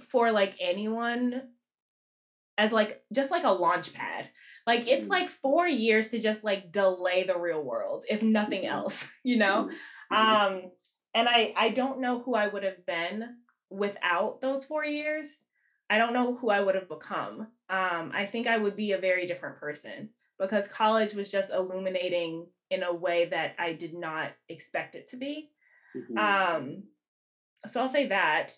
for 0.00 0.30
like 0.32 0.56
anyone 0.60 1.52
as 2.58 2.72
like 2.72 3.02
just 3.12 3.30
like 3.30 3.44
a 3.44 3.50
launch 3.50 3.92
pad. 3.92 4.30
Like 4.66 4.86
it's 4.88 5.08
Mhm. 5.08 5.10
like 5.10 5.28
four 5.28 5.68
years 5.68 6.08
to 6.10 6.18
just 6.18 6.42
like 6.42 6.72
delay 6.72 7.24
the 7.24 7.38
real 7.38 7.62
world, 7.62 8.04
if 8.08 8.22
nothing 8.22 8.62
Mhm. 8.62 8.70
else, 8.70 9.08
you 9.24 9.36
know? 9.36 9.70
Mhm. 10.10 10.36
Um, 10.38 10.72
and 11.14 11.28
I 11.28 11.52
I 11.56 11.70
don't 11.70 12.00
know 12.00 12.20
who 12.20 12.34
I 12.34 12.48
would 12.48 12.62
have 12.64 12.84
been 12.86 13.38
without 13.70 14.40
those 14.40 14.64
four 14.64 14.84
years. 14.84 15.44
I 15.88 15.98
don't 15.98 16.12
know 16.14 16.34
who 16.36 16.50
I 16.50 16.60
would 16.60 16.74
have 16.74 16.88
become. 16.88 17.42
Um, 17.68 18.10
I 18.14 18.26
think 18.26 18.46
I 18.46 18.56
would 18.58 18.76
be 18.76 18.92
a 18.92 18.98
very 18.98 19.26
different 19.26 19.58
person 19.58 20.10
because 20.38 20.68
college 20.68 21.14
was 21.14 21.30
just 21.30 21.52
illuminating 21.52 22.48
in 22.70 22.82
a 22.82 22.92
way 22.92 23.26
that 23.26 23.54
I 23.58 23.72
did 23.72 23.94
not 23.94 24.32
expect 24.48 24.94
it 24.94 25.08
to 25.08 25.16
be. 25.16 25.50
Mhm. 25.94 26.18
Um, 26.18 26.82
so 27.68 27.80
I'll 27.80 27.88
say 27.88 28.08
that. 28.08 28.52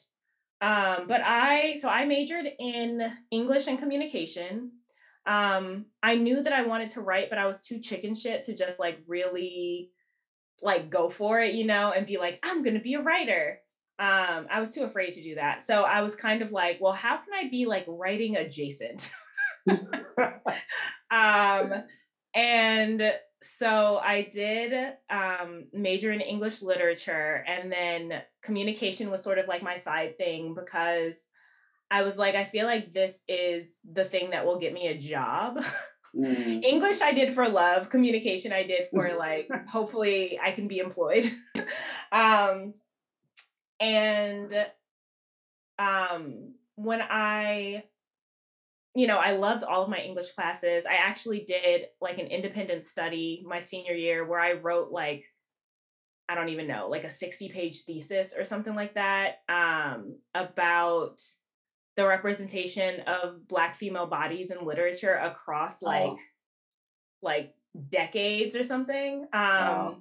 Um, 0.60 1.06
but 1.06 1.20
I 1.24 1.76
so 1.76 1.88
I 1.88 2.04
majored 2.04 2.46
in 2.58 3.12
English 3.30 3.68
and 3.68 3.78
communication. 3.78 4.72
Um, 5.26 5.86
I 6.02 6.16
knew 6.16 6.42
that 6.42 6.52
I 6.52 6.62
wanted 6.62 6.90
to 6.90 7.00
write, 7.00 7.30
but 7.30 7.38
I 7.38 7.46
was 7.46 7.60
too 7.60 7.78
chicken 7.78 8.14
shit 8.14 8.44
to 8.44 8.56
just 8.56 8.80
like 8.80 8.98
really 9.06 9.92
like 10.62 10.90
go 10.90 11.08
for 11.08 11.40
it, 11.40 11.54
you 11.54 11.64
know, 11.64 11.92
and 11.92 12.06
be 12.06 12.18
like, 12.18 12.40
I'm 12.42 12.62
gonna 12.62 12.80
be 12.80 12.94
a 12.94 13.02
writer. 13.02 13.60
Um, 14.00 14.46
I 14.50 14.58
was 14.60 14.72
too 14.74 14.84
afraid 14.84 15.12
to 15.12 15.22
do 15.22 15.36
that. 15.36 15.62
So 15.62 15.82
I 15.82 16.02
was 16.02 16.14
kind 16.14 16.42
of 16.42 16.50
like, 16.52 16.78
well, 16.80 16.92
how 16.92 17.16
can 17.18 17.34
I 17.34 17.48
be 17.50 17.66
like 17.66 17.84
writing 17.86 18.36
adjacent? 18.36 19.12
um, 21.10 21.74
and 22.34 23.12
so 23.42 23.98
I 23.98 24.22
did 24.32 24.94
um, 25.10 25.66
major 25.72 26.12
in 26.12 26.20
English 26.20 26.62
literature, 26.62 27.44
and 27.46 27.70
then 27.70 28.22
communication 28.42 29.10
was 29.10 29.22
sort 29.22 29.38
of 29.38 29.46
like 29.46 29.62
my 29.62 29.76
side 29.76 30.18
thing 30.18 30.54
because 30.54 31.14
I 31.90 32.02
was 32.02 32.18
like, 32.18 32.34
I 32.34 32.44
feel 32.44 32.66
like 32.66 32.92
this 32.92 33.20
is 33.28 33.68
the 33.90 34.04
thing 34.04 34.30
that 34.30 34.44
will 34.44 34.58
get 34.58 34.72
me 34.72 34.88
a 34.88 34.98
job. 34.98 35.62
Mm. 36.16 36.64
English 36.64 37.02
I 37.02 37.12
did 37.12 37.34
for 37.34 37.48
love, 37.48 37.90
communication 37.90 38.50
I 38.50 38.62
did 38.62 38.88
for 38.90 39.14
like 39.18 39.48
hopefully 39.68 40.38
I 40.42 40.52
can 40.52 40.66
be 40.66 40.78
employed. 40.78 41.30
um 42.12 42.74
and 43.78 44.66
um 45.78 46.54
when 46.76 47.02
I 47.02 47.84
you 48.94 49.06
know, 49.06 49.18
I 49.18 49.32
loved 49.32 49.62
all 49.64 49.82
of 49.84 49.88
my 49.90 49.98
English 49.98 50.32
classes. 50.32 50.86
I 50.86 50.94
actually 50.94 51.40
did 51.46 51.86
like 52.00 52.18
an 52.18 52.26
independent 52.26 52.84
study 52.84 53.44
my 53.46 53.60
senior 53.60 53.92
year 53.94 54.24
where 54.26 54.40
I 54.40 54.52
wrote 54.54 54.90
like 54.90 55.24
I 56.30 56.34
don't 56.34 56.50
even 56.50 56.66
know, 56.66 56.88
like 56.90 57.04
a 57.04 57.10
60 57.10 57.48
page 57.50 57.84
thesis 57.84 58.34
or 58.36 58.44
something 58.44 58.74
like 58.74 58.94
that 58.94 59.36
um 59.48 60.16
about 60.34 61.20
the 61.96 62.06
representation 62.06 63.00
of 63.06 63.46
black 63.48 63.76
female 63.76 64.06
bodies 64.06 64.50
in 64.50 64.64
literature 64.64 65.14
across 65.14 65.80
like 65.82 66.10
Oh. 66.10 66.18
like 67.22 67.54
decades 67.90 68.56
or 68.56 68.64
something 68.64 69.22
um 69.22 69.28
Wow. 69.32 69.96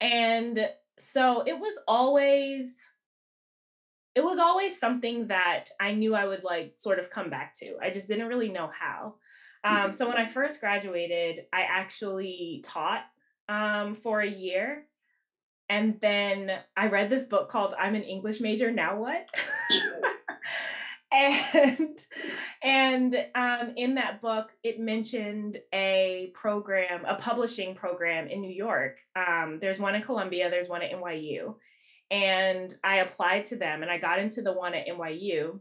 and 0.00 0.68
so 0.98 1.42
it 1.46 1.58
was 1.58 1.78
always 1.86 2.76
it 4.14 4.24
was 4.24 4.38
always 4.38 4.78
something 4.78 5.28
that 5.28 5.66
i 5.80 5.92
knew 5.92 6.14
i 6.14 6.26
would 6.26 6.44
like 6.44 6.72
sort 6.74 6.98
of 6.98 7.10
come 7.10 7.30
back 7.30 7.54
to. 7.54 7.76
I 7.82 7.90
just 7.90 8.08
didn't 8.08 8.28
really 8.28 8.50
know 8.50 8.70
how. 8.78 9.14
Um 9.64 9.92
so 9.92 10.08
when 10.08 10.16
i 10.16 10.26
first 10.28 10.60
graduated 10.60 11.44
i 11.52 11.62
actually 11.62 12.62
taught 12.64 13.04
um 13.48 13.96
for 13.96 14.20
a 14.20 14.30
year 14.30 14.84
and 15.68 16.00
then 16.00 16.50
i 16.76 16.86
read 16.86 17.10
this 17.10 17.26
book 17.26 17.50
called 17.50 17.74
i'm 17.78 17.94
an 17.94 18.02
english 18.02 18.40
major 18.40 18.70
now 18.70 18.98
what? 18.98 19.26
And 21.10 21.98
and 22.62 23.26
um, 23.34 23.72
in 23.76 23.94
that 23.94 24.20
book 24.20 24.50
it 24.62 24.78
mentioned 24.78 25.58
a 25.72 26.30
program 26.34 27.04
a 27.06 27.14
publishing 27.14 27.74
program 27.74 28.28
in 28.28 28.42
new 28.42 28.52
york. 28.52 28.98
Um, 29.16 29.58
there's 29.58 29.80
one 29.80 29.94
in 29.94 30.02
columbia 30.02 30.50
there's 30.50 30.68
one 30.68 30.82
at 30.82 30.92
nyu 30.92 31.54
and 32.10 32.74
i 32.82 32.96
applied 32.96 33.44
to 33.44 33.56
them 33.56 33.82
and 33.82 33.90
i 33.90 33.98
got 33.98 34.18
into 34.18 34.40
the 34.42 34.52
one 34.52 34.74
at 34.74 34.86
nyu 34.86 35.58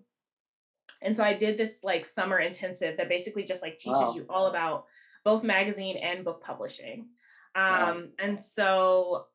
and 1.02 1.16
so 1.16 1.24
i 1.24 1.34
did 1.34 1.58
this 1.58 1.84
like 1.84 2.06
summer 2.06 2.40
intensive 2.40 2.98
that 2.98 3.10
basically 3.10 3.44
just 3.44 3.62
like 3.62 3.78
teaches 3.78 4.00
Wow. 4.00 4.14
you 4.16 4.26
all 4.30 4.48
about 4.48 4.86
both 5.26 5.44
magazine 5.44 5.98
and 5.98 6.24
book 6.24 6.42
publishing 6.44 7.08
um, 7.56 7.64
Wow. 7.64 8.02
and 8.20 8.42
so 8.42 9.26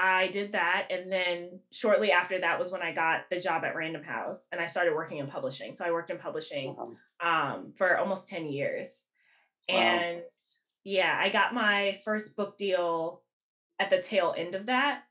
I 0.00 0.28
did 0.28 0.52
that. 0.52 0.86
And 0.90 1.10
then 1.10 1.58
shortly 1.72 2.12
after 2.12 2.38
that 2.38 2.56
was 2.60 2.70
when 2.70 2.82
I 2.82 2.92
got 2.92 3.28
the 3.30 3.40
job 3.40 3.64
at 3.64 3.74
Random 3.74 4.04
House 4.04 4.46
and 4.52 4.60
I 4.60 4.66
started 4.66 4.94
working 4.94 5.18
in 5.18 5.26
publishing. 5.26 5.74
So 5.74 5.84
I 5.84 5.90
worked 5.90 6.10
in 6.10 6.18
publishing 6.18 6.76
um, 7.20 7.72
for 7.76 7.98
almost 7.98 8.28
10 8.28 8.46
years. 8.46 9.02
Wow. 9.68 9.76
And 9.76 10.22
yeah, 10.84 11.18
I 11.20 11.30
got 11.30 11.52
my 11.52 11.98
first 12.04 12.36
book 12.36 12.56
deal 12.56 13.22
at 13.80 13.90
the 13.90 14.00
tail 14.00 14.36
end 14.38 14.54
of 14.54 14.66
that. 14.66 15.02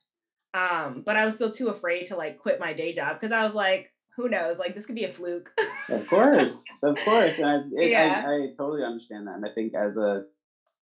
Um, 0.53 1.03
but 1.05 1.15
I 1.17 1.25
was 1.25 1.35
still 1.35 1.51
too 1.51 1.69
afraid 1.69 2.07
to 2.07 2.15
like 2.15 2.37
quit 2.39 2.59
my 2.59 2.73
day 2.73 2.93
job 2.93 3.19
because 3.19 3.31
I 3.31 3.43
was 3.43 3.53
like, 3.53 3.91
who 4.15 4.29
knows? 4.29 4.57
Like 4.57 4.73
this 4.73 4.85
could 4.85 4.95
be 4.95 5.03
a 5.05 5.11
fluke. 5.11 5.51
Of 5.89 6.07
course, 6.07 6.53
of 6.83 6.95
course. 7.05 7.37
And 7.37 7.45
I, 7.45 7.55
it, 7.81 7.91
Yeah. 7.91 8.23
I, 8.25 8.31
I 8.31 8.47
totally 8.57 8.83
understand 8.83 9.27
that. 9.27 9.35
And 9.35 9.45
I 9.45 9.49
think 9.49 9.73
as 9.75 9.95
a 9.95 10.23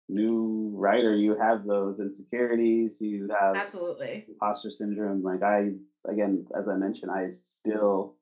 new 0.07 0.71
writer, 0.75 1.15
you 1.15 1.35
have 1.35 1.65
those 1.65 1.99
insecurities, 1.99 2.91
you 2.99 3.27
have 3.39 3.55
Absolutely. 3.55 4.25
imposter 4.27 4.69
syndrome. 4.71 5.21
Like 5.23 5.43
I, 5.43 5.71
again, 6.07 6.45
as 6.57 6.67
I 6.67 6.75
mentioned, 6.75 7.11
I 7.11 7.31
still 7.51 8.15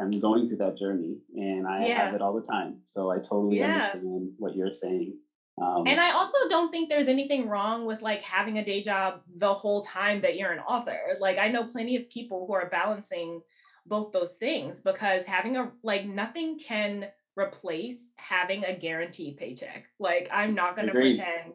am 0.00 0.10
going 0.10 0.48
through 0.48 0.56
that 0.58 0.78
journey 0.78 1.18
and 1.34 1.66
I 1.66 1.86
Yeah. 1.86 2.06
have 2.06 2.14
it 2.14 2.22
all 2.22 2.34
the 2.34 2.46
time. 2.46 2.80
So 2.86 3.10
I 3.10 3.18
totally 3.18 3.58
Yeah. 3.58 3.90
understand 3.92 4.32
what 4.38 4.56
you're 4.56 4.72
saying. 4.72 5.18
Um, 5.62 5.86
and 5.86 6.00
I 6.00 6.12
also 6.12 6.36
don't 6.48 6.70
think 6.70 6.88
there's 6.88 7.08
anything 7.08 7.48
wrong 7.48 7.86
with 7.86 8.02
like 8.02 8.22
having 8.22 8.58
a 8.58 8.64
day 8.64 8.82
job 8.82 9.20
the 9.36 9.54
whole 9.54 9.82
time 9.82 10.20
that 10.22 10.36
you're 10.36 10.52
an 10.52 10.58
author. 10.60 10.98
Like 11.20 11.38
I 11.38 11.48
know 11.48 11.64
plenty 11.64 11.96
of 11.96 12.10
people 12.10 12.46
who 12.46 12.54
are 12.54 12.68
balancing 12.68 13.42
both 13.86 14.12
those 14.12 14.36
things 14.36 14.80
because 14.80 15.24
having 15.24 15.56
a 15.56 15.70
like 15.82 16.06
nothing 16.06 16.58
can 16.58 17.06
replace 17.36 18.06
having 18.16 18.64
a 18.64 18.76
guaranteed 18.76 19.36
paycheck. 19.36 19.86
Like 19.98 20.28
I'm 20.32 20.54
not 20.54 20.74
going 20.74 20.88
to 20.88 20.92
pretend 20.92 21.54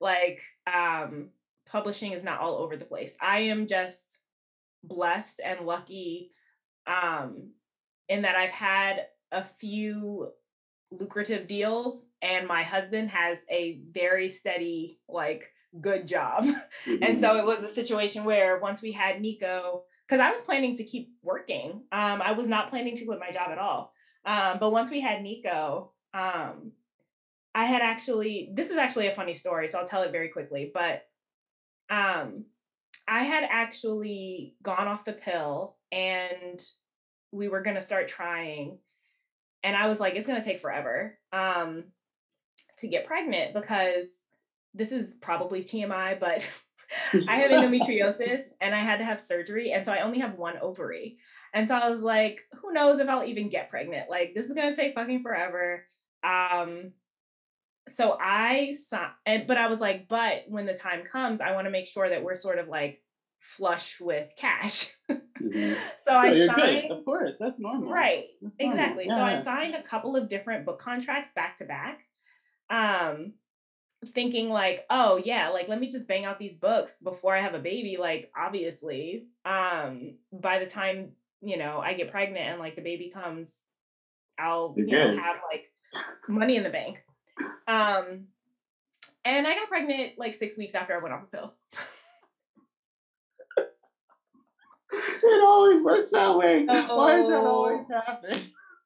like 0.00 0.40
um 0.72 1.28
publishing 1.66 2.12
is 2.12 2.22
not 2.22 2.40
all 2.40 2.56
over 2.56 2.76
the 2.76 2.84
place. 2.84 3.16
I 3.20 3.40
am 3.40 3.66
just 3.66 4.02
blessed 4.84 5.40
and 5.44 5.60
lucky 5.60 6.32
um 6.86 7.50
in 8.08 8.22
that 8.22 8.36
I've 8.36 8.52
had 8.52 9.06
a 9.30 9.44
few 9.44 10.28
lucrative 10.90 11.46
deals 11.46 12.04
and 12.22 12.46
my 12.46 12.62
husband 12.62 13.10
has 13.10 13.38
a 13.50 13.80
very 13.90 14.28
steady 14.28 15.00
like 15.08 15.50
good 15.80 16.06
job 16.06 16.44
mm-hmm. 16.44 16.96
and 17.02 17.20
so 17.20 17.30
mm-hmm. 17.30 17.40
it 17.40 17.44
was 17.44 17.64
a 17.64 17.68
situation 17.68 18.24
where 18.24 18.58
once 18.58 18.80
we 18.80 18.92
had 18.92 19.20
nico 19.20 19.82
because 20.06 20.20
i 20.20 20.30
was 20.30 20.40
planning 20.42 20.76
to 20.76 20.84
keep 20.84 21.10
working 21.22 21.82
um, 21.92 22.22
i 22.22 22.32
was 22.32 22.48
not 22.48 22.70
planning 22.70 22.94
to 22.94 23.04
quit 23.04 23.18
my 23.18 23.30
job 23.30 23.50
at 23.50 23.58
all 23.58 23.92
um, 24.24 24.58
but 24.60 24.70
once 24.70 24.90
we 24.90 25.00
had 25.00 25.22
nico 25.22 25.90
um, 26.14 26.72
i 27.54 27.64
had 27.64 27.82
actually 27.82 28.50
this 28.54 28.70
is 28.70 28.76
actually 28.76 29.08
a 29.08 29.12
funny 29.12 29.34
story 29.34 29.66
so 29.66 29.78
i'll 29.78 29.86
tell 29.86 30.02
it 30.02 30.12
very 30.12 30.28
quickly 30.28 30.70
but 30.72 31.06
um, 31.90 32.44
i 33.08 33.24
had 33.24 33.44
actually 33.50 34.54
gone 34.62 34.88
off 34.88 35.04
the 35.04 35.12
pill 35.12 35.76
and 35.90 36.62
we 37.32 37.48
were 37.48 37.62
going 37.62 37.76
to 37.76 37.82
start 37.82 38.08
trying 38.08 38.78
and 39.64 39.76
I 39.76 39.86
was 39.86 40.00
like, 40.00 40.14
it's 40.14 40.26
gonna 40.26 40.42
take 40.42 40.60
forever 40.60 41.18
um, 41.32 41.84
to 42.82 42.88
get 42.88 43.06
pregnant 43.06 43.54
because 43.54 44.06
this 44.74 44.92
is 44.92 45.14
probably 45.14 45.60
TMI, 45.60 46.20
but 46.20 46.48
I 47.28 47.36
have 47.36 47.50
endometriosis 47.52 48.42
and 48.60 48.74
I 48.74 48.80
had 48.80 48.98
to 48.98 49.04
have 49.04 49.20
surgery, 49.20 49.72
and 49.72 49.84
so 49.84 49.92
I 49.92 50.02
only 50.02 50.18
have 50.20 50.34
one 50.34 50.58
ovary. 50.60 51.18
And 51.54 51.68
so 51.68 51.76
I 51.76 51.88
was 51.88 52.02
like, 52.02 52.40
who 52.60 52.72
knows 52.72 52.98
if 52.98 53.08
I'll 53.08 53.24
even 53.24 53.50
get 53.50 53.70
pregnant? 53.70 54.08
Like 54.08 54.32
this 54.34 54.46
is 54.46 54.54
gonna 54.54 54.76
take 54.76 54.94
fucking 54.94 55.22
forever. 55.22 55.84
Um, 56.22 56.92
so 57.88 58.16
I 58.20 58.74
and 59.26 59.46
but 59.46 59.56
I 59.56 59.68
was 59.68 59.80
like, 59.80 60.08
but 60.08 60.44
when 60.48 60.66
the 60.66 60.74
time 60.74 61.04
comes, 61.04 61.40
I 61.40 61.52
want 61.52 61.66
to 61.66 61.70
make 61.70 61.86
sure 61.86 62.08
that 62.08 62.22
we're 62.22 62.34
sort 62.34 62.58
of 62.58 62.68
like 62.68 63.02
flush 63.40 64.00
with 64.00 64.32
cash. 64.36 64.94
mm-hmm. 65.10 65.74
So 66.04 66.16
I 66.16 66.46
signed, 66.46 66.54
good. 66.54 66.90
of 66.90 67.04
course, 67.04 67.32
that's 67.38 67.58
normal. 67.58 67.92
Right, 67.92 68.24
that's 68.40 68.54
exactly. 68.58 69.06
Yeah. 69.06 69.16
So 69.16 69.22
I 69.22 69.42
signed 69.42 69.74
a 69.74 69.82
couple 69.82 70.16
of 70.16 70.28
different 70.28 70.64
book 70.64 70.78
contracts 70.78 71.32
back 71.32 71.58
to 71.58 71.64
back, 71.64 72.06
um, 72.72 73.34
thinking 74.14 74.48
like, 74.48 74.86
oh 74.90 75.20
yeah, 75.24 75.50
like 75.50 75.68
let 75.68 75.78
me 75.78 75.88
just 75.88 76.08
bang 76.08 76.24
out 76.24 76.38
these 76.38 76.56
books 76.56 76.94
before 77.02 77.36
I 77.36 77.40
have 77.40 77.54
a 77.54 77.60
baby. 77.60 77.96
Like 78.00 78.32
obviously, 78.36 79.26
um, 79.44 80.14
by 80.32 80.58
the 80.58 80.66
time 80.66 81.12
you 81.40 81.58
know 81.58 81.78
I 81.78 81.94
get 81.94 82.10
pregnant 82.10 82.46
and 82.46 82.58
like 82.58 82.74
the 82.74 82.82
baby 82.82 83.12
comes, 83.14 83.62
I'll 84.38 84.74
You're 84.76 84.86
know 84.86 85.22
have 85.22 85.36
like 85.50 85.66
money 86.28 86.56
in 86.56 86.64
the 86.64 86.70
bank. 86.70 87.04
Um, 87.68 88.26
and 89.24 89.46
I 89.46 89.54
got 89.54 89.68
pregnant 89.68 90.18
like 90.18 90.34
six 90.34 90.58
weeks 90.58 90.74
after 90.74 90.94
I 90.94 91.02
went 91.02 91.14
off 91.14 91.30
the 91.30 91.36
pill. 91.36 91.54
it 95.22 95.44
always 95.44 95.82
works 95.82 96.10
that 96.12 96.36
way. 96.36 96.66
Oh. 96.68 96.96
Why 96.96 97.16
does 97.16 97.30
that 97.30 97.46
always 97.46 97.86
happen? 97.88 98.40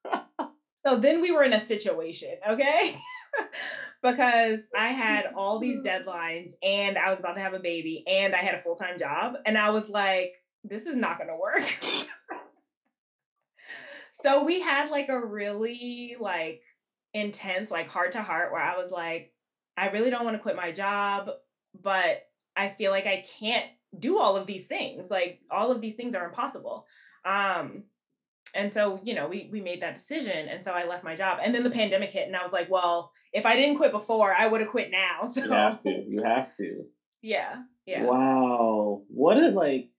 so 0.86 0.96
then 0.98 1.20
we 1.20 1.30
were 1.30 1.44
in 1.44 1.52
a 1.52 1.60
situation, 1.60 2.34
okay? 2.48 2.98
because 4.02 4.60
I 4.76 4.88
had 4.88 5.26
all 5.36 5.58
these 5.58 5.80
deadlines 5.80 6.52
and 6.62 6.98
I 6.98 7.10
was 7.10 7.20
about 7.20 7.34
to 7.34 7.40
have 7.40 7.54
a 7.54 7.58
baby 7.58 8.04
and 8.06 8.34
I 8.34 8.38
had 8.38 8.54
a 8.54 8.60
full 8.60 8.76
time 8.76 8.98
job. 8.98 9.34
And 9.44 9.56
I 9.56 9.70
was 9.70 9.88
like, 9.88 10.34
this 10.64 10.86
is 10.86 10.96
not 10.96 11.18
going 11.18 11.28
to 11.28 11.36
work. 11.36 11.62
so 14.12 14.44
we 14.44 14.60
had 14.60 14.90
like 14.90 15.08
a 15.08 15.24
really 15.24 16.16
like 16.18 16.62
intense, 17.14 17.70
like 17.70 17.88
heart 17.88 18.12
to 18.12 18.22
heart 18.22 18.52
where 18.52 18.62
I 18.62 18.76
was 18.76 18.90
like, 18.90 19.32
I 19.76 19.90
really 19.90 20.10
don't 20.10 20.24
want 20.24 20.36
to 20.36 20.42
quit 20.42 20.56
my 20.56 20.72
job, 20.72 21.30
but 21.82 22.22
I 22.56 22.70
feel 22.70 22.90
like 22.90 23.06
I 23.06 23.24
can't 23.38 23.66
do 23.98 24.18
all 24.18 24.36
of 24.36 24.46
these 24.46 24.66
things. 24.66 25.10
Like 25.10 25.40
all 25.50 25.70
of 25.70 25.80
these 25.80 25.94
things 25.94 26.14
are 26.14 26.26
impossible. 26.26 26.86
Um, 27.24 27.84
and 28.56 28.72
so, 28.72 29.00
you 29.04 29.14
know, 29.14 29.28
we 29.28 29.48
we 29.52 29.60
made 29.60 29.82
that 29.82 29.94
decision. 29.94 30.48
And 30.48 30.64
so 30.64 30.72
I 30.72 30.86
left 30.86 31.04
my 31.04 31.14
job. 31.14 31.38
And 31.42 31.54
then 31.54 31.62
the 31.62 31.70
pandemic 31.70 32.10
hit 32.10 32.26
and 32.26 32.36
I 32.36 32.42
was 32.42 32.52
like, 32.52 32.70
well, 32.70 33.12
if 33.32 33.46
I 33.46 33.56
didn't 33.56 33.76
quit 33.76 33.92
before, 33.92 34.34
I 34.34 34.46
would 34.46 34.60
have 34.60 34.70
quit 34.70 34.90
now. 34.90 35.20
So 35.26 35.44
you 35.44 35.50
have 35.50 35.82
to. 35.82 36.04
You 36.08 36.22
have 36.24 36.56
to. 36.56 36.84
Yeah. 37.22 37.62
Yeah. 37.86 38.04
Wow. 38.04 39.02
What 39.08 39.38
is 39.38 39.54
like 39.54 39.90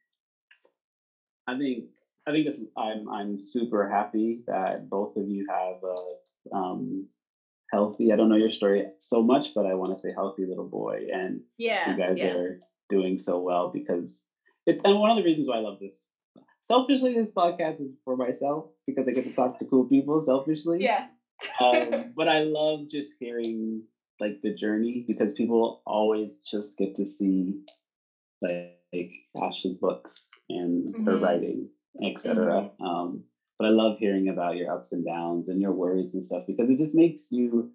I 1.48 1.58
think 1.58 1.86
I 2.28 2.32
think 2.32 2.48
this 2.48 2.60
I'm 2.78 3.10
I'm 3.10 3.48
super 3.48 3.90
happy 3.90 4.42
that 4.48 4.90
both 4.90 5.16
of 5.16 5.30
you 5.30 5.48
have 5.50 5.78
a 5.84 6.56
um 6.56 7.08
healthy. 7.72 8.12
I 8.12 8.16
don't 8.16 8.30
know 8.30 8.36
your 8.36 8.52
story 8.52 8.86
so 9.02 9.22
much, 9.22 9.48
but 9.56 9.66
I 9.66 9.74
want 9.74 9.98
to 9.98 10.02
say 10.02 10.14
healthy 10.14 10.46
little 10.46 10.68
boy. 10.68 11.08
And 11.14 11.42
yeah, 11.58 11.92
you 11.92 11.98
guys 11.98 12.16
yeah. 12.18 12.34
are 12.34 12.60
doing 12.90 13.20
so 13.20 13.40
well 13.40 13.72
because 13.74 14.06
it's 14.66 14.82
and 14.84 15.00
one 15.00 15.12
of 15.12 15.18
the 15.18 15.24
reasons 15.24 15.48
why 15.48 15.58
I 15.58 15.62
love 15.62 15.80
this. 15.80 15.94
Selfishly, 16.70 17.14
this 17.14 17.32
podcast 17.32 17.82
is 17.82 17.92
for 18.04 18.18
myself 18.18 18.66
because 18.86 19.08
I 19.08 19.12
get 19.12 19.24
to 19.24 19.34
talk 19.34 19.58
to 19.60 19.66
cool 19.66 19.86
people. 19.86 20.22
Selfishly, 20.26 20.80
yeah. 20.82 21.08
um, 21.62 22.14
but 22.18 22.28
I 22.28 22.42
love 22.42 22.90
just 22.92 23.12
hearing 23.20 23.84
like 24.20 24.42
the 24.44 24.54
journey 24.54 25.06
because 25.08 25.34
people 25.34 25.82
always 25.86 26.32
just 26.52 26.78
get 26.78 26.96
to 26.98 27.06
see 27.06 27.62
like, 28.42 28.80
like 28.94 29.12
Ash's 29.42 29.76
books 29.76 30.12
and 30.50 30.94
mm-hmm. 30.94 31.06
her 31.06 31.18
writing, 31.18 31.70
etc. 32.04 32.36
Mm-hmm. 32.36 32.86
Um, 32.86 33.24
but 33.58 33.68
I 33.68 33.70
love 33.70 33.98
hearing 33.98 34.28
about 34.28 34.58
your 34.58 34.72
ups 34.74 34.92
and 34.92 35.06
downs 35.06 35.48
and 35.48 35.62
your 35.62 35.72
worries 35.72 36.14
and 36.14 36.26
stuff 36.26 36.44
because 36.48 36.70
it 36.70 36.78
just 36.78 36.96
makes 36.96 37.24
you 37.32 37.72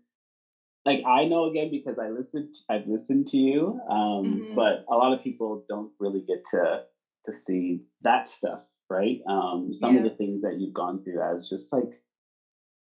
like 0.84 1.02
I 1.06 1.24
know 1.24 1.50
again 1.50 1.70
because 1.70 1.98
I 1.98 2.08
listened 2.08 2.54
I've 2.68 2.86
listened 2.86 3.28
to 3.28 3.36
you 3.36 3.80
um 3.88 3.98
mm-hmm. 3.98 4.54
but 4.54 4.84
a 4.88 4.94
lot 4.94 5.12
of 5.12 5.24
people 5.24 5.64
don't 5.68 5.92
really 5.98 6.20
get 6.20 6.42
to 6.52 6.82
to 7.26 7.32
see 7.46 7.82
that 8.02 8.28
stuff 8.28 8.60
right 8.92 9.18
um 9.28 9.72
some 9.72 9.94
yeah. 9.94 9.98
of 9.98 10.04
the 10.04 10.10
things 10.16 10.42
that 10.42 10.56
you've 10.56 10.72
gone 10.72 11.00
through 11.02 11.20
as 11.20 11.48
just 11.48 11.72
like 11.72 11.88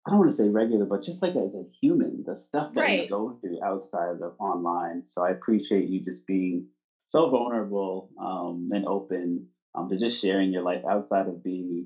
I 0.07 0.11
don't 0.11 0.21
want 0.21 0.31
to 0.31 0.37
say 0.37 0.49
regular 0.49 0.87
but 0.87 1.03
just 1.03 1.23
like 1.23 1.37
as 1.37 1.55
a 1.55 1.65
human 1.81 2.23
the 2.25 2.37
stuff 2.37 2.69
that 2.75 2.81
right. 2.81 3.03
you 3.03 3.09
go 3.09 3.37
through 3.41 3.59
outside 3.63 4.21
of 4.23 4.33
online 4.39 5.03
so 5.11 5.23
I 5.23 5.31
appreciate 5.31 5.89
you 5.89 6.01
just 6.01 6.25
being 6.27 6.63
so 7.09 7.29
vulnerable 7.29 8.07
um 8.21 8.69
and 8.73 8.85
open 8.87 9.45
um 9.75 9.89
to 9.89 9.97
just 9.97 10.21
sharing 10.21 10.53
your 10.53 10.63
life 10.63 10.83
outside 10.89 11.27
of 11.27 11.43
being 11.43 11.85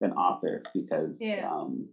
an 0.00 0.12
author 0.12 0.60
because 0.74 1.16
yeah. 1.20 1.48
um 1.50 1.88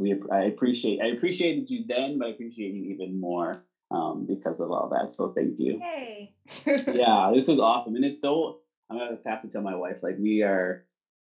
we 0.00 0.20
I 0.32 0.42
appreciate 0.44 1.00
I 1.00 1.08
appreciated 1.08 1.68
you 1.68 1.84
then, 1.86 2.18
but 2.18 2.28
I 2.28 2.30
appreciate 2.30 2.72
you 2.72 2.90
even 2.92 3.20
more 3.20 3.60
um, 3.90 4.24
because 4.26 4.58
of 4.58 4.70
all 4.70 4.88
that. 4.90 5.12
So 5.12 5.30
thank 5.34 5.54
you. 5.58 5.78
Hey. 5.80 6.32
yeah, 6.66 7.30
this 7.32 7.46
was 7.46 7.60
awesome, 7.60 7.94
and 7.94 8.04
it's 8.04 8.20
so. 8.20 8.56
I'm 8.90 8.98
gonna 8.98 9.18
have 9.26 9.42
to 9.42 9.48
tell 9.48 9.62
my 9.62 9.76
wife 9.76 9.96
like 10.02 10.16
we 10.18 10.42
are 10.42 10.84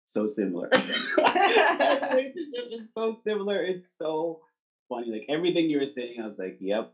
so 0.07 0.29
similar. 0.29 0.69
relationship 1.17 2.65
is 2.71 2.87
so 2.95 3.17
similar. 3.25 3.61
It's 3.63 3.87
so 3.97 4.41
funny. 4.87 5.11
Like 5.11 5.25
everything 5.29 5.69
you 5.69 5.79
were 5.79 5.91
saying, 5.93 6.15
I 6.21 6.27
was 6.27 6.37
like, 6.37 6.57
yep, 6.61 6.93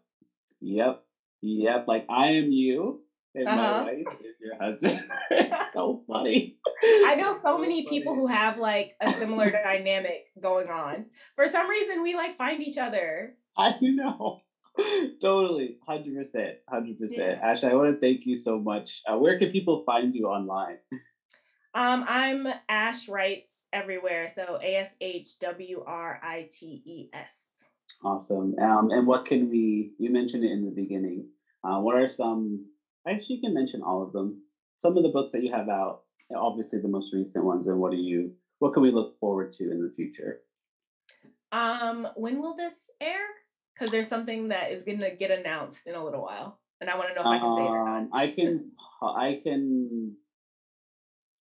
yep, 0.60 1.04
yep. 1.42 1.88
Like 1.88 2.06
I 2.10 2.32
am 2.32 2.52
you, 2.52 3.02
and 3.36 3.48
uh-huh. 3.48 3.62
my 3.62 3.84
wife 3.84 4.20
is 4.22 4.36
your 4.42 4.58
husband. 4.60 5.04
it's 5.32 5.56
so 5.74 6.04
funny. 6.08 6.58
I 6.84 7.16
know 7.16 7.34
so, 7.38 7.44
so 7.44 7.58
many 7.60 7.86
funny. 7.86 7.98
people 8.00 8.16
who 8.16 8.28
have 8.28 8.58
like 8.58 8.94
a 9.02 9.14
similar 9.14 9.52
dynamic 9.52 10.26
going 10.42 10.70
on. 10.70 11.06
For 11.36 11.48
some 11.48 11.70
reason, 11.70 12.02
we 12.02 12.16
like 12.16 12.36
find 12.36 12.64
each 12.64 12.78
other. 12.78 13.36
I 13.56 13.76
know. 13.82 14.42
totally. 15.22 15.78
100%. 15.88 16.54
100%. 16.72 17.42
Ashley, 17.42 17.70
I 17.70 17.74
want 17.74 17.94
to 17.94 18.00
thank 18.00 18.26
you 18.26 18.40
so 18.42 18.60
much. 18.60 19.02
Uh, 19.08 19.18
where 19.18 19.38
can 19.40 19.52
people 19.52 19.84
find 19.86 20.14
you 20.16 20.28
online? 20.28 20.78
Um, 21.74 22.06
I'm 22.08 22.48
Ash 22.70 23.08
Writes 23.08 23.68
everywhere. 23.72 24.28
So 24.34 24.60
A 24.64 24.78
S 24.78 24.90
H 25.00 25.40
W 25.40 25.84
R 25.86 26.20
I 26.24 26.50
T 26.52 26.82
E 26.86 27.10
S. 27.14 27.46
Awesome. 28.04 28.56
Um, 28.60 28.90
and 28.92 29.06
what 29.06 29.26
can 29.26 29.50
we, 29.50 29.94
you 30.00 30.12
mentioned 30.12 30.44
it 30.44 30.52
in 30.52 30.66
the 30.66 30.72
beginning. 30.72 31.28
Uh, 31.64 31.80
what 31.80 31.96
are 31.96 32.10
some, 32.10 32.66
I 33.06 33.12
actually, 33.12 33.36
you 33.36 33.42
can 33.42 33.54
mention 33.54 33.82
all 33.82 34.02
of 34.04 34.14
them. 34.14 34.42
Some 34.82 34.98
of 34.98 35.04
the 35.04 35.10
books 35.10 35.32
that 35.34 35.44
you 35.44 35.52
have 35.52 35.70
out 35.70 36.02
obviously 36.36 36.80
the 36.80 36.88
most 36.88 37.14
recent 37.14 37.44
ones 37.44 37.68
and 37.68 37.80
what 37.80 37.92
do 37.92 37.98
you 37.98 38.32
what 38.60 38.74
can 38.74 38.84
we 38.84 38.92
look 38.92 39.20
forward 39.20 39.54
to 39.54 39.72
in 39.72 39.82
the 39.82 39.94
future 39.96 40.42
um 41.52 42.08
when 42.16 42.42
will 42.42 42.56
this 42.56 42.90
air 43.00 43.26
because 43.78 43.92
there's 43.92 44.08
something 44.08 44.50
that 44.50 44.72
is 44.72 44.84
going 44.84 45.00
to 45.00 45.12
get 45.12 45.32
announced 45.32 45.88
in 45.88 45.96
a 45.96 46.04
little 46.04 46.22
while 46.22 46.60
and 46.82 46.90
i 46.90 46.98
want 46.98 47.10
to 47.10 47.16
know 47.16 47.22
if 47.22 47.28
i 47.28 47.40
can 47.40 47.56
say 47.56 47.62
it 47.62 47.66
or 47.66 47.86
not 47.86 47.98
um, 47.98 48.10
i 48.14 48.28
can 48.28 48.72
i 49.02 49.40
can 49.44 50.16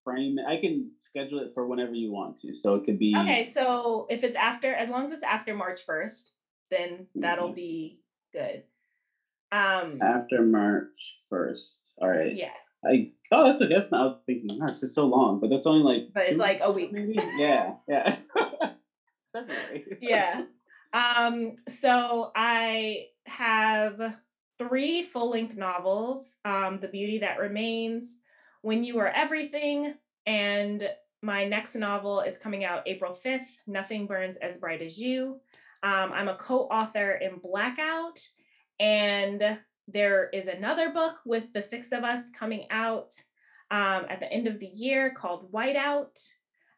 frame 0.04 0.38
it 0.38 0.44
i 0.46 0.60
can 0.60 0.90
schedule 1.02 1.40
it 1.40 1.52
for 1.54 1.66
whenever 1.66 1.94
you 1.94 2.12
want 2.12 2.40
to 2.40 2.54
so 2.58 2.74
it 2.74 2.84
could 2.84 2.98
be 2.98 3.14
okay 3.18 3.50
so 3.52 4.06
if 4.10 4.22
it's 4.24 4.36
after 4.36 4.72
as 4.74 4.90
long 4.90 5.04
as 5.04 5.12
it's 5.12 5.22
after 5.22 5.54
march 5.54 5.86
1st 5.86 6.30
then 6.70 7.06
that'll 7.14 7.48
mm-hmm. 7.48 7.54
be 7.54 8.00
good 8.32 8.62
Um, 9.52 10.00
After 10.02 10.42
March 10.42 10.90
first. 11.30 11.78
All 11.98 12.08
right. 12.08 12.34
yeah, 12.36 12.50
I 12.84 13.12
oh 13.32 13.46
that's 13.46 13.62
okay. 13.62 13.74
That's 13.74 13.90
not 13.90 14.00
I 14.00 14.04
was 14.06 14.18
thinking 14.26 14.58
March. 14.58 14.78
It's 14.82 14.94
so 14.94 15.06
long, 15.06 15.40
but 15.40 15.50
that's 15.50 15.66
only 15.66 15.82
like 15.82 16.12
but 16.12 16.28
it's 16.28 16.38
like 16.38 16.60
a 16.62 16.70
week. 16.70 16.92
maybe. 16.92 17.18
Yeah, 17.38 17.74
yeah. 17.88 18.16
February. 19.32 19.98
yeah. 20.00 20.42
Um, 20.96 21.56
so 21.68 22.32
I 22.34 23.08
have 23.26 24.16
three 24.58 25.02
full 25.02 25.30
length 25.30 25.54
novels 25.54 26.38
um, 26.46 26.78
The 26.80 26.88
Beauty 26.88 27.18
That 27.18 27.38
Remains, 27.38 28.16
When 28.62 28.82
You 28.82 28.98
Are 29.00 29.08
Everything, 29.08 29.92
and 30.24 30.88
my 31.20 31.44
next 31.44 31.74
novel 31.74 32.22
is 32.22 32.38
coming 32.38 32.64
out 32.64 32.88
April 32.88 33.12
5th 33.12 33.58
Nothing 33.66 34.06
Burns 34.06 34.38
As 34.38 34.56
Bright 34.56 34.80
as 34.80 34.96
You. 34.96 35.38
Um, 35.82 36.12
I'm 36.14 36.28
a 36.28 36.36
co 36.36 36.60
author 36.60 37.12
in 37.12 37.40
Blackout, 37.42 38.18
and 38.80 39.58
there 39.88 40.30
is 40.30 40.48
another 40.48 40.92
book 40.92 41.16
with 41.26 41.52
the 41.52 41.60
six 41.60 41.92
of 41.92 42.04
us 42.04 42.30
coming 42.30 42.68
out 42.70 43.12
um, 43.70 44.06
at 44.08 44.20
the 44.20 44.32
end 44.32 44.46
of 44.46 44.60
the 44.60 44.70
year 44.72 45.10
called 45.10 45.52
Whiteout. 45.52 46.16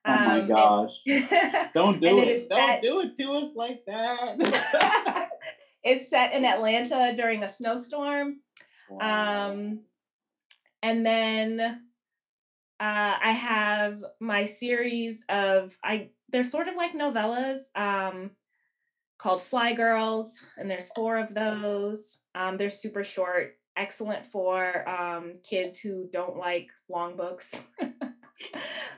Oh 0.06 0.10
my 0.10 0.40
Um, 0.40 0.48
gosh. 0.48 0.90
and- 1.06 1.70
Don't 1.74 2.00
do 2.00 2.18
it. 2.20 2.28
it 2.28 2.48
Don't 2.48 2.82
do 2.82 3.00
it 3.00 3.18
to 3.18 3.32
us 3.32 3.50
like 3.54 3.84
that. 3.86 5.28
it's 5.84 6.10
set 6.10 6.32
in 6.34 6.44
Atlanta 6.44 7.14
during 7.16 7.42
a 7.42 7.48
snowstorm. 7.48 8.40
Wow. 8.90 9.50
Um, 9.50 9.80
and 10.82 11.04
then 11.04 11.60
uh, 11.60 11.74
I 12.80 13.32
have 13.32 14.02
my 14.20 14.44
series 14.44 15.24
of 15.28 15.76
I 15.82 16.10
they're 16.30 16.44
sort 16.44 16.68
of 16.68 16.76
like 16.76 16.92
novellas 16.94 17.58
um, 17.74 18.30
called 19.18 19.42
Fly 19.42 19.72
Girls, 19.74 20.38
and 20.56 20.70
there's 20.70 20.92
four 20.92 21.16
of 21.18 21.34
those. 21.34 22.18
Um, 22.34 22.56
they're 22.56 22.70
super 22.70 23.02
short, 23.02 23.56
excellent 23.76 24.24
for 24.26 24.88
um, 24.88 25.34
kids 25.42 25.78
who 25.80 26.08
don't 26.12 26.36
like 26.36 26.68
long 26.88 27.16
books, 27.16 27.50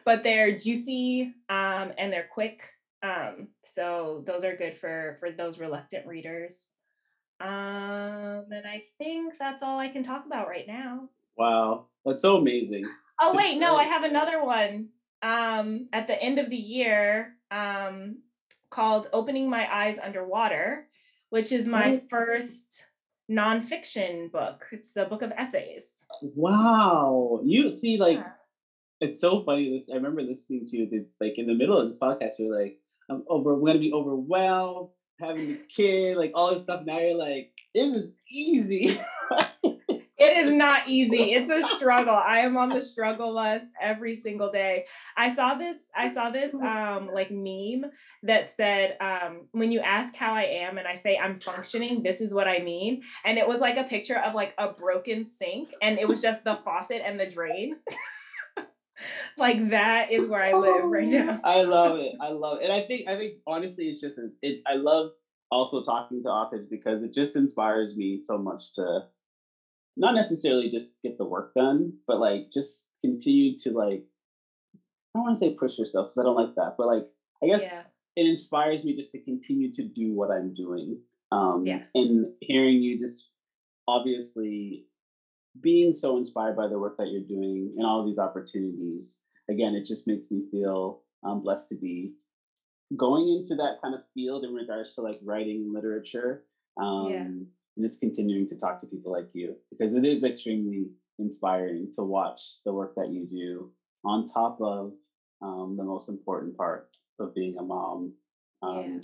but 0.04 0.22
they're 0.22 0.54
juicy 0.56 1.34
um, 1.48 1.92
and 1.98 2.12
they're 2.12 2.28
quick. 2.32 2.62
Um, 3.02 3.48
so 3.64 4.22
those 4.26 4.44
are 4.44 4.56
good 4.56 4.76
for 4.76 5.16
for 5.20 5.30
those 5.30 5.58
reluctant 5.58 6.06
readers. 6.06 6.66
Um, 7.40 7.48
and 8.52 8.66
I 8.66 8.82
think 8.98 9.34
that's 9.38 9.62
all 9.62 9.78
I 9.78 9.88
can 9.88 10.02
talk 10.02 10.26
about 10.26 10.48
right 10.48 10.66
now. 10.66 11.08
wow. 11.36 11.86
That's 12.04 12.22
so 12.22 12.36
amazing. 12.36 12.84
Oh 13.20 13.34
wait, 13.36 13.58
no, 13.58 13.76
I 13.76 13.84
have 13.84 14.04
another 14.04 14.42
one. 14.44 14.88
Um, 15.22 15.88
at 15.92 16.06
the 16.06 16.20
end 16.22 16.38
of 16.38 16.48
the 16.48 16.56
year, 16.56 17.34
um, 17.50 18.18
called 18.70 19.08
"Opening 19.12 19.50
My 19.50 19.66
Eyes 19.70 19.98
Underwater," 19.98 20.86
which 21.28 21.52
is 21.52 21.66
my 21.66 21.92
Oh. 21.92 22.00
first 22.08 22.86
nonfiction 23.30 24.30
book. 24.32 24.66
It's 24.72 24.96
a 24.96 25.04
book 25.04 25.20
of 25.22 25.32
essays. 25.36 25.92
Wow. 26.22 27.40
You 27.44 27.76
see, 27.76 27.96
like 27.98 28.16
Yeah. 28.18 28.32
It's 29.00 29.20
so 29.20 29.42
funny. 29.44 29.78
This 29.78 29.88
I 29.92 29.96
remember 29.96 30.22
listening 30.22 30.68
to 30.70 30.76
you 30.76 30.88
the- 30.90 31.06
like 31.24 31.38
in 31.38 31.46
the 31.46 31.54
middle 31.54 31.78
of 31.78 31.88
this 31.88 31.98
podcast, 31.98 32.38
you're 32.38 32.56
like, 32.56 32.78
I'm 33.08 33.24
over 33.28 33.54
I'm 33.54 33.64
gonna 33.64 33.78
be 33.78 33.92
overwhelmed, 33.92 34.90
having 35.18 35.54
this 35.54 35.66
kid, 35.74 36.16
like 36.16 36.32
all 36.34 36.54
this 36.54 36.64
stuff. 36.64 36.82
Now 36.84 36.98
you're 36.98 37.16
like, 37.16 37.52
this 37.74 37.96
is 37.96 38.10
easy. 38.28 39.00
It 40.20 40.36
is 40.36 40.52
not 40.52 40.86
easy. 40.86 41.32
It's 41.32 41.48
a 41.48 41.64
struggle. 41.76 42.14
I 42.14 42.40
am 42.40 42.58
on 42.58 42.68
the 42.68 42.80
struggle 42.82 43.32
bus 43.32 43.62
every 43.80 44.14
single 44.14 44.52
day. 44.52 44.84
I 45.16 45.34
saw 45.34 45.54
this, 45.54 45.78
I 45.96 46.12
saw 46.12 46.28
this 46.28 46.52
um 46.62 47.08
like 47.10 47.30
meme 47.30 47.90
that 48.24 48.50
said, 48.50 48.98
um, 49.00 49.46
when 49.52 49.72
you 49.72 49.80
ask 49.80 50.14
how 50.14 50.34
I 50.34 50.42
am 50.42 50.76
and 50.76 50.86
I 50.86 50.94
say 50.94 51.16
I'm 51.16 51.40
functioning, 51.40 52.02
this 52.02 52.20
is 52.20 52.34
what 52.34 52.46
I 52.46 52.58
mean. 52.58 53.00
And 53.24 53.38
it 53.38 53.48
was 53.48 53.62
like 53.62 53.78
a 53.78 53.84
picture 53.84 54.18
of 54.18 54.34
like 54.34 54.52
a 54.58 54.68
broken 54.68 55.24
sink, 55.24 55.70
and 55.80 55.98
it 55.98 56.06
was 56.06 56.20
just 56.20 56.44
the 56.44 56.58
faucet 56.66 57.00
and 57.02 57.18
the 57.18 57.26
drain. 57.26 57.76
like 59.36 59.70
that 59.70 60.10
is 60.10 60.26
where 60.26 60.42
I 60.42 60.52
live 60.52 60.84
right 60.90 61.08
now. 61.08 61.40
I 61.44 61.62
love 61.62 61.96
it. 61.96 62.12
I 62.20 62.30
love 62.30 62.58
it. 62.60 62.64
And 62.64 62.72
I 62.72 62.82
think 62.82 63.08
I 63.08 63.16
think 63.16 63.34
honestly 63.46 63.88
it's 63.88 64.00
just 64.00 64.18
it 64.42 64.60
I 64.66 64.74
love 64.74 65.10
also 65.50 65.82
talking 65.82 66.22
to 66.22 66.28
authors 66.28 66.66
because 66.70 67.02
it 67.02 67.12
just 67.12 67.36
inspires 67.36 67.94
me 67.96 68.20
so 68.24 68.38
much 68.38 68.72
to 68.74 69.00
not 69.96 70.14
necessarily 70.14 70.68
just 70.70 70.94
get 71.02 71.16
the 71.18 71.24
work 71.26 71.50
done, 71.54 71.94
but 72.06 72.18
like 72.18 72.46
just 72.52 72.84
continue 73.04 73.54
to 73.60 73.72
like 73.72 74.02
I 75.14 75.18
don't 75.18 75.24
want 75.24 75.38
to 75.38 75.44
say 75.44 75.54
push 75.58 75.76
yourself 75.78 76.08
because 76.08 76.20
I 76.20 76.24
don't 76.24 76.36
like 76.36 76.54
that, 76.56 76.74
but 76.78 76.86
like 76.86 77.04
I 77.42 77.46
guess 77.46 77.62
Yeah. 77.62 77.82
it 78.16 78.26
inspires 78.26 78.84
me 78.84 78.94
just 78.94 79.12
to 79.12 79.18
continue 79.20 79.70
to 79.72 79.82
do 79.82 80.12
what 80.14 80.30
I'm 80.30 80.52
doing. 80.54 81.00
Um, 81.32 81.64
Yes. 81.66 81.90
And 81.94 82.26
hearing 82.40 82.80
you 82.82 82.98
just 82.98 83.28
obviously 83.88 84.84
being 85.60 85.92
so 85.94 86.16
inspired 86.16 86.54
by 86.56 86.68
the 86.68 86.78
work 86.78 86.94
that 86.98 87.08
you're 87.08 87.20
doing 87.22 87.72
and 87.76 87.86
all 87.86 87.98
of 88.00 88.06
these 88.06 88.18
opportunities, 88.18 89.16
again, 89.48 89.74
it 89.74 89.84
just 89.84 90.06
makes 90.06 90.26
me 90.30 90.42
feel 90.50 90.98
um, 91.24 91.40
blessed 91.40 91.68
to 91.68 91.76
be 91.76 92.12
going 92.96 93.28
into 93.28 93.54
that 93.56 93.76
kind 93.82 93.94
of 93.94 94.00
field 94.14 94.44
in 94.44 94.52
regards 94.52 94.94
to 94.94 95.00
like 95.00 95.18
writing 95.22 95.72
literature. 95.72 96.40
Um, 96.80 97.06
Yeah. 97.08 97.26
And 97.76 97.86
just 97.86 98.00
continuing 98.00 98.46
to 98.48 98.56
talk 98.56 98.80
to 98.80 98.86
people 98.88 99.12
like 99.12 99.28
you 99.32 99.56
because 99.70 99.94
it 99.94 100.04
is 100.04 100.24
extremely 100.24 100.90
inspiring 101.18 101.88
to 101.96 102.04
watch 102.04 102.56
the 102.66 102.72
work 102.72 102.92
that 102.96 103.08
you 103.08 103.24
do 103.26 103.70
on 104.04 104.24
top 104.24 104.56
of 104.60 104.92
um, 105.40 105.76
the 105.76 105.84
most 105.84 106.08
important 106.08 106.56
part 106.56 106.84
of 107.20 107.32
being 107.32 107.56
a 107.58 107.62
mom, 107.62 108.12
um, 108.62 109.00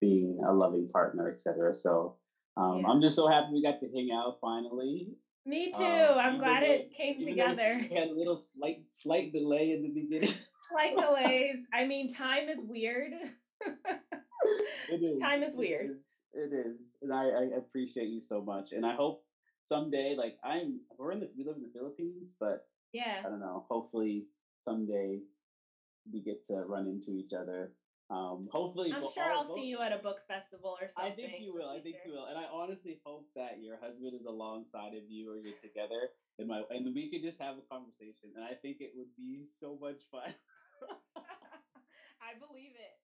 being 0.00 0.40
a 0.46 0.52
loving 0.52 0.88
partner, 0.88 1.28
etc. 1.28 1.74
So 1.74 2.14
um, 2.56 2.78
Yeah. 2.80 2.86
I'm 2.88 3.00
just 3.00 3.16
so 3.16 3.26
happy 3.28 3.48
we 3.52 3.62
got 3.62 3.78
to 3.80 3.88
hang 3.94 4.10
out 4.10 4.34
finally. 4.40 5.14
Me 5.46 5.70
too. 5.72 5.84
Um, 5.84 6.18
I'm 6.18 6.38
glad 6.38 6.62
though- 6.64 6.72
it 6.72 6.92
came 6.96 7.22
together. 7.22 7.80
We 7.90 7.96
had 7.96 8.08
a 8.08 8.14
little 8.14 8.42
slight 8.56 8.82
slight 9.02 9.32
delay 9.32 9.72
in 9.72 9.82
the 9.82 9.88
beginning. 9.88 10.34
Slight 10.68 10.96
delays. 10.96 11.58
I 11.72 11.84
mean, 11.84 12.12
time 12.12 12.48
is 12.48 12.64
weird. 12.64 13.12
it 14.90 15.00
is. 15.00 15.20
Time 15.20 15.44
is 15.44 15.54
weird. 15.54 15.90
is, 15.90 15.96
It 16.34 16.52
is, 16.52 16.76
and 17.02 17.12
I, 17.12 17.22
I 17.28 17.42
appreciate 17.56 18.08
you 18.08 18.20
so 18.28 18.42
much. 18.42 18.72
And 18.72 18.84
I 18.84 18.96
hope 18.96 19.22
someday, 19.68 20.16
like 20.18 20.36
I'm, 20.44 20.80
we're 20.98 21.12
in 21.12 21.20
the 21.20 21.30
we 21.38 21.44
live 21.44 21.54
in 21.54 21.62
the 21.62 21.70
Philippines, 21.72 22.30
but 22.40 22.66
yeah. 22.92 23.22
I 23.24 23.28
don't 23.28 23.38
know. 23.38 23.64
Hopefully 23.68 24.24
someday 24.64 25.20
we 26.12 26.20
get 26.20 26.44
to 26.48 26.54
run 26.66 26.88
into 26.88 27.16
each 27.16 27.32
other. 27.32 27.70
Um, 28.08 28.48
hopefully, 28.52 28.92
I'm 28.94 29.02
sure 29.10 29.24
I'll 29.24 29.46
both- 29.48 29.58
see 29.58 29.66
you 29.66 29.80
at 29.80 29.92
a 29.92 29.98
book 29.98 30.22
festival 30.28 30.78
or 30.80 30.86
something. 30.86 31.12
I 31.12 31.16
think 31.16 31.40
you 31.42 31.52
will. 31.52 31.68
I 31.68 31.80
think 31.80 31.96
you 32.04 32.12
will, 32.12 32.26
and 32.26 32.38
I 32.38 32.44
honestly 32.44 33.00
hope 33.04 33.26
that 33.34 33.60
your 33.60 33.78
husband 33.78 34.14
is 34.14 34.24
alongside 34.26 34.94
of 34.94 35.10
you, 35.10 35.30
or 35.30 35.36
you're 35.36 35.58
together, 35.58 36.10
and 36.38 36.46
my 36.46 36.62
and 36.70 36.94
we 36.94 37.10
could 37.10 37.22
just 37.22 37.40
have 37.40 37.58
a 37.58 37.66
conversation. 37.66 38.30
And 38.36 38.44
I 38.44 38.54
think 38.54 38.78
it 38.80 38.92
would 38.94 39.10
be 39.16 39.46
so 39.58 39.76
much 39.80 39.98
fun. 40.10 40.30
I 42.22 42.38
believe 42.38 42.38
it. 42.38 42.38
I 42.38 42.38
believe 42.38 42.72
You're 42.74 42.82
it. 42.82 42.95